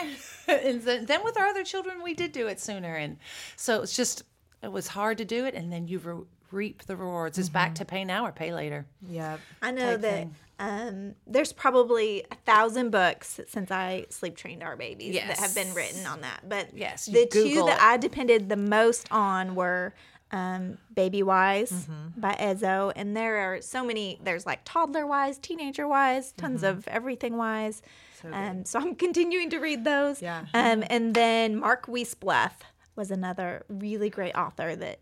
and 0.46 0.82
then 0.82 1.24
with 1.24 1.38
our 1.38 1.46
other 1.46 1.64
children, 1.64 2.02
we 2.02 2.12
did 2.12 2.32
do 2.32 2.48
it 2.48 2.60
sooner, 2.60 2.96
and 2.96 3.16
so 3.56 3.80
it's 3.80 3.96
just 3.96 4.24
it 4.62 4.70
was 4.70 4.88
hard 4.88 5.16
to 5.18 5.24
do 5.24 5.46
it, 5.46 5.54
and 5.54 5.72
then 5.72 5.88
you 5.88 6.00
re- 6.00 6.26
reap 6.50 6.82
the 6.82 6.96
rewards. 6.96 7.38
It's 7.38 7.48
mm-hmm. 7.48 7.54
back 7.54 7.76
to 7.76 7.86
pay 7.86 8.04
now 8.04 8.26
or 8.26 8.32
pay 8.32 8.52
later. 8.52 8.84
Yeah, 9.08 9.38
I 9.62 9.70
know 9.70 9.96
that. 9.96 10.00
Thing 10.00 10.34
um, 10.58 11.14
there's 11.26 11.52
probably 11.52 12.24
a 12.30 12.34
thousand 12.34 12.90
books 12.90 13.40
since 13.46 13.70
I 13.70 14.06
sleep 14.10 14.36
trained 14.36 14.62
our 14.62 14.76
babies 14.76 15.14
yes. 15.14 15.28
that 15.28 15.38
have 15.38 15.54
been 15.54 15.72
written 15.74 16.04
on 16.06 16.22
that. 16.22 16.48
But 16.48 16.76
yes, 16.76 17.06
the 17.06 17.28
Google 17.30 17.66
two 17.66 17.66
that 17.66 17.80
I 17.80 17.96
depended 17.96 18.48
the 18.48 18.56
most 18.56 19.06
on 19.10 19.54
were 19.54 19.94
um, 20.32 20.78
Baby 20.94 21.22
Wise 21.22 21.70
mm-hmm. 21.70 22.20
by 22.20 22.34
Ezzo, 22.34 22.92
and 22.96 23.16
there 23.16 23.36
are 23.36 23.62
so 23.62 23.84
many. 23.84 24.18
There's 24.22 24.46
like 24.46 24.60
toddler 24.64 25.06
wise, 25.06 25.38
teenager 25.38 25.86
wise, 25.86 26.32
tons 26.32 26.62
mm-hmm. 26.62 26.78
of 26.78 26.88
everything 26.88 27.36
wise. 27.36 27.82
So, 28.20 28.30
um, 28.32 28.64
so 28.64 28.80
I'm 28.80 28.94
continuing 28.96 29.50
to 29.50 29.58
read 29.58 29.84
those. 29.84 30.20
Yeah. 30.20 30.44
Um, 30.54 30.82
and 30.90 31.14
then 31.14 31.56
Marc 31.56 31.86
Weissbluth 31.86 32.62
was 32.96 33.12
another 33.12 33.64
really 33.68 34.10
great 34.10 34.34
author 34.34 34.74
that 34.74 34.98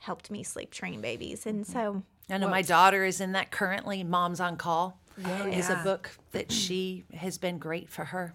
helped 0.00 0.30
me 0.30 0.42
sleep 0.42 0.72
train 0.72 1.00
babies, 1.00 1.46
and 1.46 1.64
mm-hmm. 1.64 1.72
so 1.72 2.02
I 2.30 2.38
know 2.38 2.48
my 2.48 2.62
daughter 2.62 3.04
is 3.04 3.20
in 3.20 3.32
that 3.32 3.50
currently. 3.50 4.04
Moms 4.04 4.40
on 4.40 4.56
Call 4.56 4.98
yeah. 5.16 5.46
is 5.46 5.70
a 5.70 5.76
book 5.76 6.10
that 6.32 6.52
she 6.52 7.04
has 7.14 7.38
been 7.38 7.58
great 7.58 7.88
for 7.90 8.06
her 8.06 8.34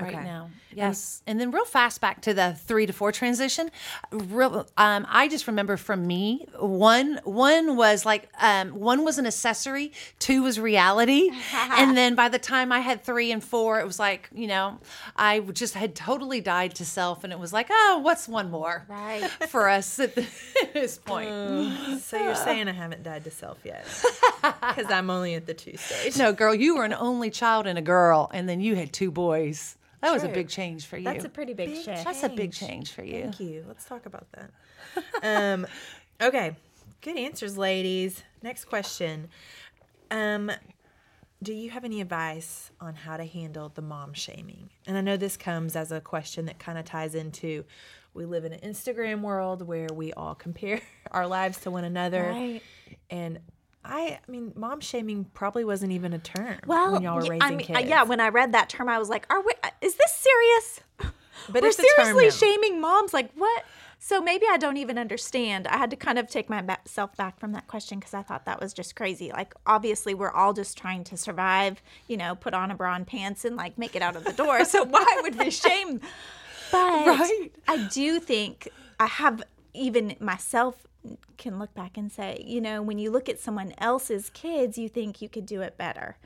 right 0.00 0.14
okay. 0.14 0.24
now. 0.24 0.50
Yes. 0.72 1.22
And, 1.26 1.32
and, 1.32 1.40
then 1.40 1.50
real 1.50 1.64
fast 1.64 2.00
back 2.00 2.20
to 2.22 2.34
the 2.34 2.54
three 2.54 2.86
to 2.86 2.92
four 2.92 3.10
transition. 3.10 3.70
Real 4.12 4.66
um, 4.76 5.06
I 5.08 5.28
just 5.28 5.46
remember 5.46 5.76
from 5.76 6.06
me, 6.06 6.46
one 6.58 7.20
one 7.24 7.76
was 7.76 8.06
like 8.06 8.28
um, 8.40 8.70
one 8.70 9.04
was 9.04 9.18
an 9.18 9.26
accessory, 9.26 9.92
two 10.18 10.42
was 10.42 10.60
reality. 10.60 11.30
and 11.52 11.96
then 11.96 12.14
by 12.14 12.28
the 12.28 12.38
time 12.38 12.70
I 12.70 12.80
had 12.80 13.02
three 13.02 13.32
and 13.32 13.42
four, 13.42 13.80
it 13.80 13.86
was 13.86 13.98
like, 13.98 14.28
you 14.32 14.46
know, 14.46 14.78
I 15.16 15.40
just 15.40 15.74
had 15.74 15.94
totally 15.94 16.40
died 16.40 16.74
to 16.76 16.84
self 16.84 17.24
and 17.24 17.32
it 17.32 17.38
was 17.38 17.52
like, 17.52 17.68
oh, 17.70 18.00
what's 18.02 18.28
one 18.28 18.50
more? 18.50 18.84
Right. 18.88 19.24
For 19.48 19.68
us 19.68 19.98
at, 19.98 20.14
the, 20.14 20.26
at 20.62 20.74
this 20.74 20.98
point. 20.98 21.30
Uh, 21.30 21.98
so 21.98 22.22
you're 22.22 22.34
saying 22.34 22.68
I 22.68 22.72
haven't 22.72 23.02
died 23.02 23.24
to 23.24 23.30
self 23.30 23.58
yet. 23.64 23.86
Because 24.68 24.90
I'm 24.90 25.10
only 25.10 25.34
at 25.34 25.46
the 25.46 25.54
two 25.54 25.76
stage. 25.76 26.16
No, 26.16 26.32
girl, 26.32 26.54
you 26.54 26.76
were 26.76 26.84
an 26.84 26.92
only 26.92 27.30
child 27.30 27.66
and 27.66 27.78
a 27.78 27.82
girl, 27.82 28.30
and 28.32 28.48
then 28.48 28.60
you 28.60 28.76
had 28.76 28.92
two 28.92 29.10
boys. 29.10 29.76
That 30.00 30.12
was 30.12 30.24
a 30.24 30.28
big 30.28 30.48
change 30.48 30.86
for 30.86 30.96
you. 30.96 31.04
That's 31.04 31.24
a 31.24 31.28
pretty 31.28 31.54
big, 31.54 31.70
big 31.70 31.84
shift. 31.84 32.04
That's 32.04 32.22
a 32.22 32.28
big 32.28 32.52
change 32.52 32.92
for 32.92 33.02
you. 33.02 33.22
Thank 33.22 33.40
you. 33.40 33.64
Let's 33.66 33.84
talk 33.84 34.06
about 34.06 34.26
that. 34.32 34.50
um, 35.22 35.66
okay, 36.20 36.54
good 37.00 37.16
answers, 37.16 37.58
ladies. 37.58 38.22
Next 38.42 38.66
question. 38.66 39.28
Um, 40.10 40.50
do 41.42 41.52
you 41.52 41.70
have 41.70 41.84
any 41.84 42.00
advice 42.00 42.70
on 42.80 42.94
how 42.94 43.16
to 43.16 43.24
handle 43.24 43.70
the 43.74 43.82
mom 43.82 44.12
shaming? 44.12 44.70
And 44.86 44.96
I 44.96 45.00
know 45.00 45.16
this 45.16 45.36
comes 45.36 45.76
as 45.76 45.92
a 45.92 46.00
question 46.00 46.46
that 46.46 46.58
kind 46.58 46.78
of 46.78 46.84
ties 46.84 47.14
into 47.14 47.64
we 48.14 48.24
live 48.24 48.44
in 48.44 48.52
an 48.52 48.60
Instagram 48.60 49.20
world 49.20 49.62
where 49.62 49.88
we 49.92 50.12
all 50.14 50.34
compare 50.34 50.80
our 51.10 51.26
lives 51.26 51.58
to 51.60 51.70
one 51.70 51.84
another. 51.84 52.30
Right. 52.30 52.62
And 53.10 53.38
I, 53.84 54.18
I 54.26 54.30
mean, 54.30 54.52
mom 54.54 54.80
shaming 54.80 55.26
probably 55.34 55.64
wasn't 55.64 55.92
even 55.92 56.12
a 56.12 56.18
term 56.18 56.58
well, 56.66 56.92
when 56.92 57.02
y'all 57.02 57.16
were 57.16 57.22
raising 57.22 57.42
I 57.42 57.50
mean, 57.50 57.60
kids. 57.60 57.88
Yeah, 57.88 58.02
when 58.02 58.20
I 58.20 58.28
read 58.28 58.52
that 58.52 58.68
term, 58.68 58.88
I 58.88 58.98
was 58.98 59.08
like, 59.08 59.26
"Are 59.30 59.40
we? 59.40 59.52
Uh, 59.62 59.70
is 59.80 59.94
this 59.94 60.12
serious? 60.12 60.80
But 61.48 61.62
we're 61.62 61.72
seriously 61.72 62.30
shaming 62.30 62.80
moms? 62.80 63.14
Like 63.14 63.30
what?" 63.34 63.64
So 64.00 64.20
maybe 64.20 64.46
I 64.50 64.58
don't 64.58 64.76
even 64.76 64.98
understand. 64.98 65.66
I 65.66 65.76
had 65.76 65.90
to 65.90 65.96
kind 65.96 66.18
of 66.18 66.28
take 66.28 66.48
myself 66.48 67.16
back 67.16 67.38
from 67.40 67.52
that 67.52 67.66
question 67.66 67.98
because 67.98 68.14
I 68.14 68.22
thought 68.22 68.44
that 68.44 68.60
was 68.60 68.72
just 68.72 68.94
crazy. 68.94 69.30
Like 69.32 69.54
obviously, 69.66 70.14
we're 70.14 70.30
all 70.30 70.52
just 70.52 70.76
trying 70.76 71.04
to 71.04 71.16
survive. 71.16 71.82
You 72.06 72.16
know, 72.16 72.34
put 72.34 72.54
on 72.54 72.70
a 72.70 72.74
bra 72.74 72.94
and 72.94 73.06
pants 73.06 73.44
and 73.44 73.56
like 73.56 73.78
make 73.78 73.96
it 73.96 74.02
out 74.02 74.16
of 74.16 74.24
the 74.24 74.32
door. 74.32 74.64
so 74.64 74.84
why 74.88 75.20
would 75.22 75.38
we 75.38 75.50
shame? 75.50 76.00
But 76.70 77.06
right. 77.06 77.50
I 77.66 77.88
do 77.92 78.20
think 78.20 78.68
I 79.00 79.06
have 79.06 79.42
even 79.74 80.16
myself 80.20 80.87
can 81.36 81.58
look 81.58 81.74
back 81.74 81.96
and 81.96 82.10
say, 82.10 82.42
you 82.46 82.60
know, 82.60 82.82
when 82.82 82.98
you 82.98 83.10
look 83.10 83.28
at 83.28 83.40
someone 83.40 83.72
else's 83.78 84.30
kids, 84.30 84.76
you 84.76 84.88
think 84.88 85.22
you 85.22 85.28
could 85.28 85.46
do 85.46 85.60
it 85.60 85.76
better. 85.76 86.16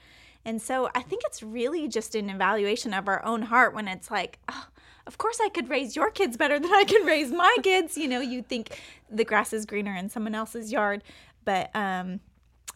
And 0.44 0.60
so 0.60 0.90
I 0.94 1.02
think 1.02 1.22
it's 1.26 1.42
really 1.42 1.88
just 1.88 2.14
an 2.14 2.28
evaluation 2.28 2.92
of 2.94 3.06
our 3.08 3.24
own 3.24 3.42
heart 3.42 3.74
when 3.74 3.86
it's 3.86 4.10
like, 4.10 4.38
oh, 4.48 4.66
of 5.06 5.18
course 5.18 5.38
I 5.40 5.48
could 5.48 5.68
raise 5.68 5.94
your 5.94 6.10
kids 6.10 6.36
better 6.36 6.58
than 6.58 6.72
I 6.72 6.84
can 6.84 7.04
raise 7.04 7.30
my 7.30 7.56
kids. 7.62 7.96
You 7.96 8.08
know, 8.08 8.20
you 8.20 8.42
think 8.42 8.80
the 9.10 9.24
grass 9.24 9.52
is 9.52 9.66
greener 9.66 9.94
in 9.94 10.08
someone 10.08 10.34
else's 10.34 10.72
yard. 10.72 11.02
But 11.44 11.70
um, 11.74 12.20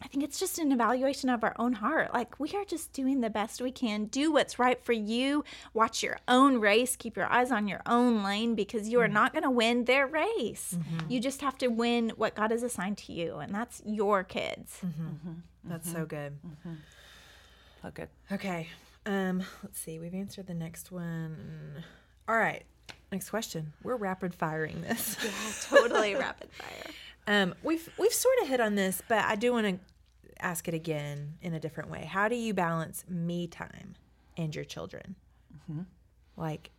I 0.01 0.07
think 0.07 0.23
it's 0.23 0.39
just 0.39 0.59
an 0.59 0.71
evaluation 0.71 1.29
of 1.29 1.43
our 1.43 1.55
own 1.57 1.73
heart. 1.73 2.13
Like, 2.13 2.39
we 2.39 2.51
are 2.53 2.65
just 2.65 2.93
doing 2.93 3.21
the 3.21 3.29
best 3.29 3.61
we 3.61 3.71
can. 3.71 4.05
Do 4.05 4.31
what's 4.31 4.59
right 4.59 4.79
for 4.83 4.93
you. 4.93 5.43
Watch 5.73 6.03
your 6.03 6.17
own 6.27 6.59
race. 6.59 6.95
Keep 6.95 7.17
your 7.17 7.31
eyes 7.31 7.51
on 7.51 7.67
your 7.67 7.81
own 7.85 8.23
lane 8.23 8.55
because 8.55 8.87
you 8.89 8.99
are 8.99 9.05
mm-hmm. 9.05 9.13
not 9.13 9.33
going 9.33 9.43
to 9.43 9.49
win 9.49 9.85
their 9.85 10.05
race. 10.05 10.77
Mm-hmm. 10.77 11.11
You 11.11 11.19
just 11.19 11.41
have 11.41 11.57
to 11.59 11.67
win 11.67 12.11
what 12.15 12.35
God 12.35 12.51
has 12.51 12.63
assigned 12.63 12.97
to 12.99 13.13
you, 13.13 13.37
and 13.37 13.53
that's 13.53 13.81
your 13.85 14.23
kids. 14.23 14.79
Mm-hmm. 14.85 15.07
mm-hmm. 15.07 15.33
That's 15.63 15.91
so 15.91 16.05
good. 16.05 16.37
Oh, 17.83 17.89
good. 17.93 18.07
Okay. 18.31 18.69
Um, 19.05 19.43
let's 19.63 19.79
see. 19.79 19.99
We've 19.99 20.13
answered 20.13 20.47
the 20.47 20.53
next 20.53 20.93
one. 20.93 21.83
All 22.27 22.37
right. 22.37 22.63
Next 23.11 23.29
question. 23.29 23.73
We're 23.83 23.95
rapid 23.95 24.35
firing 24.35 24.81
this. 24.81 25.17
Yeah, 25.23 25.31
totally 25.77 26.15
rapid 26.15 26.49
fire. 26.51 26.93
Um, 27.27 27.53
we've 27.61 27.89
we've 27.97 28.13
sort 28.13 28.35
of 28.41 28.47
hit 28.47 28.59
on 28.59 28.75
this, 28.75 29.01
but 29.07 29.25
I 29.25 29.35
do 29.35 29.51
want 29.51 29.67
to 29.67 29.79
ask 30.39 30.67
it 30.67 30.73
again 30.73 31.33
in 31.41 31.53
a 31.53 31.59
different 31.59 31.89
way. 31.89 32.05
How 32.05 32.27
do 32.27 32.35
you 32.35 32.53
balance 32.53 33.03
me 33.09 33.47
time 33.47 33.95
and 34.37 34.55
your 34.55 34.65
children? 34.65 35.15
Mm-hmm. 35.53 35.81
Like, 36.37 36.71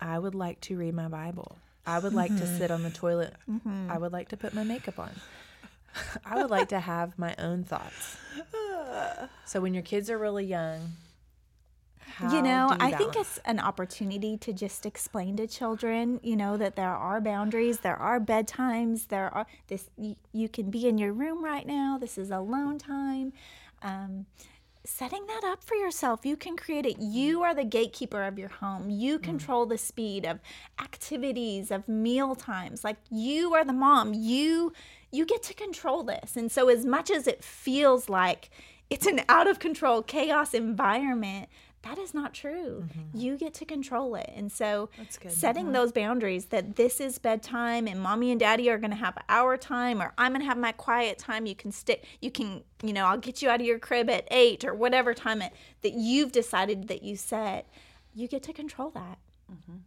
I 0.00 0.18
would 0.18 0.34
like 0.34 0.60
to 0.62 0.76
read 0.76 0.94
my 0.94 1.08
Bible. 1.08 1.56
I 1.86 1.98
would 1.98 2.12
like 2.12 2.36
to 2.36 2.46
sit 2.46 2.70
on 2.70 2.82
the 2.82 2.90
toilet. 3.04 3.34
Mm-hmm. 3.50 3.90
I 3.90 3.96
would 3.96 4.12
like 4.12 4.28
to 4.28 4.36
put 4.36 4.52
my 4.54 4.64
makeup 4.64 4.98
on. 4.98 5.12
I 6.24 6.40
would 6.40 6.50
like 6.50 6.68
to 6.68 6.80
have 6.80 7.18
my 7.18 7.34
own 7.38 7.64
thoughts. 7.64 8.16
So 9.44 9.60
when 9.60 9.74
your 9.74 9.82
kids 9.82 10.08
are 10.10 10.18
really 10.18 10.44
young, 10.44 10.92
how 12.20 12.34
you 12.34 12.42
know, 12.42 12.68
you 12.70 12.76
I 12.80 12.92
think 12.92 13.16
it's 13.16 13.38
an 13.44 13.58
opportunity 13.58 14.36
to 14.38 14.52
just 14.52 14.84
explain 14.84 15.36
to 15.36 15.46
children, 15.46 16.20
you 16.22 16.36
know, 16.36 16.56
that 16.58 16.76
there 16.76 16.94
are 16.94 17.20
boundaries, 17.20 17.78
there 17.78 17.96
are 17.96 18.20
bedtimes, 18.20 19.08
there 19.08 19.34
are 19.34 19.46
this. 19.68 19.88
You, 19.96 20.16
you 20.32 20.48
can 20.48 20.70
be 20.70 20.86
in 20.86 20.98
your 20.98 21.12
room 21.12 21.42
right 21.44 21.66
now. 21.66 21.98
This 21.98 22.18
is 22.18 22.30
alone 22.30 22.78
time. 22.78 23.32
Um, 23.82 24.26
setting 24.84 25.26
that 25.26 25.44
up 25.44 25.62
for 25.62 25.74
yourself. 25.74 26.24
You 26.24 26.36
can 26.36 26.56
create 26.56 26.86
it. 26.86 26.98
You 26.98 27.42
are 27.42 27.54
the 27.54 27.64
gatekeeper 27.64 28.22
of 28.24 28.38
your 28.38 28.48
home. 28.48 28.90
You 28.90 29.18
control 29.18 29.66
the 29.66 29.78
speed 29.78 30.24
of 30.24 30.40
activities, 30.80 31.70
of 31.70 31.88
meal 31.88 32.34
times. 32.34 32.84
Like 32.84 32.96
you 33.10 33.54
are 33.54 33.64
the 33.64 33.72
mom. 33.72 34.14
You 34.14 34.72
you 35.10 35.26
get 35.26 35.42
to 35.44 35.54
control 35.54 36.02
this. 36.02 36.36
And 36.36 36.52
so 36.52 36.68
as 36.68 36.84
much 36.84 37.10
as 37.10 37.26
it 37.26 37.42
feels 37.42 38.08
like 38.08 38.50
it's 38.88 39.06
an 39.06 39.22
out 39.28 39.48
of 39.48 39.58
control 39.58 40.02
chaos 40.02 40.54
environment, 40.54 41.48
that 41.82 41.98
is 41.98 42.12
not 42.12 42.34
true. 42.34 42.84
Mm-hmm. 42.84 43.18
You 43.18 43.36
get 43.38 43.54
to 43.54 43.64
control 43.64 44.14
it. 44.14 44.30
And 44.34 44.52
so 44.52 44.90
setting 45.28 45.68
uh-huh. 45.68 45.72
those 45.72 45.92
boundaries 45.92 46.46
that 46.46 46.76
this 46.76 47.00
is 47.00 47.18
bedtime 47.18 47.86
and 47.86 48.00
mommy 48.00 48.30
and 48.30 48.38
daddy 48.38 48.68
are 48.68 48.78
going 48.78 48.90
to 48.90 48.96
have 48.96 49.16
our 49.28 49.56
time 49.56 50.02
or 50.02 50.12
I'm 50.18 50.32
going 50.32 50.42
to 50.42 50.46
have 50.46 50.58
my 50.58 50.72
quiet 50.72 51.18
time. 51.18 51.46
You 51.46 51.54
can 51.54 51.72
stick 51.72 52.04
you 52.20 52.30
can, 52.30 52.62
you 52.82 52.92
know, 52.92 53.06
I'll 53.06 53.18
get 53.18 53.40
you 53.40 53.48
out 53.48 53.60
of 53.60 53.66
your 53.66 53.78
crib 53.78 54.10
at 54.10 54.28
8 54.30 54.64
or 54.64 54.74
whatever 54.74 55.14
time 55.14 55.40
it, 55.40 55.54
that 55.82 55.94
you've 55.94 56.32
decided 56.32 56.88
that 56.88 57.02
you 57.02 57.16
set. 57.16 57.66
You 58.14 58.28
get 58.28 58.42
to 58.44 58.52
control 58.52 58.90
that. 58.90 59.18
Mm-hmm. 59.50 59.78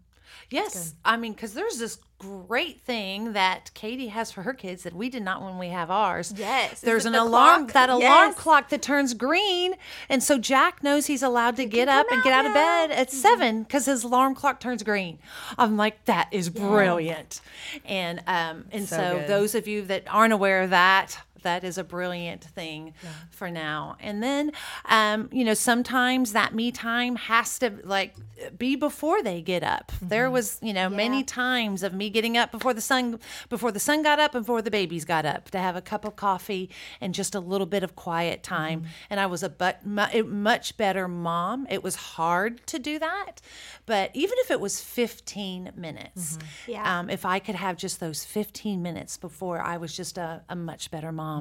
Yes, 0.49 0.93
I 1.03 1.17
mean, 1.17 1.33
because 1.33 1.53
there's 1.53 1.77
this 1.77 1.97
great 2.19 2.81
thing 2.81 3.33
that 3.33 3.69
Katie 3.73 4.07
has 4.07 4.31
for 4.31 4.43
her 4.43 4.53
kids 4.53 4.83
that 4.83 4.93
we 4.93 5.09
did 5.09 5.23
not 5.23 5.41
when 5.41 5.57
we 5.57 5.67
have 5.69 5.91
ours. 5.91 6.33
Yes, 6.35 6.79
there's 6.79 7.05
an 7.05 7.11
the 7.13 7.21
alarm, 7.21 7.63
clock? 7.65 7.73
that 7.73 7.89
alarm 7.89 8.29
Yes. 8.29 8.35
clock 8.37 8.69
that 8.69 8.81
turns 8.81 9.13
green, 9.13 9.75
and 10.09 10.23
so 10.23 10.37
Jack 10.37 10.83
knows 10.83 11.07
he's 11.07 11.23
allowed 11.23 11.55
to 11.57 11.65
get 11.65 11.89
up 11.89 12.05
and 12.11 12.23
get 12.23 12.31
out 12.31 12.45
of. 12.45 12.51
Mm-hmm. 12.51 12.89
bed 12.89 12.91
at 12.91 13.11
seven 13.11 13.63
because 13.63 13.85
his 13.85 14.03
alarm 14.03 14.35
clock 14.35 14.59
turns 14.59 14.83
green. 14.83 15.19
I'm 15.57 15.75
like, 15.75 16.05
that 16.05 16.27
is 16.31 16.49
brilliant, 16.49 17.41
and 17.85 18.19
um, 18.27 18.65
and 18.71 18.87
so, 18.87 18.95
So 18.97 19.25
those 19.27 19.55
of 19.55 19.67
you 19.67 19.81
that 19.83 20.03
aren't 20.09 20.33
aware 20.33 20.61
of 20.61 20.69
that. 20.69 21.17
That 21.43 21.63
is 21.63 21.77
a 21.77 21.83
brilliant 21.83 22.43
thing 22.43 22.93
for 23.29 23.49
now. 23.51 23.97
And 23.99 24.21
then, 24.23 24.51
um, 24.85 25.29
you 25.31 25.45
know, 25.45 25.53
sometimes 25.53 26.33
that 26.33 26.53
me 26.53 26.71
time 26.71 27.15
has 27.15 27.59
to 27.59 27.79
like 27.83 28.15
be 28.57 28.75
before 28.75 29.21
they 29.23 29.41
get 29.41 29.63
up. 29.63 29.91
There 30.01 30.29
was, 30.31 30.57
you 30.61 30.73
know, 30.73 30.89
many 30.89 31.23
times 31.23 31.83
of 31.83 31.93
me 31.93 32.09
getting 32.09 32.35
up 32.37 32.51
before 32.51 32.73
the 32.73 32.81
sun 32.81 33.19
before 33.49 33.71
the 33.71 33.79
sun 33.79 34.03
got 34.03 34.19
up 34.19 34.35
and 34.35 34.43
before 34.45 34.61
the 34.61 34.71
babies 34.71 35.05
got 35.05 35.25
up 35.25 35.49
to 35.51 35.59
have 35.59 35.75
a 35.75 35.81
cup 35.81 36.03
of 36.05 36.15
coffee 36.15 36.69
and 36.99 37.13
just 37.13 37.35
a 37.35 37.39
little 37.39 37.67
bit 37.67 37.83
of 37.83 37.95
quiet 37.95 38.43
time. 38.43 38.85
And 39.09 39.19
I 39.19 39.25
was 39.25 39.43
a 39.43 39.49
but 39.49 39.81
a 40.13 40.21
much 40.23 40.77
better 40.77 41.07
mom. 41.07 41.67
It 41.69 41.83
was 41.83 41.95
hard 41.95 42.65
to 42.67 42.79
do 42.79 42.99
that 42.99 43.41
but 43.85 44.09
even 44.13 44.35
if 44.39 44.49
it 44.51 44.59
was 44.59 44.79
15 44.79 45.71
minutes 45.75 46.37
Yeah. 46.67 46.99
um, 46.99 47.09
if 47.09 47.25
I 47.25 47.39
could 47.39 47.55
have 47.55 47.75
just 47.77 47.99
those 47.99 48.23
15 48.23 48.81
minutes 48.81 49.17
before 49.17 49.59
I 49.59 49.77
was 49.77 49.95
just 49.95 50.17
a, 50.17 50.41
a 50.49 50.55
much 50.55 50.89
better 50.91 51.11
mom 51.11 51.32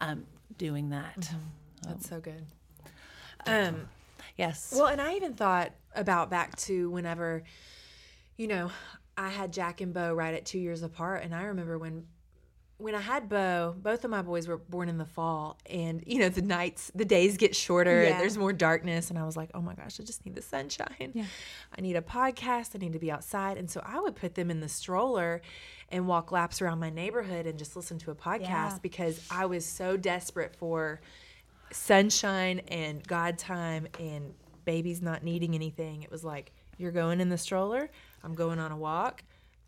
um, 0.00 0.24
doing 0.56 0.90
that 0.90 1.30
That's 1.86 2.08
so 2.08 2.20
good. 2.20 2.44
Um, 3.46 3.88
yes 4.36 4.72
well, 4.76 4.86
and 4.86 5.00
I 5.00 5.14
even 5.14 5.34
thought 5.34 5.72
about 5.94 6.30
back 6.30 6.56
to 6.56 6.90
whenever, 6.90 7.42
you 8.36 8.46
know, 8.48 8.70
I 9.16 9.28
had 9.28 9.52
Jack 9.52 9.80
and 9.80 9.92
Bo 9.92 10.12
right 10.14 10.34
at 10.34 10.44
two 10.46 10.58
years 10.58 10.82
apart, 10.82 11.22
and 11.24 11.34
I 11.34 11.44
remember 11.44 11.78
when. 11.78 12.06
When 12.78 12.94
I 12.94 13.00
had 13.02 13.28
Bo, 13.28 13.74
both 13.78 14.06
of 14.06 14.10
my 14.10 14.22
boys 14.22 14.48
were 14.48 14.56
born 14.56 14.88
in 14.88 14.96
the 14.96 15.04
fall, 15.04 15.58
and 15.66 16.02
you 16.06 16.18
know 16.18 16.30
the 16.30 16.40
nights, 16.40 16.90
the 16.94 17.04
days 17.04 17.36
get 17.36 17.54
shorter, 17.54 18.02
Yeah. 18.02 18.08
and 18.12 18.20
there's 18.20 18.38
more 18.38 18.54
darkness. 18.54 19.10
And 19.10 19.18
I 19.18 19.24
was 19.26 19.36
like, 19.36 19.50
"Oh 19.52 19.60
my 19.60 19.74
gosh, 19.74 20.00
I 20.00 20.02
just 20.02 20.24
need 20.24 20.34
the 20.34 20.40
sunshine. 20.40 21.10
Yeah. 21.12 21.26
I 21.76 21.82
need 21.82 21.96
a 21.96 22.00
podcast. 22.00 22.70
I 22.74 22.78
need 22.78 22.94
to 22.94 22.98
be 22.98 23.10
outside." 23.12 23.58
And 23.58 23.70
so 23.70 23.82
I 23.84 24.00
would 24.00 24.16
put 24.16 24.34
them 24.34 24.50
in 24.50 24.60
the 24.60 24.68
stroller 24.70 25.42
and 25.90 26.06
walk 26.06 26.30
laps 26.32 26.62
around 26.62 26.78
my 26.78 26.90
neighborhood 26.90 27.46
and 27.46 27.58
just 27.58 27.74
listen 27.76 27.98
to 27.98 28.10
a 28.10 28.14
podcast 28.14 28.42
Yeah. 28.42 28.78
because 28.82 29.26
I 29.30 29.46
was 29.46 29.64
so 29.66 29.96
desperate 29.96 30.54
for 30.56 31.00
sunshine 31.72 32.60
and 32.68 33.06
God 33.06 33.38
time 33.38 33.86
and 33.98 34.34
babies 34.64 35.02
not 35.02 35.22
needing 35.24 35.54
anything. 35.54 36.02
It 36.02 36.10
was 36.10 36.24
like, 36.24 36.52
you're 36.78 36.92
going 36.92 37.20
in 37.20 37.28
the 37.28 37.38
stroller. 37.38 37.90
I'm 38.22 38.34
going 38.34 38.58
on 38.58 38.72
a 38.72 38.76
walk. 38.76 39.22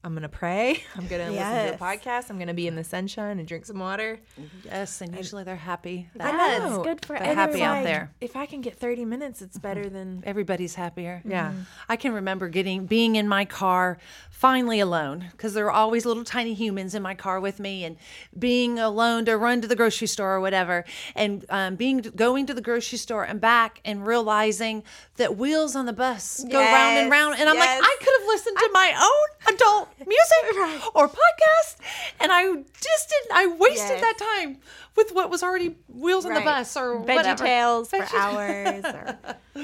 I'm 0.04 0.12
going 0.12 0.22
to 0.22 0.28
pray. 0.28 0.82
I'm 0.96 1.06
going 1.06 1.24
to 1.26 1.32
listen 1.32 1.66
to 1.68 1.74
a 1.74 1.78
podcast. 1.78 2.28
I'm 2.30 2.36
going 2.36 2.48
to 2.48 2.54
be 2.54 2.66
in 2.66 2.74
the 2.74 2.84
sunshine 2.84 3.38
and 3.38 3.46
drink 3.46 3.66
some 3.66 3.78
water. 3.78 4.18
yes 4.64 5.00
and 5.00 5.14
usually 5.16 5.44
they're 5.44 5.56
happy 5.56 6.08
I 6.18 6.58
know, 6.58 6.76
it's 6.76 6.84
good 6.86 7.06
for 7.06 7.16
everyone. 7.16 7.36
happy 7.36 7.62
out 7.62 7.84
there. 7.84 8.12
If 8.20 8.36
I 8.36 8.46
can 8.46 8.60
get 8.60 8.76
30 8.76 9.04
minutes, 9.04 9.42
it's 9.42 9.58
better 9.58 9.88
than. 9.88 10.22
everybody's 10.26 10.74
happier 10.74 11.22
Yeah. 11.24 11.52
I 11.88 11.96
can 11.96 12.12
remember 12.12 12.48
getting 12.48 12.86
being 12.86 13.16
in 13.16 13.28
my 13.28 13.44
car 13.44 13.98
finally 14.30 14.80
alone 14.80 15.26
because 15.32 15.54
there 15.54 15.66
are 15.66 15.70
always 15.70 16.04
little 16.04 16.24
tiny 16.24 16.54
humans 16.54 16.94
in 16.94 17.02
my 17.02 17.14
car 17.14 17.38
with 17.40 17.60
me 17.60 17.84
and 17.84 17.96
being 18.38 18.78
alone 18.78 19.24
to 19.26 19.36
run 19.36 19.60
to 19.60 19.68
the 19.68 19.76
grocery 19.76 20.08
store 20.08 20.34
or 20.34 20.40
whatever 20.40 20.84
and 21.14 21.44
um, 21.48 21.76
being 21.76 21.98
going 21.98 22.46
to 22.46 22.54
the 22.54 22.60
grocery 22.60 22.98
store 22.98 23.24
and 23.24 23.40
back 23.40 23.80
and 23.84 24.06
realizing 24.06 24.82
that 25.16 25.36
wheels 25.36 25.76
on 25.76 25.86
the 25.86 25.92
bus 25.92 26.44
go 26.50 26.58
round 26.58 26.98
and 26.98 27.10
round 27.10 27.36
and 27.38 27.48
I'm 27.48 27.54
yes. 27.56 27.80
like 27.80 27.88
I 27.88 27.96
could 28.00 28.14
have 28.20 28.26
listened 28.28 28.56
to 28.58 28.70
my 28.72 28.92
own 29.00 29.54
adult 29.54 29.88
music 30.06 30.84
or 30.94 31.08
podcast 31.08 31.76
and 32.20 32.30
I 32.32 32.44
just 32.54 33.08
didn't 33.08 33.32
I 33.32 33.46
wasted 33.58 33.98
Yes. 33.98 34.00
that 34.00 34.18
time 34.42 34.58
with 34.96 35.12
what 35.12 35.30
was 35.30 35.42
already 35.42 35.76
wheels 35.88 36.24
on 36.26 36.34
the 36.34 36.40
bus 36.40 36.76
or 36.76 36.96
Veggie 37.00 37.14
whatever. 37.16 37.44
Tales 37.44 37.88
for 37.90 38.06
hours. 38.16 38.84
Or, 38.84 39.18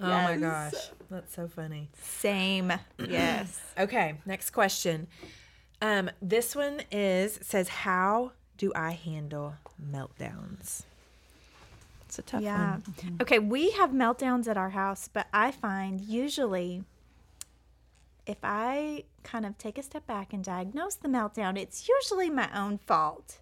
Oh 0.00 0.22
my 0.22 0.36
gosh. 0.36 0.74
That's 1.10 1.34
so 1.34 1.48
funny. 1.48 1.88
same. 2.02 2.72
Yes. 3.08 3.60
Okay, 3.78 4.16
next 4.26 4.50
question. 4.50 5.06
Um, 5.80 6.10
this 6.20 6.54
one 6.56 6.82
is 6.90 7.38
says, 7.42 7.68
How 7.68 8.32
do 8.56 8.72
I 8.74 8.92
handle 8.92 9.54
meltdowns? 9.92 10.82
It's 12.06 12.18
a 12.18 12.22
tough 12.22 12.42
Yeah. 12.42 12.70
one. 13.02 13.18
Okay, 13.22 13.38
we 13.38 13.70
have 13.72 13.90
meltdowns 13.90 14.48
at 14.48 14.56
our 14.56 14.70
house, 14.70 15.08
but 15.12 15.26
I 15.32 15.50
find 15.50 16.00
usually 16.00 16.84
if 18.28 18.38
I 18.42 19.04
kind 19.24 19.46
of 19.46 19.56
take 19.58 19.78
a 19.78 19.82
step 19.82 20.06
back 20.06 20.32
and 20.32 20.44
diagnose 20.44 20.94
the 20.94 21.08
meltdown, 21.08 21.58
it's 21.58 21.88
usually 21.88 22.30
my 22.30 22.48
own 22.56 22.78
fault. 22.78 23.38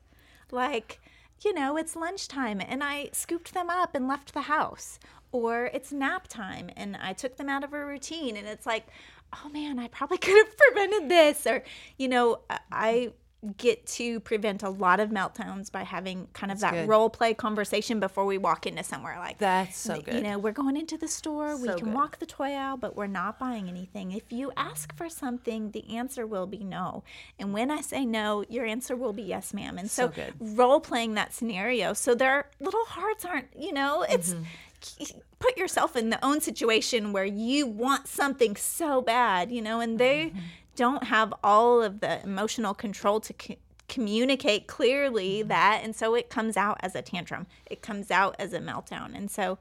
Like, 0.51 1.01
you 1.45 1.53
know, 1.53 1.77
it's 1.77 1.97
lunchtime 1.97 2.61
and 2.61 2.83
I 2.83 3.11
scooped 3.13 3.53
them 3.53 3.69
up 3.69 3.95
and 3.95 4.07
left 4.07 4.33
the 4.33 4.43
house. 4.43 4.99
Or 5.33 5.67
it's 5.75 5.93
nap 5.93 6.29
time 6.29 6.71
and 6.77 6.97
I 6.97 7.13
took 7.13 7.37
them 7.37 7.49
out 7.49 7.65
of 7.65 7.75
a 7.75 7.85
routine 7.85 8.37
and 8.37 8.47
it's 8.47 8.65
like, 8.65 8.87
oh 9.35 9.49
man, 9.49 9.79
I 9.79 9.89
probably 9.89 10.19
could 10.27 10.37
have 10.47 10.57
prevented 10.57 11.11
this. 11.11 11.47
Or, 11.47 11.63
you 11.99 12.09
know, 12.09 12.41
I- 12.71 13.13
get 13.57 13.87
to 13.87 14.19
prevent 14.21 14.63
a 14.63 14.69
lot 14.71 14.99
of 14.99 15.11
meltdowns 15.11 15.71
by 15.71 15.83
having 15.85 16.27
kind 16.33 16.51
of 16.51 16.59
that 16.61 16.73
good. 16.73 16.89
role 16.89 17.09
play 17.09 17.33
conversation 17.35 18.01
before 18.01 18.25
we 18.25 18.39
walk 18.39 18.67
into 18.67 18.83
somewhere 18.83 19.17
like 19.19 19.39
That's 19.39 19.79
so 19.79 20.01
good. 20.01 20.15
you 20.15 20.21
know 20.23 20.39
we're 20.39 20.53
going 20.53 20.77
into 20.77 20.97
the 20.97 21.07
store 21.07 21.57
we 21.57 21.69
can 21.69 21.77
good. 21.87 21.95
walk 21.95 22.19
the 22.19 22.27
toy 22.27 22.53
aisle 22.55 22.77
but 22.77 22.97
we're 22.97 23.07
not 23.07 23.39
buying 23.39 23.69
anything 23.69 24.11
if 24.11 24.33
you 24.33 24.51
ask 24.57 24.97
for 24.97 25.09
something 25.09 25.71
the 25.73 25.97
answer 25.97 26.27
will 26.27 26.47
be 26.47 26.65
no 26.65 27.05
and 27.39 27.53
when 27.53 27.71
i 27.71 27.81
say 27.83 28.05
no 28.05 28.43
your 28.49 28.65
answer 28.65 28.97
will 28.97 29.13
be 29.13 29.23
yes 29.23 29.53
ma'am 29.55 29.79
and 29.79 29.91
so, 29.91 30.07
So 30.07 30.13
good. 30.13 30.33
role 30.59 30.81
playing 30.81 31.15
that 31.15 31.33
scenario 31.33 31.93
so 31.93 32.15
their 32.15 32.47
little 32.59 32.87
hearts 32.87 33.25
aren't 33.25 33.49
you 33.57 33.73
know 33.73 34.05
it's 34.09 34.35
Mm-hmm. 34.35 35.19
put 35.39 35.57
yourself 35.57 35.97
in 35.97 36.11
the 36.11 36.25
own 36.25 36.41
situation 36.41 37.13
where 37.13 37.25
you 37.25 37.67
want 37.67 38.07
something 38.09 38.57
so 38.57 39.01
bad 39.03 39.51
you 39.53 39.61
know 39.63 39.81
and 39.81 39.99
they 39.99 40.27
Mm-hmm. 40.27 40.39
Don't 40.77 41.05
have 41.05 41.33
all 41.43 41.83
of 41.83 42.01
the 42.01 42.23
emotional 42.23 42.75
control 42.75 43.19
to 43.21 43.33
co- 43.33 43.57
communicate 43.89 44.67
clearly 44.67 45.39
Mm-hmm. 45.41 45.49
that 45.49 45.81
and 45.85 45.95
so 45.97 46.15
it 46.15 46.29
comes 46.31 46.57
out 46.57 46.77
as 46.81 46.95
a 46.95 47.03
tantrum. 47.03 47.47
It 47.67 47.83
comes 47.83 48.11
out 48.11 48.37
as 48.39 48.53
a 48.53 48.61
meltdown. 48.61 49.17
And 49.17 49.31
so 49.31 49.59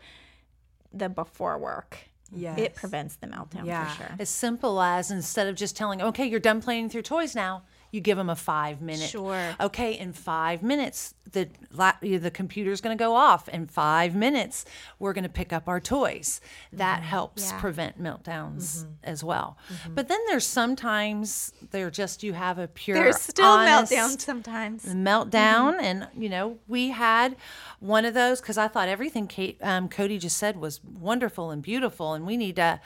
the 0.93 1.09
before 1.09 1.57
work 1.57 1.97
it 2.35 2.75
prevents 2.75 3.15
the 3.15 3.27
meltdown 3.27 3.65
Yeah. 3.65 3.87
for 3.87 3.97
sure. 3.97 4.15
As 4.19 4.29
simple 4.29 4.81
as 4.81 5.09
instead 5.11 5.47
of 5.47 5.55
just 5.55 5.75
telling 5.77 6.01
okay 6.01 6.25
you're 6.25 6.39
done 6.39 6.61
playing 6.61 6.85
with 6.85 6.93
your 6.93 7.03
toys 7.03 7.35
now 7.35 7.63
you 7.95 8.01
give 8.01 8.17
them 8.17 8.29
a 8.29 8.35
five 8.35 8.81
minute 8.81 9.09
Sure. 9.09 9.55
okay 9.59 9.97
in 9.97 10.13
five 10.13 10.61
minutes 10.61 11.15
the 11.31 11.49
la- 11.71 11.93
the 12.01 12.31
computer's 12.31 12.81
going 12.81 12.95
to 12.95 13.01
go 13.01 13.15
off. 13.15 13.49
In 13.49 13.67
five 13.67 14.15
minutes 14.15 14.65
we're 14.99 15.13
going 15.13 15.23
to 15.23 15.29
pick 15.29 15.51
up 15.51 15.67
our 15.67 15.79
toys. 15.79 16.41
That 16.71 16.99
mm-hmm. 16.99 17.09
helps 17.09 17.51
Yeah. 17.51 17.59
prevent 17.59 18.01
meltdowns 18.01 18.83
mm-hmm. 18.83 18.91
as 19.03 19.23
well. 19.23 19.57
Mm-hmm. 19.71 19.95
But 19.95 20.07
then 20.07 20.19
there's 20.27 20.45
sometimes 20.45 21.53
they're 21.71 21.91
just 21.91 22.23
you 22.23 22.33
have 22.33 22.57
a 22.59 22.67
pure 22.67 22.97
there's 22.97 23.21
still 23.21 23.45
honest 23.45 23.91
meltdowns 23.91 24.21
sometimes. 24.21 24.85
meltdown 24.85 25.79
and 25.81 26.07
you 26.17 26.29
know 26.29 26.57
we 26.67 26.89
had 26.89 27.35
one 27.79 28.05
of 28.05 28.13
those 28.13 28.39
because 28.39 28.57
i 28.57 28.67
thought 28.67 28.87
everything 28.87 29.27
Kate, 29.27 29.57
um, 29.61 29.89
Codi 29.89 30.19
just 30.19 30.37
said 30.37 30.57
was 30.57 30.83
wonderful 30.83 31.51
and 31.51 31.61
beautiful 31.61 32.13
and 32.13 32.25
we 32.25 32.37
need 32.37 32.55
to 32.55 32.79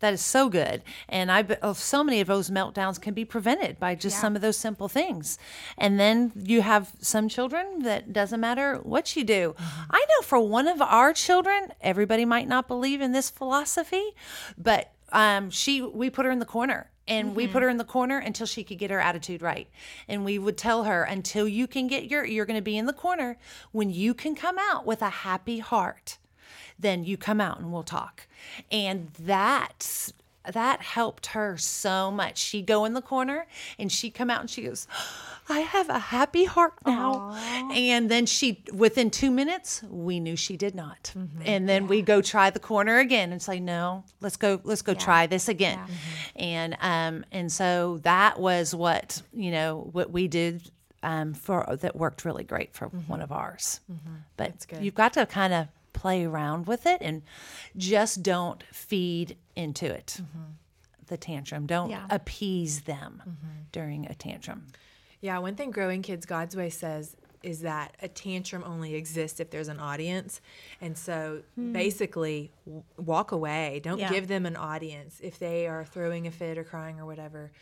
that 0.00 0.12
is 0.12 0.20
so 0.20 0.48
good. 0.48 0.82
And 1.08 1.30
i 1.30 1.44
oh, 1.62 1.72
so 1.72 2.04
many 2.04 2.20
of 2.20 2.26
those 2.26 2.50
meltdowns 2.50 3.00
can 3.00 3.14
be 3.14 3.24
prevented 3.24 3.78
by 3.78 3.94
just 3.94 4.20
some 4.20 4.36
of 4.36 4.42
those 4.42 4.56
simple 4.56 4.88
things. 4.88 5.38
And 5.78 5.98
then 5.98 6.32
you 6.36 6.62
have 6.62 6.92
some 7.00 7.28
children 7.28 7.82
that 7.82 8.12
doesn't 8.12 8.40
matter 8.40 8.76
what 8.82 9.16
you 9.16 9.24
do. 9.24 9.54
I 9.58 10.00
know 10.00 10.22
for 10.22 10.38
one 10.40 10.68
of 10.68 10.80
our 10.82 11.12
children 11.12 11.72
everybody 11.80 12.24
might 12.24 12.48
not 12.48 12.68
believe 12.68 13.00
in 13.00 13.12
this 13.12 13.30
philosophy 13.30 14.14
but 14.58 14.92
um, 15.12 15.50
she 15.50 15.80
we 15.80 16.10
put 16.10 16.26
her 16.26 16.30
in 16.30 16.38
the 16.38 16.44
corner. 16.44 16.90
And 17.06 17.36
we 17.36 17.46
put 17.46 17.62
her 17.62 17.68
in 17.68 17.76
the 17.76 17.84
corner 17.84 18.16
until 18.16 18.46
she 18.46 18.64
could 18.64 18.78
get 18.78 18.90
her 18.90 18.98
attitude 18.98 19.42
right. 19.42 19.68
And 20.08 20.24
we 20.24 20.38
would 20.38 20.56
tell 20.56 20.84
her 20.84 21.02
until 21.02 21.46
you 21.46 21.66
can 21.66 21.86
get 21.86 22.04
your 22.04 22.24
you're 22.24 22.46
going 22.46 22.58
to 22.58 22.62
be 22.62 22.78
in 22.78 22.86
the 22.86 22.94
corner 22.94 23.36
when 23.72 23.90
you 23.90 24.14
can 24.14 24.34
come 24.34 24.56
out 24.58 24.86
with 24.86 25.02
a 25.02 25.10
happy 25.10 25.58
heart 25.58 26.16
then 26.78 27.04
you 27.04 27.16
come 27.16 27.40
out 27.40 27.58
and 27.58 27.72
we'll 27.72 27.82
talk. 27.82 28.26
And 28.70 29.10
that's 29.18 30.12
that 30.52 30.82
helped 30.82 31.28
her 31.28 31.56
so 31.56 32.10
much. 32.10 32.36
She'd 32.36 32.66
go 32.66 32.84
in 32.84 32.92
the 32.92 33.00
corner 33.00 33.46
and 33.78 33.90
she'd 33.90 34.10
come 34.10 34.28
out 34.28 34.42
and 34.42 34.50
she 34.50 34.62
goes, 34.62 34.86
I 35.48 35.60
have 35.60 35.88
a 35.88 35.98
happy 35.98 36.44
heart 36.44 36.74
now. 36.86 37.34
And 37.72 38.10
then 38.10 38.26
she, 38.26 38.62
within 38.72 39.10
two 39.10 39.30
minutes, 39.30 39.82
we 39.88 40.20
knew 40.20 40.36
she 40.36 40.56
did 40.58 40.74
not. 40.74 41.12
And 41.46 41.68
then 41.68 41.86
we 41.86 42.02
go 42.02 42.20
try 42.20 42.50
the 42.50 42.58
corner 42.60 42.98
again 42.98 43.32
and 43.32 43.40
say, 43.40 43.58
no, 43.58 44.04
let's 44.20 44.36
go, 44.36 44.60
let's 44.64 44.82
go 44.82 44.92
try 44.92 45.26
this 45.26 45.48
again. 45.48 45.78
And, 46.36 46.76
um, 46.80 47.24
and 47.32 47.50
so 47.50 48.00
that 48.02 48.38
was 48.38 48.74
what, 48.74 49.22
you 49.32 49.50
know, 49.50 49.88
what 49.92 50.10
we 50.10 50.28
did 50.28 50.70
um, 51.02 51.32
for 51.34 51.76
that 51.80 51.96
worked 51.96 52.24
really 52.24 52.44
great 52.44 52.74
for 52.74 52.88
one 52.88 53.22
of 53.22 53.32
ours. 53.32 53.80
But 54.36 54.66
good. 54.68 54.82
you've 54.82 54.94
got 54.94 55.14
to 55.14 55.24
kind 55.24 55.54
of 55.54 55.68
play 55.94 56.24
around 56.26 56.66
with 56.66 56.84
it 56.84 56.98
and 57.00 57.22
just 57.76 58.22
don't 58.22 58.62
feed 58.70 59.38
into 59.56 59.86
it. 59.86 60.18
Mm-hmm. 60.20 60.42
The 61.06 61.16
tantrum. 61.16 61.66
Don't 61.66 61.90
Yeah. 61.90 62.06
appease 62.10 62.82
them 62.82 63.22
mm-hmm. 63.22 63.62
during 63.72 64.06
a 64.06 64.14
tantrum. 64.14 64.66
Yeah, 65.22 65.38
one 65.38 65.54
thing 65.54 65.70
Growing 65.70 66.02
Kids 66.02 66.26
God's 66.26 66.54
Way 66.54 66.68
says 66.68 67.16
is 67.42 67.60
that 67.60 67.94
a 68.02 68.08
tantrum 68.08 68.64
only 68.64 68.94
exists 68.94 69.38
if 69.38 69.50
there's 69.50 69.68
an 69.68 69.78
audience. 69.78 70.40
And 70.80 70.96
so 70.96 71.42
hmm. 71.54 71.72
basically, 71.72 72.52
w- 72.64 72.82
walk 72.96 73.32
away. 73.32 73.80
Don't 73.84 73.98
Yeah. 73.98 74.10
give 74.10 74.28
them 74.28 74.46
an 74.46 74.56
audience. 74.56 75.20
If 75.22 75.38
they 75.38 75.66
are 75.66 75.84
throwing 75.84 76.26
a 76.26 76.30
fit 76.30 76.56
or 76.56 76.64
crying 76.64 76.98
or 76.98 77.04
whatever, 77.06 77.52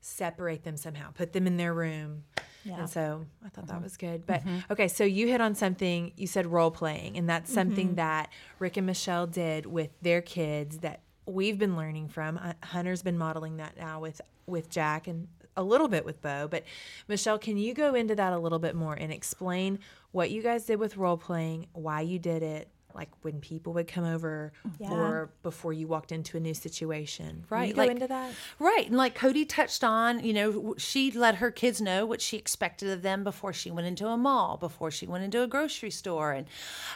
separate 0.00 0.64
them 0.64 0.76
somehow, 0.76 1.10
put 1.12 1.32
them 1.32 1.46
in 1.46 1.56
their 1.56 1.74
room. 1.74 2.24
Yeah. 2.64 2.80
And 2.80 2.90
so 2.90 3.24
I 3.44 3.48
thought 3.48 3.66
that 3.68 3.74
mm-hmm. 3.74 3.84
was 3.84 3.96
good. 3.96 4.26
But 4.26 4.40
mm-hmm. 4.40 4.72
okay, 4.72 4.88
so 4.88 5.04
you 5.04 5.28
hit 5.28 5.40
on 5.40 5.54
something, 5.54 6.12
you 6.16 6.26
said 6.26 6.46
role 6.46 6.70
playing, 6.70 7.16
and 7.16 7.28
that's 7.28 7.52
something 7.52 7.88
mm-hmm. 7.88 7.96
that 7.96 8.30
Rick 8.58 8.76
and 8.76 8.86
Michelle 8.86 9.26
did 9.26 9.66
with 9.66 9.90
their 10.02 10.20
kids 10.20 10.78
that 10.78 11.00
we've 11.26 11.58
been 11.58 11.76
learning 11.76 12.08
from. 12.08 12.38
Uh, 12.38 12.52
Hunter's 12.62 13.02
been 13.02 13.18
modeling 13.18 13.56
that 13.58 13.76
now 13.78 14.00
with 14.00 14.20
with 14.46 14.68
Jack 14.68 15.06
and 15.06 15.28
a 15.56 15.62
little 15.62 15.88
bit 15.88 16.04
with 16.04 16.20
Bo. 16.20 16.48
But 16.48 16.64
Michelle, 17.08 17.38
can 17.38 17.56
you 17.56 17.74
go 17.74 17.94
into 17.94 18.14
that 18.14 18.32
a 18.32 18.38
little 18.38 18.58
bit 18.58 18.74
more 18.74 18.94
and 18.94 19.12
explain 19.12 19.78
what 20.12 20.30
you 20.30 20.42
guys 20.42 20.64
did 20.64 20.78
with 20.78 20.96
role 20.96 21.16
playing, 21.16 21.66
why 21.72 22.00
you 22.00 22.18
did 22.18 22.42
it? 22.42 22.68
Like 22.94 23.08
when 23.22 23.40
people 23.40 23.72
would 23.74 23.86
come 23.88 24.04
over, 24.04 24.52
Yeah. 24.78 24.90
or 24.92 25.30
before 25.42 25.72
you 25.72 25.86
walked 25.86 26.12
into 26.12 26.36
a 26.36 26.40
new 26.40 26.54
situation, 26.54 27.44
Right, 27.50 27.68
You 27.68 27.74
go 27.74 27.82
like- 27.82 27.90
into 27.90 28.06
that. 28.08 28.32
Right. 28.58 28.86
And 28.86 28.96
like 28.96 29.16
Codi 29.18 29.48
touched 29.48 29.82
on, 29.84 30.24
you 30.24 30.32
know, 30.32 30.52
w- 30.52 30.74
she 30.78 31.10
let 31.10 31.36
her 31.36 31.50
kids 31.50 31.80
know 31.80 32.04
what 32.06 32.20
she 32.20 32.36
expected 32.36 32.90
of 32.90 33.02
them 33.02 33.24
before 33.24 33.52
she 33.52 33.70
went 33.70 33.86
into 33.86 34.06
a 34.06 34.16
mall, 34.16 34.56
before 34.56 34.90
she 34.90 35.06
went 35.06 35.24
into 35.24 35.42
a 35.42 35.46
grocery 35.46 35.90
store. 35.90 36.32
And 36.32 36.46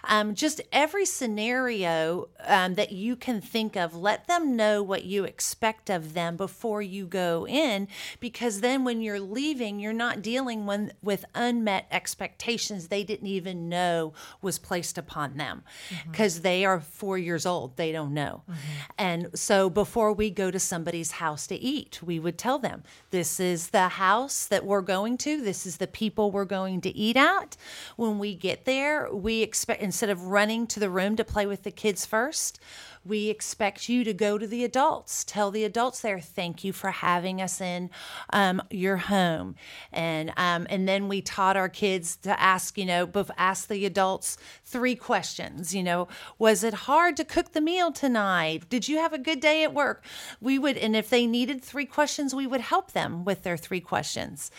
um, 0.04 0.34
just 0.34 0.60
every 0.72 1.04
scenario 1.06 2.28
um, 2.46 2.74
that 2.74 2.92
you 2.92 3.16
can 3.16 3.40
think 3.40 3.76
of, 3.76 3.94
let 3.94 4.26
them 4.26 4.56
know 4.56 4.82
what 4.82 5.04
you 5.04 5.24
expect 5.24 5.90
of 5.90 6.14
them 6.14 6.36
before 6.36 6.82
you 6.82 7.06
go 7.06 7.46
in. 7.46 7.88
Because 8.20 8.60
then 8.60 8.84
when 8.84 9.00
you're 9.00 9.20
leaving, 9.20 9.78
you're 9.80 9.92
not 9.92 10.22
dealing 10.22 10.66
when, 10.66 10.92
with 11.02 11.24
unmet 11.34 11.86
expectations 11.90 12.88
they 12.88 13.04
didn't 13.04 13.26
even 13.26 13.68
know 13.68 14.12
was 14.42 14.58
placed 14.58 14.98
upon 14.98 15.36
them 15.36 15.62
Mm-hmm. 15.90 16.10
because 16.10 16.40
they 16.40 16.64
are 16.64 16.80
four 16.80 17.18
years 17.18 17.46
old. 17.46 17.76
They 17.76 17.92
don't 17.92 18.14
know. 18.14 18.42
Mm-hmm. 18.48 18.60
And 18.98 19.38
so 19.38 19.68
before 19.68 20.12
we 20.12 20.30
go 20.30 20.50
to 20.50 20.58
somebody's 20.58 21.12
house 21.12 21.46
to 21.48 21.56
eat, 21.56 22.00
we 22.02 22.18
would 22.18 22.38
tell 22.38 22.58
them 22.58 22.82
this 23.10 23.38
is 23.40 23.70
the 23.70 23.88
house 23.88 24.46
that 24.46 24.64
we're 24.64 24.80
going 24.80 25.18
to, 25.18 25.42
this 25.42 25.66
is 25.66 25.76
the 25.76 25.86
people 25.86 26.30
we're 26.30 26.44
going 26.44 26.80
to 26.82 26.96
eat 26.96 27.16
at. 27.16 27.56
When 27.96 28.18
we 28.18 28.34
get 28.34 28.64
there, 28.64 29.12
we 29.12 29.42
expect, 29.42 29.82
instead 29.82 30.10
of 30.10 30.22
running 30.22 30.66
to 30.68 30.80
the 30.80 30.90
room 30.90 31.16
to 31.16 31.24
play 31.24 31.46
with 31.46 31.62
the 31.64 31.70
kids 31.70 32.06
first, 32.06 32.60
we 33.04 33.28
expect 33.28 33.88
you 33.88 34.02
to 34.04 34.14
go 34.14 34.38
to 34.38 34.46
the 34.46 34.64
adults. 34.64 35.24
Tell 35.24 35.50
the 35.50 35.64
adults 35.64 36.00
there, 36.00 36.20
thank 36.20 36.64
you 36.64 36.72
for 36.72 36.90
having 36.90 37.40
us 37.40 37.60
in 37.60 37.90
um, 38.30 38.62
your 38.70 38.96
home, 38.96 39.56
and 39.92 40.32
um, 40.36 40.66
and 40.70 40.88
then 40.88 41.08
we 41.08 41.20
taught 41.20 41.56
our 41.56 41.68
kids 41.68 42.16
to 42.16 42.40
ask, 42.40 42.78
you 42.78 42.86
know, 42.86 43.10
ask 43.36 43.68
the 43.68 43.84
adults 43.84 44.38
three 44.64 44.94
questions. 44.94 45.74
You 45.74 45.82
know, 45.82 46.08
was 46.38 46.64
it 46.64 46.74
hard 46.74 47.16
to 47.18 47.24
cook 47.24 47.52
the 47.52 47.60
meal 47.60 47.92
tonight? 47.92 48.68
Did 48.68 48.88
you 48.88 48.98
have 48.98 49.12
a 49.12 49.18
good 49.18 49.40
day 49.40 49.62
at 49.62 49.74
work? 49.74 50.04
We 50.40 50.58
would, 50.58 50.78
and 50.78 50.96
if 50.96 51.10
they 51.10 51.26
needed 51.26 51.62
three 51.62 51.86
questions, 51.86 52.34
we 52.34 52.46
would 52.46 52.60
help 52.60 52.92
them 52.92 53.24
with 53.24 53.42
their 53.42 53.56
three 53.56 53.80
questions, 53.80 54.50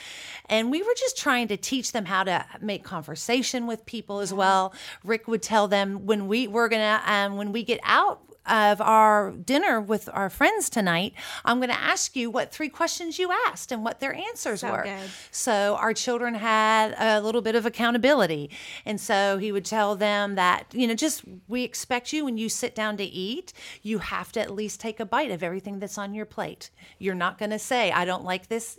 and 0.48 0.70
we 0.70 0.84
were 0.84 0.96
just 0.98 1.18
trying 1.18 1.48
to 1.48 1.58
teach 1.58 1.92
them 1.92 2.06
how 2.06 2.24
to 2.24 2.46
make 2.62 2.84
conversation 2.84 3.66
with 3.66 3.86
people 3.86 4.20
as 4.20 4.34
well. 4.34 4.74
Rick 5.04 5.28
would 5.28 5.42
tell 5.42 5.68
them 5.68 6.06
when 6.06 6.28
we 6.28 6.48
we're 6.48 6.70
gonna 6.70 7.02
um, 7.06 7.38
when 7.38 7.52
we 7.52 7.64
get 7.64 7.80
out 7.84 8.22
of 8.48 8.82
our 8.82 9.32
dinner 9.32 9.82
with 9.82 10.10
our 10.14 10.30
friends 10.30 10.70
tonight, 10.70 11.14
I'm 11.44 11.58
going 11.58 11.70
to 11.70 11.80
ask 11.80 12.16
you 12.16 12.30
what 12.30 12.52
three 12.52 12.70
questions 12.70 13.18
you 13.20 13.32
asked 13.48 13.72
and 13.72 13.84
what 13.84 14.00
their 14.00 14.14
answers 14.14 14.62
So 14.62 14.72
were. 14.72 14.84
good. 14.84 15.10
So 15.32 15.76
our 15.76 15.94
children 15.94 16.36
had 16.36 16.96
a 16.98 17.22
little 17.22 17.42
bit 17.42 17.56
of 17.56 17.66
accountability. 17.66 18.50
And 18.86 19.00
so 19.00 19.38
he 19.38 19.52
would 19.52 19.66
tell 19.66 19.96
them 19.96 20.36
that, 20.36 20.66
you 20.74 20.88
know, 20.88 20.96
just 20.96 21.24
we 21.48 21.64
expect 21.64 22.14
you 22.14 22.26
when 22.26 22.38
you 22.38 22.50
sit 22.50 22.76
down 22.76 22.98
to 22.98 23.04
eat, 23.04 23.54
you 23.82 24.00
have 24.00 24.32
to 24.34 24.42
at 24.42 24.52
least 24.52 24.80
take 24.80 25.00
a 25.00 25.06
bite 25.06 25.32
of 25.32 25.44
everything 25.44 25.80
that's 25.80 25.98
on 25.98 26.14
your 26.14 26.26
plate. 26.26 26.70
You're 27.00 27.16
not 27.16 27.38
going 27.38 27.52
to 27.52 27.60
say, 27.60 27.92
I 27.92 28.06
don't 28.06 28.24
like 28.24 28.48
this. 28.48 28.78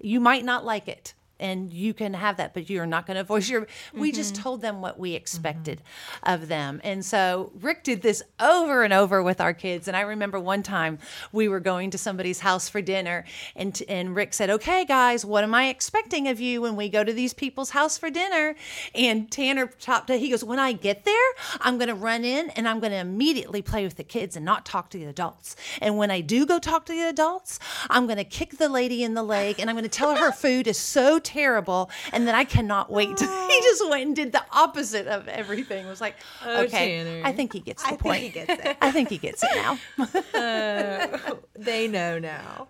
You 0.00 0.20
might 0.20 0.44
not 0.44 0.64
like 0.64 0.88
it. 0.88 1.14
And 1.38 1.72
you 1.72 1.94
can 1.94 2.14
have 2.14 2.36
that, 2.38 2.54
but 2.54 2.70
you're 2.70 2.86
not 2.86 3.06
going 3.06 3.16
to 3.16 3.24
voice 3.24 3.48
your. 3.48 3.66
We 3.92 4.12
just 4.12 4.34
mm-hmm. 4.34 4.42
told 4.42 4.60
them 4.62 4.80
what 4.80 4.98
we 4.98 5.14
expected 5.14 5.78
mm-hmm. 5.78 6.34
of 6.34 6.48
them. 6.48 6.80
And 6.84 7.04
so 7.04 7.52
Rick 7.60 7.84
did 7.84 8.02
this 8.02 8.22
over 8.40 8.82
and 8.82 8.92
over 8.92 9.22
with 9.22 9.40
our 9.40 9.54
kids. 9.54 9.88
And 9.88 9.96
I 9.96 10.02
remember 10.02 10.38
one 10.38 10.62
time 10.62 10.98
we 11.32 11.48
were 11.48 11.60
going 11.60 11.90
to 11.90 11.98
somebody's 11.98 12.40
house 12.40 12.68
for 12.68 12.80
dinner, 12.80 13.24
and, 13.54 13.80
and 13.88 14.14
Rick 14.14 14.34
said, 14.34 14.50
Okay, 14.50 14.84
guys, 14.84 15.24
what 15.24 15.44
am 15.44 15.54
I 15.54 15.68
expecting 15.68 16.28
of 16.28 16.40
you 16.40 16.62
when 16.62 16.76
we 16.76 16.88
go 16.88 17.04
to 17.04 17.12
these 17.12 17.32
people's 17.32 17.70
house 17.70 17.98
for 17.98 18.10
dinner? 18.10 18.54
And 18.94 19.30
Tanner 19.30 19.66
chopped 19.78 20.10
it. 20.10 20.20
He 20.20 20.30
goes, 20.30 20.44
When 20.44 20.58
I 20.58 20.72
get 20.72 21.04
there, 21.04 21.14
I'm 21.60 21.78
going 21.78 21.88
to 21.88 21.94
run 21.94 22.24
in 22.24 22.50
and 22.50 22.68
I'm 22.68 22.80
going 22.80 22.92
to 22.92 22.98
immediately 22.98 23.62
play 23.62 23.84
with 23.84 23.96
the 23.96 24.04
kids 24.04 24.36
and 24.36 24.44
not 24.44 24.66
talk 24.66 24.90
to 24.90 24.98
the 24.98 25.04
adults. 25.04 25.56
And 25.80 25.96
when 25.96 26.10
I 26.10 26.20
do 26.20 26.46
go 26.46 26.58
talk 26.58 26.86
to 26.86 26.92
the 26.92 27.08
adults, 27.08 27.58
I'm 27.90 28.06
going 28.06 28.18
to 28.18 28.24
kick 28.24 28.58
the 28.58 28.68
lady 28.68 29.02
in 29.02 29.14
the 29.14 29.22
leg 29.22 29.58
and 29.58 29.70
I'm 29.70 29.76
going 29.76 29.84
to 29.84 29.88
tell 29.88 30.14
her 30.14 30.26
her 30.26 30.32
food 30.32 30.66
is 30.66 30.78
so 30.78 31.18
terrible 31.26 31.90
and 32.12 32.26
then 32.26 32.34
I 32.34 32.44
cannot 32.44 32.90
wait. 32.90 33.08
he 33.18 33.60
just 33.62 33.88
went 33.90 34.06
and 34.06 34.16
did 34.16 34.32
the 34.32 34.44
opposite 34.52 35.06
of 35.06 35.26
everything. 35.28 35.84
It 35.84 35.88
was 35.88 36.00
like, 36.00 36.14
Oh, 36.44 36.62
okay, 36.62 37.04
Tanner. 37.04 37.22
I 37.26 37.32
think 37.32 37.52
he 37.52 37.60
gets 37.60 37.82
the 37.82 37.94
I 37.94 37.96
point. 37.96 38.20
think 38.20 38.34
he 38.34 38.40
gets 38.46 38.64
it. 38.64 38.76
I 38.82 38.90
think 38.90 39.08
he 39.10 39.18
gets 39.18 39.42
it 39.42 39.50
now. 39.54 39.78
They 41.58 41.88
know 41.88 42.18
now. 42.18 42.68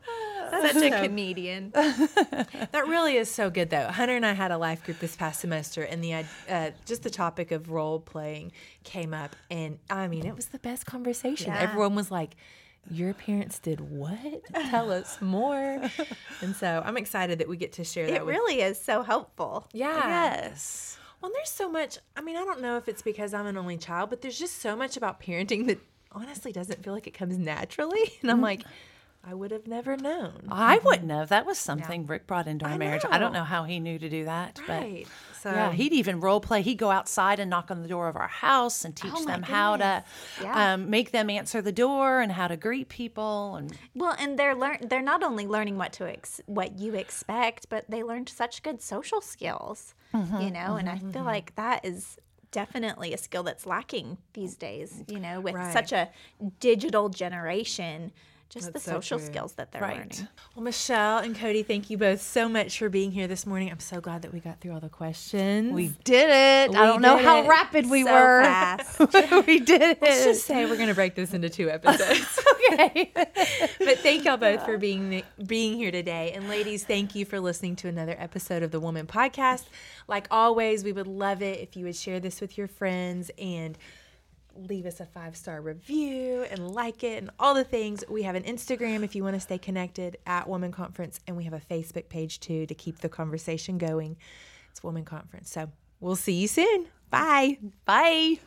Such 0.50 0.76
a 0.76 1.02
comedian. 1.02 1.70
That 1.72 2.84
really 2.86 3.16
is 3.16 3.30
so 3.30 3.50
good, 3.50 3.70
though. 3.70 3.88
Hunter 3.88 4.14
and 4.14 4.24
I 4.24 4.32
had 4.32 4.50
a 4.52 4.59
life 4.59 4.84
group 4.84 5.00
this 5.00 5.16
past 5.16 5.40
semester, 5.40 5.82
and 5.82 6.02
the 6.02 6.24
uh, 6.48 6.70
just 6.84 7.02
the 7.02 7.11
topic 7.11 7.50
of 7.50 7.70
role 7.70 7.98
playing 7.98 8.52
came 8.84 9.12
up, 9.12 9.34
and 9.50 9.78
I 9.90 10.07
mean, 10.09 10.24
it 10.24 10.36
was 10.36 10.46
the 10.46 10.59
best 10.61 10.86
conversation. 10.86 11.48
Yeah. 11.52 11.61
Everyone 11.61 11.94
was 11.94 12.11
like, 12.11 12.36
"Your 12.91 13.14
parents 13.14 13.59
did 13.59 13.80
what? 13.80 14.43
Tell 14.70 14.91
us 14.91 15.20
more." 15.20 15.80
and 16.41 16.55
so 16.57 16.82
I'm 16.84 16.97
excited 16.97 17.39
that 17.39 17.49
we 17.49 17.57
get 17.57 17.72
to 17.74 17.84
share 17.84 18.07
that. 18.07 18.14
It 18.14 18.26
with 18.26 18.34
really 18.34 18.61
is 18.61 18.80
so 18.80 19.03
helpful. 19.03 19.68
yeah. 19.72 20.39
yes. 20.39 20.99
Well, 21.20 21.32
there's 21.34 21.51
so 21.51 21.68
much. 21.68 21.99
I 22.14 22.20
mean, 22.20 22.37
I 22.37 22.45
don't 22.45 22.61
know 22.61 22.76
if 22.76 22.89
it's 22.89 23.03
because 23.03 23.34
I'm 23.34 23.47
an 23.47 23.57
only 23.57 23.78
child, 23.78 24.11
but 24.11 24.20
there's 24.20 24.39
just 24.39 24.61
so 24.61 24.76
much 24.76 24.97
about 24.97 25.20
parenting 25.20 25.66
that 25.66 25.78
honestly 26.12 26.53
doesn't 26.53 26.84
feel 26.84 26.93
like 26.93 27.07
it 27.07 27.14
comes 27.14 27.39
naturally, 27.39 28.12
and 28.22 28.30
I'm 28.30 28.39
mm. 28.39 28.45
like, 28.45 28.62
I 29.24 29.34
would 29.34 29.51
have 29.51 29.66
never 29.66 29.97
known. 29.97 30.47
I 30.51 30.78
wouldn't 30.78 31.09
mm-hmm. 31.09 31.18
have. 31.18 31.30
That 31.30 31.47
was 31.47 31.59
something 31.59 32.07
Rick 32.07 32.26
brought 32.26 32.47
into 32.47 32.64
our 32.64 32.72
I 32.72 32.78
marriage. 32.78 33.03
I 33.11 33.18
don't 33.18 33.32
know. 33.32 33.41
know 33.41 33.45
how 33.45 33.64
he 33.64 33.80
knew 33.80 33.99
to 33.99 34.09
do 34.09 34.26
that. 34.26 34.61
Right. 34.68 35.07
But 35.07 35.36
So 35.47 35.53
yeah, 35.53 35.70
he'd 35.72 35.92
even 35.92 36.18
role 36.20 36.40
play. 36.40 36.62
He'd 36.62 36.78
go 36.78 36.90
outside 36.90 37.38
and 37.38 37.49
knock 37.49 37.70
on 37.70 37.82
the 37.82 37.88
door 37.88 38.09
of 38.09 38.16
our 38.16 38.26
house 38.26 38.84
and 38.84 38.97
teach 38.97 39.12
Oh 39.14 39.24
them 39.24 39.42
how 39.42 39.76
to. 39.76 40.05
Yeah. 40.42 40.74
um, 40.74 40.90
make 40.90 41.12
them 41.12 41.30
answer 41.30 41.62
the 41.62 41.72
door 41.72 42.20
and 42.20 42.32
how 42.32 42.49
to 42.49 42.57
greet 42.57 42.88
people. 42.88 43.55
And 43.57 43.72
Well, 43.94 44.16
and 44.18 44.36
they're 44.38 44.55
learn 44.57 44.78
they're 44.88 45.03
not 45.03 45.22
only 45.22 45.47
learning 45.47 45.78
what 45.78 45.92
to 45.94 46.09
ex- 46.09 46.40
what 46.47 46.78
you 46.78 46.94
expect, 46.94 47.68
but 47.68 47.88
they 47.88 48.03
learned 48.03 48.28
such 48.28 48.62
good 48.64 48.82
social 48.82 49.20
skills. 49.20 49.94
Mm-hmm, 50.14 50.40
you 50.40 50.51
know, 50.51 50.76
and 50.76 50.88
I 50.88 50.94
mm-hmm, 50.97 51.11
feel 51.11 51.20
mm-hmm. 51.20 51.26
like 51.26 51.55
that 51.57 51.84
is 51.84 52.18
definitely 52.51 53.12
a 53.12 53.18
skill 53.18 53.42
that's 53.42 53.66
lacking 53.66 54.16
these 54.32 54.57
days, 54.57 55.03
you 55.09 55.20
know, 55.20 55.40
with 55.40 55.55
Right. 55.55 55.72
such 55.72 55.92
a 55.92 56.09
digital 56.59 57.09
generation, 57.09 58.12
just 58.49 58.72
That's 58.72 58.84
the 58.84 58.90
so 58.90 58.97
social 58.97 59.18
true. 59.18 59.26
skills 59.26 59.53
that 59.55 59.72
they're 59.72 59.82
Right. 59.82 59.97
learning. 59.97 60.28
Well, 60.55 60.62
Michelle 60.64 61.18
and 61.18 61.34
Codi, 61.36 61.66
thank 61.66 61.90
you 61.90 61.99
both 61.99 62.22
so 62.22 62.49
much 62.49 62.78
for 62.78 62.88
being 62.88 63.11
here 63.12 63.26
this 63.26 63.44
morning. 63.44 63.70
I'm 63.70 63.80
so 63.80 64.01
glad 64.01 64.22
that 64.22 64.32
we 64.32 64.40
got 64.40 64.61
through 64.61 64.72
all 64.72 64.80
the 64.80 64.88
questions. 64.88 65.72
we 65.72 65.88
did 66.05 66.30
it. 66.30 66.70
We 66.70 66.76
I 66.76 66.86
don't 66.86 67.03
know 67.03 67.18
how 67.18 67.42
it 67.42 67.49
rapid 67.49 67.90
we 67.90 68.05
So 68.05 68.12
were. 68.12 68.42
fast. 68.42 68.99
we 69.47 69.61
did 69.61 69.82
it. 69.82 69.99
Let's 70.01 70.24
just 70.24 70.47
say 70.47 70.64
we're 70.64 70.76
going 70.76 70.88
to 70.88 70.94
break 70.94 71.14
this 71.16 71.34
into 71.34 71.49
two 71.51 71.68
episodes. 71.70 72.38
okay. 72.72 73.12
but 73.14 73.99
thank 73.99 74.24
y'all 74.24 74.36
both 74.36 74.64
for 74.64 74.78
being 74.78 75.22
being 75.47 75.76
here 75.76 75.90
today. 75.90 76.32
And 76.32 76.49
ladies, 76.49 76.84
thank 76.84 77.14
you 77.14 77.24
for 77.24 77.40
listening 77.40 77.76
to 77.76 77.88
another 77.88 78.16
episode 78.18 78.62
of 78.62 78.70
the 78.70 78.80
Woman 78.80 79.07
Podcast. 79.07 79.64
Like 80.09 80.28
always, 80.30 80.84
we 80.84 80.92
would 80.92 81.07
love 81.09 81.42
it 81.42 81.61
if 81.61 81.76
you 81.76 81.84
would 81.84 81.97
share 81.97 82.20
this 82.20 82.40
with 82.40 82.57
your 82.57 82.68
friends 82.68 83.30
and 83.38 83.76
leave 84.68 84.86
us 84.86 85.00
a 85.00 85.07
five 85.07 85.36
star 85.36 85.61
review 85.61 86.44
and 86.50 86.70
like 86.70 87.04
it 87.04 87.22
and 87.22 87.30
all 87.38 87.54
the 87.54 87.64
things. 87.64 88.04
We 88.09 88.22
have 88.22 88.34
an 88.34 88.44
Instagram 88.44 89.02
if 89.02 89.14
you 89.14 89.22
want 89.22 89.34
to 89.34 89.40
stay 89.40 89.59
connected 89.59 90.16
at 90.26 90.48
Woman 90.48 90.72
Conference, 90.72 91.20
and 91.26 91.36
we 91.36 91.44
have 91.44 91.52
a 91.52 91.61
Facebook 91.61 92.09
page 92.09 92.40
too 92.40 92.66
to 92.66 92.74
keep 92.74 92.98
the 92.98 93.09
conversation 93.09 93.78
going. 93.78 94.16
It's 94.70 94.82
Woman 94.82 95.04
Conference. 95.04 95.50
So 95.50 95.70
we'll 96.00 96.16
see 96.16 96.34
you 96.34 96.48
soon. 96.48 96.86
Bye. 97.11 97.59
Bye. 97.84 98.38